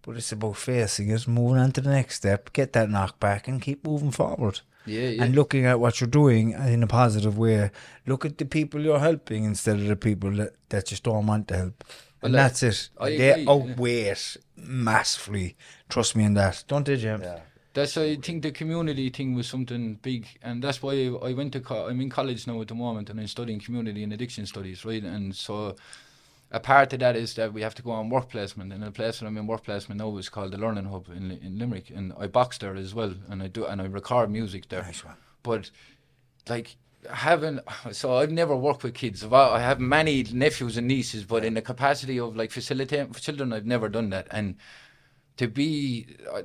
But 0.03 0.17
it's 0.17 0.31
about 0.31 0.57
facing 0.57 1.09
it, 1.09 1.27
moving 1.27 1.57
on 1.57 1.71
to 1.71 1.81
the 1.81 1.89
next 1.89 2.15
step, 2.15 2.53
get 2.53 2.73
that 2.73 2.89
knockback, 2.89 3.47
and 3.47 3.61
keep 3.61 3.88
moving 3.88 4.11
forward. 4.11 4.59
Yeah, 4.86 5.09
yeah. 5.09 5.23
And 5.23 5.36
looking 5.36 5.65
at 5.65 5.79
what 5.79 6.01
you're 6.01 6.09
doing 6.09 6.51
in 6.51 6.84
a 6.84 6.88
positive 6.88 7.38
way. 7.38 7.71
Look 8.05 8.25
at 8.25 8.38
the 8.38 8.45
people 8.45 8.81
you're 8.81 8.99
helping 8.99 9.45
instead 9.45 9.77
of 9.77 9.88
the 9.88 9.95
people 9.95 10.31
that, 10.31 10.53
that 10.69 10.88
just 10.88 11.03
don't 11.03 11.25
want 11.25 11.47
to 11.49 11.55
help. 11.57 11.84
And 12.21 12.34
Well, 12.34 12.41
uh, 12.41 12.43
that's 12.43 12.63
it. 12.63 12.89
I 12.99 13.09
they 13.17 13.31
agree, 13.31 13.43
yeah. 13.43 13.51
outweigh 13.51 14.01
it 14.01 14.38
massively. 14.55 15.55
Trust 15.89 16.15
me 16.15 16.23
in 16.23 16.34
that. 16.36 16.63
Don't 16.67 16.86
they, 16.86 16.97
James? 16.97 17.25
That's 17.73 17.97
I 17.97 18.15
think 18.17 18.43
the 18.43 18.51
community 18.51 19.09
thing 19.09 19.34
was 19.34 19.47
something 19.47 19.95
big, 19.95 20.27
and 20.43 20.63
that's 20.63 20.84
why 20.84 20.91
I, 20.93 21.29
I 21.29 21.34
went 21.34 21.53
to. 21.53 21.59
Co- 21.59 21.88
I'm 21.88 22.01
in 22.01 22.09
college 22.09 22.45
now 22.45 22.61
at 22.61 22.67
the 22.67 22.75
moment, 22.75 23.09
and 23.09 23.19
I'm 23.19 23.27
studying 23.27 23.59
community 23.59 24.03
and 24.03 24.13
addiction 24.13 24.45
studies, 24.45 24.86
right? 24.86 25.01
And 25.03 25.36
so, 25.36 25.75
a 26.54 26.60
part 26.60 26.93
of 26.93 26.99
that 26.99 27.16
is 27.16 27.34
that 27.34 27.51
we 27.51 27.62
have 27.64 27.76
to 27.76 27.82
go 27.82 27.91
on 27.91 28.10
work 28.10 28.30
placement, 28.30 28.72
and 28.72 28.84
the 28.84 28.91
place 28.91 29.20
that 29.20 29.26
I'm 29.26 29.38
in 29.38 29.47
work 29.47 29.64
placement 29.64 29.99
now 29.99 30.16
is 30.18 30.30
called 30.30 30.51
the 30.51 30.58
Learning 30.58 30.86
Hub 30.86 31.10
in 31.10 31.32
in 31.32 31.58
Limerick, 31.58 31.89
and 31.89 32.14
I 32.18 32.28
box 32.28 32.60
there 32.60 32.76
as 32.76 32.93
well, 32.93 33.16
and 33.30 33.41
I 33.41 33.47
do 33.47 33.66
and 33.66 33.82
I 33.82 33.86
record 33.86 34.30
music 34.30 34.70
there. 34.70 34.84
Nice 34.84 35.04
one. 35.04 35.16
But 35.41 35.72
like 36.47 36.76
having 37.10 37.60
so 37.91 38.16
I've 38.16 38.32
never 38.32 38.56
worked 38.56 38.84
with 38.84 38.93
kids. 38.93 39.26
I 39.26 39.60
have 39.60 39.80
many 39.80 40.24
nephews 40.32 40.78
and 40.78 40.88
nieces, 40.88 41.24
but 41.26 41.43
in 41.43 41.56
the 41.56 41.62
capacity 41.62 42.20
of 42.20 42.36
like 42.36 42.51
facilitating 42.51 43.14
for 43.14 43.20
children, 43.20 43.51
I've 43.51 43.66
never 43.66 43.89
done 43.89 44.12
that. 44.12 44.28
And 44.30 44.56
to 45.38 45.47
be, 45.47 46.05
I, 46.31 46.43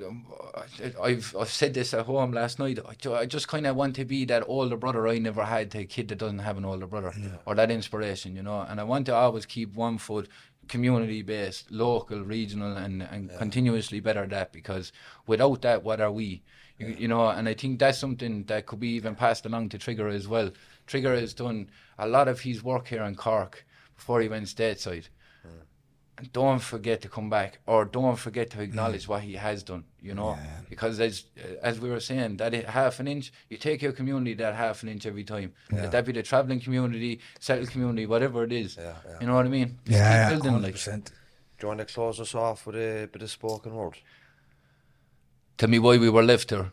I've 1.02 1.36
I've 1.38 1.50
said 1.50 1.74
this 1.74 1.92
at 1.92 2.06
home 2.06 2.32
last 2.32 2.58
night. 2.58 2.78
I, 2.78 3.12
I 3.12 3.26
just 3.26 3.48
kind 3.48 3.66
of 3.66 3.76
want 3.76 3.96
to 3.96 4.04
be 4.04 4.24
that 4.26 4.44
older 4.46 4.76
brother 4.76 5.06
I 5.06 5.18
never 5.18 5.44
had 5.44 5.70
to 5.72 5.80
a 5.80 5.84
kid 5.84 6.08
that 6.08 6.18
doesn't 6.18 6.38
have 6.38 6.56
an 6.56 6.64
older 6.64 6.86
brother, 6.86 7.12
or 7.44 7.54
that 7.54 7.70
inspiration, 7.70 8.34
you 8.34 8.42
know. 8.42 8.60
And 8.60 8.80
I 8.80 8.84
want 8.84 9.06
to 9.06 9.14
always 9.14 9.44
keep 9.44 9.74
one 9.74 9.98
foot 9.98 10.28
community 10.68 11.22
based, 11.22 11.70
local, 11.70 12.22
regional, 12.22 12.76
and 12.76 13.02
and 13.02 13.30
continuously 13.38 14.00
better 14.00 14.26
that 14.26 14.52
because 14.52 14.92
without 15.26 15.62
that, 15.62 15.82
what 15.82 16.00
are 16.00 16.12
we? 16.12 16.42
You, 16.78 16.86
you 16.86 17.08
know, 17.08 17.28
and 17.28 17.48
I 17.48 17.54
think 17.54 17.78
that's 17.78 17.98
something 17.98 18.44
that 18.44 18.66
could 18.66 18.80
be 18.80 18.90
even 18.90 19.14
passed 19.14 19.44
along 19.44 19.70
to 19.70 19.78
Trigger 19.78 20.08
as 20.08 20.28
well. 20.28 20.50
Trigger 20.86 21.14
has 21.14 21.34
done 21.34 21.68
a 21.98 22.08
lot 22.08 22.28
of 22.28 22.40
his 22.40 22.62
work 22.62 22.88
here 22.88 23.02
in 23.02 23.16
Cork 23.16 23.66
before 23.96 24.20
he 24.20 24.28
went 24.28 24.46
stateside. 24.46 25.08
And 26.18 26.32
don't 26.32 26.58
forget 26.58 27.00
to 27.02 27.08
come 27.08 27.30
back, 27.30 27.60
or 27.64 27.84
don't 27.84 28.16
forget 28.16 28.50
to 28.50 28.60
acknowledge 28.60 29.06
what 29.06 29.22
he 29.22 29.34
has 29.34 29.62
done. 29.62 29.84
You 30.02 30.14
know, 30.14 30.36
because 30.68 30.98
as 30.98 31.24
as 31.62 31.78
we 31.78 31.90
were 31.90 32.00
saying, 32.00 32.38
that 32.38 32.52
half 32.64 32.98
an 32.98 33.06
inch, 33.06 33.32
you 33.48 33.56
take 33.56 33.82
your 33.82 33.92
community 33.92 34.34
that 34.34 34.56
half 34.56 34.82
an 34.82 34.88
inch 34.88 35.06
every 35.06 35.22
time. 35.22 35.52
Let 35.70 35.92
that 35.92 36.04
be 36.04 36.12
the 36.12 36.24
travelling 36.24 36.60
community, 36.60 37.20
settled 37.38 37.70
community, 37.70 38.04
whatever 38.06 38.42
it 38.42 38.52
is. 38.52 38.76
You 39.20 39.26
know 39.28 39.36
what 39.36 39.46
I 39.46 39.48
mean? 39.48 39.78
Just 39.84 39.98
Yeah, 39.98 40.08
keep 40.08 40.16
yeah, 40.16 40.28
building, 40.30 40.62
like. 40.62 40.74
100%. 40.74 41.04
Do 41.04 41.12
you 41.62 41.68
want 41.68 41.80
to 41.80 41.86
close 41.86 42.20
us 42.20 42.34
off 42.34 42.66
with 42.66 42.76
a 42.76 43.08
bit 43.12 43.22
of 43.22 43.30
spoken 43.30 43.74
word? 43.74 43.98
Tell 45.56 45.68
me 45.68 45.78
why 45.78 45.98
we 45.98 46.08
were 46.08 46.22
left 46.22 46.50
here. 46.50 46.72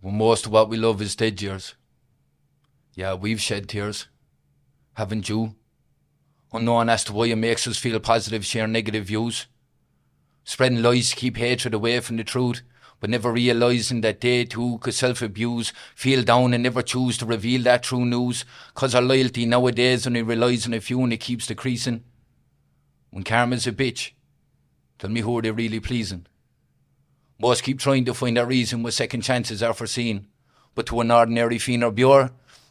When 0.00 0.16
most 0.16 0.46
of 0.46 0.52
what 0.52 0.68
we 0.68 0.76
love 0.76 1.00
is 1.02 1.16
dead 1.16 1.40
years. 1.42 1.74
Yeah, 2.94 3.14
we've 3.14 3.40
shed 3.40 3.68
tears. 3.68 4.08
Haven't 4.94 5.28
you? 5.28 5.54
Unknown 6.56 6.88
as 6.88 7.04
to 7.04 7.12
why 7.12 7.26
it 7.26 7.36
makes 7.36 7.66
us 7.66 7.76
feel 7.76 8.00
positive, 8.00 8.44
share 8.44 8.66
negative 8.66 9.06
views. 9.06 9.46
Spreading 10.44 10.82
lies 10.82 11.10
to 11.10 11.16
keep 11.16 11.36
hatred 11.36 11.74
away 11.74 12.00
from 12.00 12.16
the 12.16 12.24
truth, 12.24 12.62
but 12.98 13.10
never 13.10 13.30
realising 13.30 14.00
that 14.00 14.20
they 14.20 14.44
too 14.44 14.78
could 14.78 14.94
self 14.94 15.20
abuse, 15.20 15.72
feel 15.94 16.22
down 16.22 16.54
and 16.54 16.62
never 16.62 16.82
choose 16.82 17.18
to 17.18 17.26
reveal 17.26 17.62
that 17.64 17.82
true 17.82 18.06
news, 18.06 18.44
cause 18.74 18.94
our 18.94 19.02
loyalty 19.02 19.44
nowadays 19.44 20.06
only 20.06 20.22
relies 20.22 20.66
on 20.66 20.72
a 20.72 20.80
few 20.80 21.02
and 21.02 21.12
it 21.12 21.18
keeps 21.18 21.46
decreasing. 21.46 22.04
When 23.10 23.22
karma's 23.22 23.66
a 23.66 23.72
bitch, 23.72 24.12
tell 24.98 25.10
me 25.10 25.20
who 25.20 25.38
are 25.38 25.42
they 25.42 25.50
really 25.50 25.80
pleasing? 25.80 26.26
Most 27.38 27.64
keep 27.64 27.78
trying 27.78 28.06
to 28.06 28.14
find 28.14 28.38
a 28.38 28.46
reason 28.46 28.82
why 28.82 28.90
second 28.90 29.20
chances 29.22 29.62
are 29.62 29.74
foreseen. 29.74 30.28
But 30.74 30.86
to 30.86 31.00
an 31.00 31.10
ordinary 31.10 31.58
fiend 31.58 31.84
or 31.84 31.90
bure, 31.90 32.30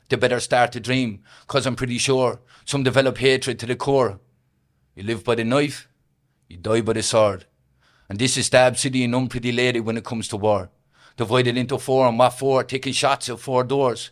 they 0.10 0.16
better 0.16 0.40
start 0.40 0.72
to 0.74 0.80
dream, 0.80 1.24
cause 1.48 1.66
I'm 1.66 1.76
pretty 1.76 1.98
sure 1.98 2.40
some 2.66 2.84
develop 2.84 3.18
hatred 3.18 3.60
to 3.60 3.66
the 3.66 3.76
core. 3.76 4.20
You 4.96 5.04
live 5.04 5.24
by 5.24 5.36
the 5.36 5.44
knife, 5.44 5.88
you 6.48 6.58
die 6.58 6.82
by 6.82 6.94
the 6.94 7.04
sword. 7.04 7.46
And 8.08 8.20
this 8.20 8.38
is 8.38 8.46
Stab 8.46 8.78
City 8.78 9.04
and 9.04 9.16
unpretty 9.16 9.52
lady 9.52 9.80
when 9.80 9.98
it 9.98 10.06
comes 10.06 10.28
to 10.30 10.38
war. 10.38 10.70
Divided 11.18 11.58
into 11.58 11.78
four 11.78 12.08
and 12.08 12.20
what 12.20 12.32
for, 12.32 12.64
taking 12.64 12.94
shots 12.94 13.30
at 13.30 13.40
four 13.40 13.64
doors. 13.64 14.12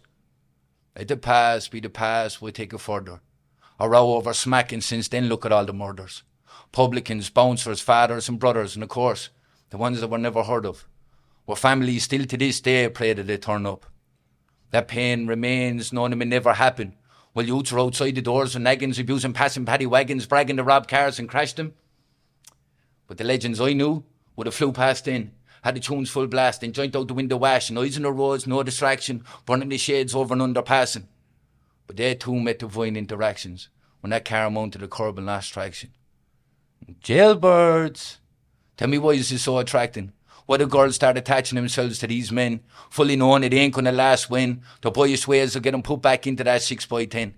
Let 0.95 1.07
the 1.07 1.17
past 1.17 1.71
be 1.71 1.79
the 1.79 1.89
past, 1.89 2.41
we'll 2.41 2.51
take 2.51 2.73
it 2.73 2.79
further. 2.79 3.21
A 3.79 3.89
row 3.89 4.13
over 4.13 4.33
smacking 4.33 4.81
since 4.81 5.07
then 5.07 5.27
look 5.27 5.45
at 5.45 5.51
all 5.51 5.65
the 5.65 5.73
murders. 5.73 6.23
Publicans, 6.71 7.29
bouncers, 7.29 7.81
fathers 7.81 8.29
and 8.29 8.39
brothers, 8.39 8.75
and 8.75 8.83
of 8.83 8.89
course, 8.89 9.29
the 9.69 9.77
ones 9.77 10.01
that 10.01 10.09
were 10.09 10.17
never 10.17 10.43
heard 10.43 10.65
of. 10.65 10.87
Where 11.45 11.55
families 11.55 12.03
still 12.03 12.25
to 12.25 12.37
this 12.37 12.61
day 12.61 12.87
pray 12.89 13.13
that 13.13 13.27
they 13.27 13.37
turn 13.37 13.65
up. 13.65 13.85
That 14.74 14.88
pain 14.88 15.28
remains, 15.28 15.93
knowing 15.93 16.13
it 16.13 16.15
may 16.15 16.26
never 16.26 16.53
happen. 16.53 16.95
While 17.34 17.45
youths 17.45 17.71
are 17.71 17.80
outside 17.80 18.15
the 18.15 18.24
doors 18.24 18.55
and 18.55 18.63
naggins, 18.63 18.97
abusing 18.97 19.32
passing 19.32 19.67
paddy 19.67 19.86
wagons, 19.86 20.26
bragging 20.26 20.57
to 20.57 20.63
rob 20.63 20.88
cars 20.88 21.19
and 21.19 21.30
crash 21.30 21.53
them. 21.53 21.76
But 23.05 23.19
the 23.19 23.24
legends 23.24 23.61
I 23.61 23.74
knew 23.74 24.03
would 24.36 24.47
have 24.47 24.55
flew 24.55 24.71
past 24.71 25.07
in, 25.07 25.32
had 25.61 25.76
the 25.76 25.80
tunes 25.80 26.09
full 26.09 26.26
blast, 26.26 26.63
and 26.63 26.74
joint 26.74 26.95
out 26.95 27.07
the 27.07 27.13
window 27.13 27.38
washing, 27.38 27.78
eyes 27.78 27.97
in 27.97 28.01
the 28.01 28.11
roads, 28.11 28.47
no 28.47 28.63
distraction, 28.63 29.24
burning 29.45 29.69
the 29.69 29.78
shades 29.78 30.15
over 30.15 30.34
and 30.34 30.41
underpassing. 30.41 31.05
But 31.86 31.97
they 31.97 32.15
too 32.15 32.39
met 32.39 32.57
divine 32.57 32.95
interactions 32.95 33.69
when 34.01 34.09
that 34.09 34.26
car 34.26 34.49
mounted 34.49 34.82
the 34.82 34.88
curb 34.88 35.19
and 35.19 35.28
lost 35.28 35.53
traction. 35.53 35.91
Jailbirds! 36.99 38.17
Tell 38.76 38.88
me 38.88 38.97
why 38.97 39.11
is 39.11 39.30
this 39.30 39.43
so 39.43 39.59
attracting? 39.59 40.13
Why 40.45 40.57
the 40.57 40.65
girls 40.65 40.95
start 40.95 41.17
attaching 41.17 41.55
themselves 41.55 41.99
to 41.99 42.07
these 42.07 42.31
men, 42.31 42.61
fully 42.89 43.15
knowing 43.15 43.43
it 43.43 43.53
ain't 43.53 43.73
gonna 43.73 43.91
last 43.91 44.29
when 44.29 44.61
the 44.81 44.91
boyish 44.91 45.27
ways 45.27 45.55
get 45.55 45.71
them 45.71 45.83
put 45.83 46.01
back 46.01 46.27
into 46.27 46.43
that 46.43 46.61
6 46.61 46.85
by 46.87 47.05
10 47.05 47.33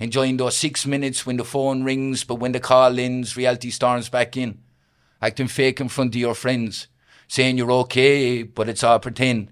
Enjoying 0.00 0.36
those 0.36 0.56
six 0.56 0.86
minutes 0.86 1.26
when 1.26 1.36
the 1.36 1.44
phone 1.44 1.82
rings, 1.82 2.22
but 2.22 2.36
when 2.36 2.52
the 2.52 2.60
call 2.60 3.00
ends, 3.00 3.36
reality 3.36 3.70
storms 3.70 4.08
back 4.08 4.36
in. 4.36 4.60
Acting 5.20 5.48
fake 5.48 5.80
in 5.80 5.88
front 5.88 6.14
of 6.14 6.20
your 6.20 6.36
friends, 6.36 6.86
saying 7.26 7.58
you're 7.58 7.72
okay, 7.72 8.44
but 8.44 8.68
it's 8.68 8.84
all 8.84 9.00
pretend. 9.00 9.50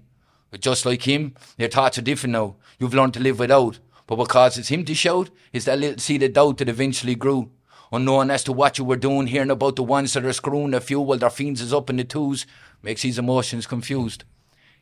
But 0.49 0.61
just 0.61 0.85
like 0.85 1.05
him, 1.05 1.35
your 1.57 1.67
thoughts 1.67 1.97
are 1.97 2.01
different 2.01 2.31
now. 2.31 2.55
You've 2.79 2.93
learned 2.93 3.13
to 3.15 3.19
live 3.19 3.39
without. 3.39 3.79
But 4.05 4.17
what 4.17 4.29
causes 4.29 4.69
him 4.69 4.85
to 4.85 4.95
shout 4.95 5.29
is 5.51 5.65
that 5.65 5.79
little 5.79 5.99
seed 5.99 6.23
of 6.23 6.31
doubt 6.31 6.59
that 6.59 6.69
eventually 6.69 7.15
grew. 7.15 7.51
Unknown 7.91 8.31
as 8.31 8.43
to 8.43 8.53
what 8.53 8.77
you 8.77 8.83
were 8.85 8.97
doing, 8.97 9.27
hearing 9.27 9.51
about 9.51 9.75
the 9.77 9.83
ones 9.83 10.13
that 10.13 10.25
are 10.25 10.33
screwing 10.33 10.71
the 10.71 10.81
few 10.81 10.99
while 10.99 11.17
their 11.17 11.29
fiends 11.29 11.61
is 11.61 11.73
up 11.73 11.89
in 11.89 11.97
the 11.97 12.03
twos, 12.03 12.45
makes 12.83 13.01
his 13.01 13.17
emotions 13.17 13.65
confused. 13.65 14.23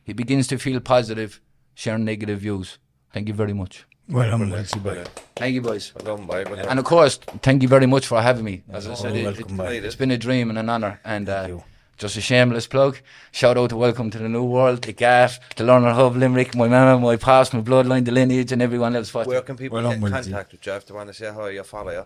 He 0.02 0.12
begins 0.12 0.46
to 0.48 0.58
feel 0.58 0.80
positive, 0.80 1.40
sharing 1.74 2.04
negative 2.04 2.40
views. 2.40 2.78
Thank 3.12 3.28
you 3.28 3.34
very 3.34 3.52
much. 3.52 3.84
Well 4.08 4.30
done, 4.30 4.50
Wellesley 4.50 4.80
boy. 4.80 5.04
Thank 5.34 5.54
you, 5.54 5.62
boys. 5.62 5.92
Well 5.94 6.16
done, 6.16 6.26
bye. 6.26 6.44
Well 6.44 6.56
done. 6.56 6.68
And 6.68 6.78
of 6.78 6.84
course, 6.84 7.16
thank 7.42 7.62
you 7.62 7.68
very 7.68 7.86
much 7.86 8.06
for 8.06 8.20
having 8.22 8.44
me. 8.44 8.62
As 8.70 8.86
I 8.86 8.94
said, 8.94 9.16
it, 9.16 9.24
welcome, 9.24 9.54
it, 9.54 9.56
bye. 9.56 9.72
it's 9.72 9.96
been 9.96 10.10
a 10.12 10.18
dream 10.18 10.48
and 10.50 10.58
an 10.58 10.68
honour. 10.70 11.00
And 11.04 11.28
uh, 11.28 11.58
just 11.96 12.16
a 12.16 12.20
shameless 12.20 12.66
plug. 12.68 12.98
Shout 13.32 13.56
out 13.56 13.70
to 13.70 13.76
Welcome 13.76 14.10
to 14.10 14.18
the 14.18 14.28
New 14.28 14.44
World, 14.44 14.82
the 14.82 14.92
GAF, 14.92 15.40
the 15.56 15.64
Learner 15.64 15.92
Hub, 15.92 16.14
Limerick, 16.14 16.54
my 16.54 16.68
mama, 16.68 17.00
my 17.00 17.16
past, 17.16 17.52
my 17.52 17.60
bloodline, 17.62 18.04
the 18.04 18.12
lineage, 18.12 18.52
and 18.52 18.62
everyone 18.62 18.94
else. 18.94 19.12
What 19.12 19.26
Where 19.26 19.42
can 19.42 19.56
people 19.56 19.76
Well 19.76 19.88
get 19.88 19.96
in 19.96 20.00
done, 20.02 20.10
Willzee. 20.12 20.24
contact 20.24 20.52
with 20.52 20.66
you 20.66 20.72
if 20.74 20.86
they 20.86 20.94
want 20.94 21.08
to 21.08 21.14
say 21.14 21.32
hi 21.32 21.50
or 21.58 21.64
follow 21.64 21.90
you? 21.92 22.04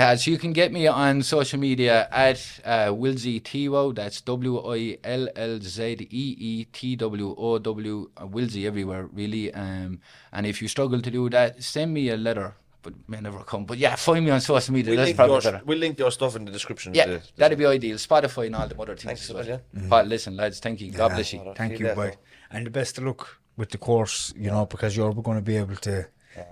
Uh, 0.00 0.14
so 0.14 0.30
you 0.30 0.38
can 0.38 0.52
get 0.52 0.70
me 0.72 0.86
on 0.86 1.20
social 1.22 1.58
media 1.58 2.06
at 2.12 2.38
uh, 2.64 2.86
Willzee 2.86 3.42
Tiwo. 3.42 3.92
That's 3.94 4.20
W 4.20 4.58
I 4.72 4.96
L 5.02 5.28
L 5.34 5.58
Z 5.60 5.82
E 6.10 6.36
E 6.38 6.64
T 6.66 6.94
W 6.94 7.34
O 7.36 7.58
W. 7.58 8.08
uh, 8.16 8.26
Willzee 8.26 8.64
everywhere, 8.66 9.06
really. 9.12 9.52
Um, 9.52 10.00
and 10.32 10.46
if 10.46 10.62
you 10.62 10.68
struggle 10.68 11.00
to 11.02 11.10
do 11.10 11.28
that, 11.30 11.62
send 11.64 11.92
me 11.92 12.10
a 12.10 12.16
letter. 12.16 12.54
But 12.80 12.94
may 13.08 13.20
never 13.20 13.40
come. 13.40 13.64
But 13.64 13.78
yeah, 13.78 13.96
find 13.96 14.24
me 14.24 14.30
on 14.30 14.40
social 14.40 14.72
media. 14.72 14.90
We'll 14.94 15.04
That's 15.04 15.18
link, 15.18 15.28
your, 15.28 15.40
better. 15.40 15.62
we'll 15.66 15.78
link 15.78 15.98
your 15.98 16.12
stuff 16.12 16.36
in 16.36 16.44
the 16.44 16.52
description. 16.52 16.94
Yeah, 16.94 17.04
of 17.06 17.22
the- 17.22 17.32
that'd 17.36 17.58
be 17.58 17.66
ideal. 17.66 17.96
Spotify 17.96 18.46
and 18.46 18.54
all 18.54 18.68
the 18.68 18.78
other 18.80 18.94
things. 18.94 19.02
Thanks 19.02 19.22
as 19.24 19.30
a 19.30 19.34
well. 19.34 19.42
lot, 19.42 19.60
yeah. 19.74 19.88
But 19.88 20.06
listen, 20.06 20.36
lads, 20.36 20.60
thank 20.60 20.80
you. 20.80 20.92
God 20.92 21.08
bless 21.08 21.32
you. 21.32 21.40
Alright, 21.40 21.56
Thank 21.56 21.80
you, 21.80 21.86
later. 21.86 21.94
boy. 21.96 22.12
And 22.52 22.64
the 22.64 22.70
best 22.70 22.96
of 22.98 23.04
luck 23.04 23.40
with 23.56 23.70
the 23.70 23.78
course, 23.78 24.32
you 24.36 24.48
know, 24.48 24.64
because 24.64 24.96
you're 24.96 25.12
going 25.12 25.38
to 25.38 25.42
be 25.42 25.56
able 25.56 25.74
to 25.74 26.06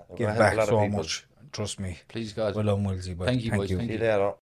we're 0.09 0.17
give 0.17 0.27
gonna 0.27 0.33
help 0.33 0.35
a 0.35 0.39
back 0.39 0.57
lot 0.57 0.63
of 0.63 0.69
so 0.69 0.81
people. 0.81 0.97
much. 0.97 1.25
Trust 1.57 1.79
me. 1.79 1.97
Please, 2.07 2.33
God. 2.33 2.53
Well 2.53 2.65
done, 2.65 2.85
Willzee. 2.85 3.17
Thank 3.17 3.43
you, 3.43 3.49
boys. 3.49 3.71
Thank 3.71 3.81
See 3.81 3.85
you. 3.87 3.93
you 3.93 3.97
later. 3.97 4.33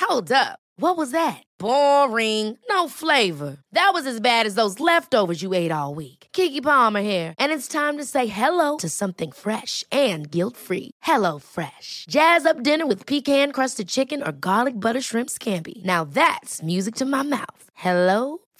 Hold 0.00 0.30
up. 0.30 0.60
What 0.76 0.96
was 0.96 1.10
that? 1.10 1.42
Boring. 1.58 2.56
No 2.68 2.88
flavor. 2.88 3.58
That 3.72 3.90
was 3.94 4.06
as 4.06 4.20
bad 4.20 4.46
as 4.46 4.54
those 4.54 4.78
leftovers 4.78 5.42
you 5.42 5.54
ate 5.54 5.72
all 5.72 5.96
week. 5.96 6.28
Keke 6.32 6.62
Palmer 6.62 7.02
here, 7.02 7.34
and 7.36 7.50
it's 7.50 7.66
time 7.66 7.98
to 7.98 8.04
say 8.04 8.26
hello 8.26 8.76
to 8.78 8.88
something 8.88 9.32
fresh 9.32 9.84
and 9.90 10.30
guilt-free. 10.30 10.92
Hello 11.02 11.38
Fresh. 11.40 12.06
Jazz 12.08 12.46
up 12.46 12.62
dinner 12.62 12.86
with 12.86 13.06
pecan-crusted 13.06 13.88
chicken 13.88 14.22
or 14.22 14.32
garlic 14.32 14.78
butter 14.78 15.00
shrimp 15.00 15.30
scampi. 15.30 15.84
Now 15.84 16.04
that's 16.04 16.62
music 16.62 16.94
to 16.96 17.04
my 17.04 17.22
mouth. 17.22 17.64
Hello 17.74 18.38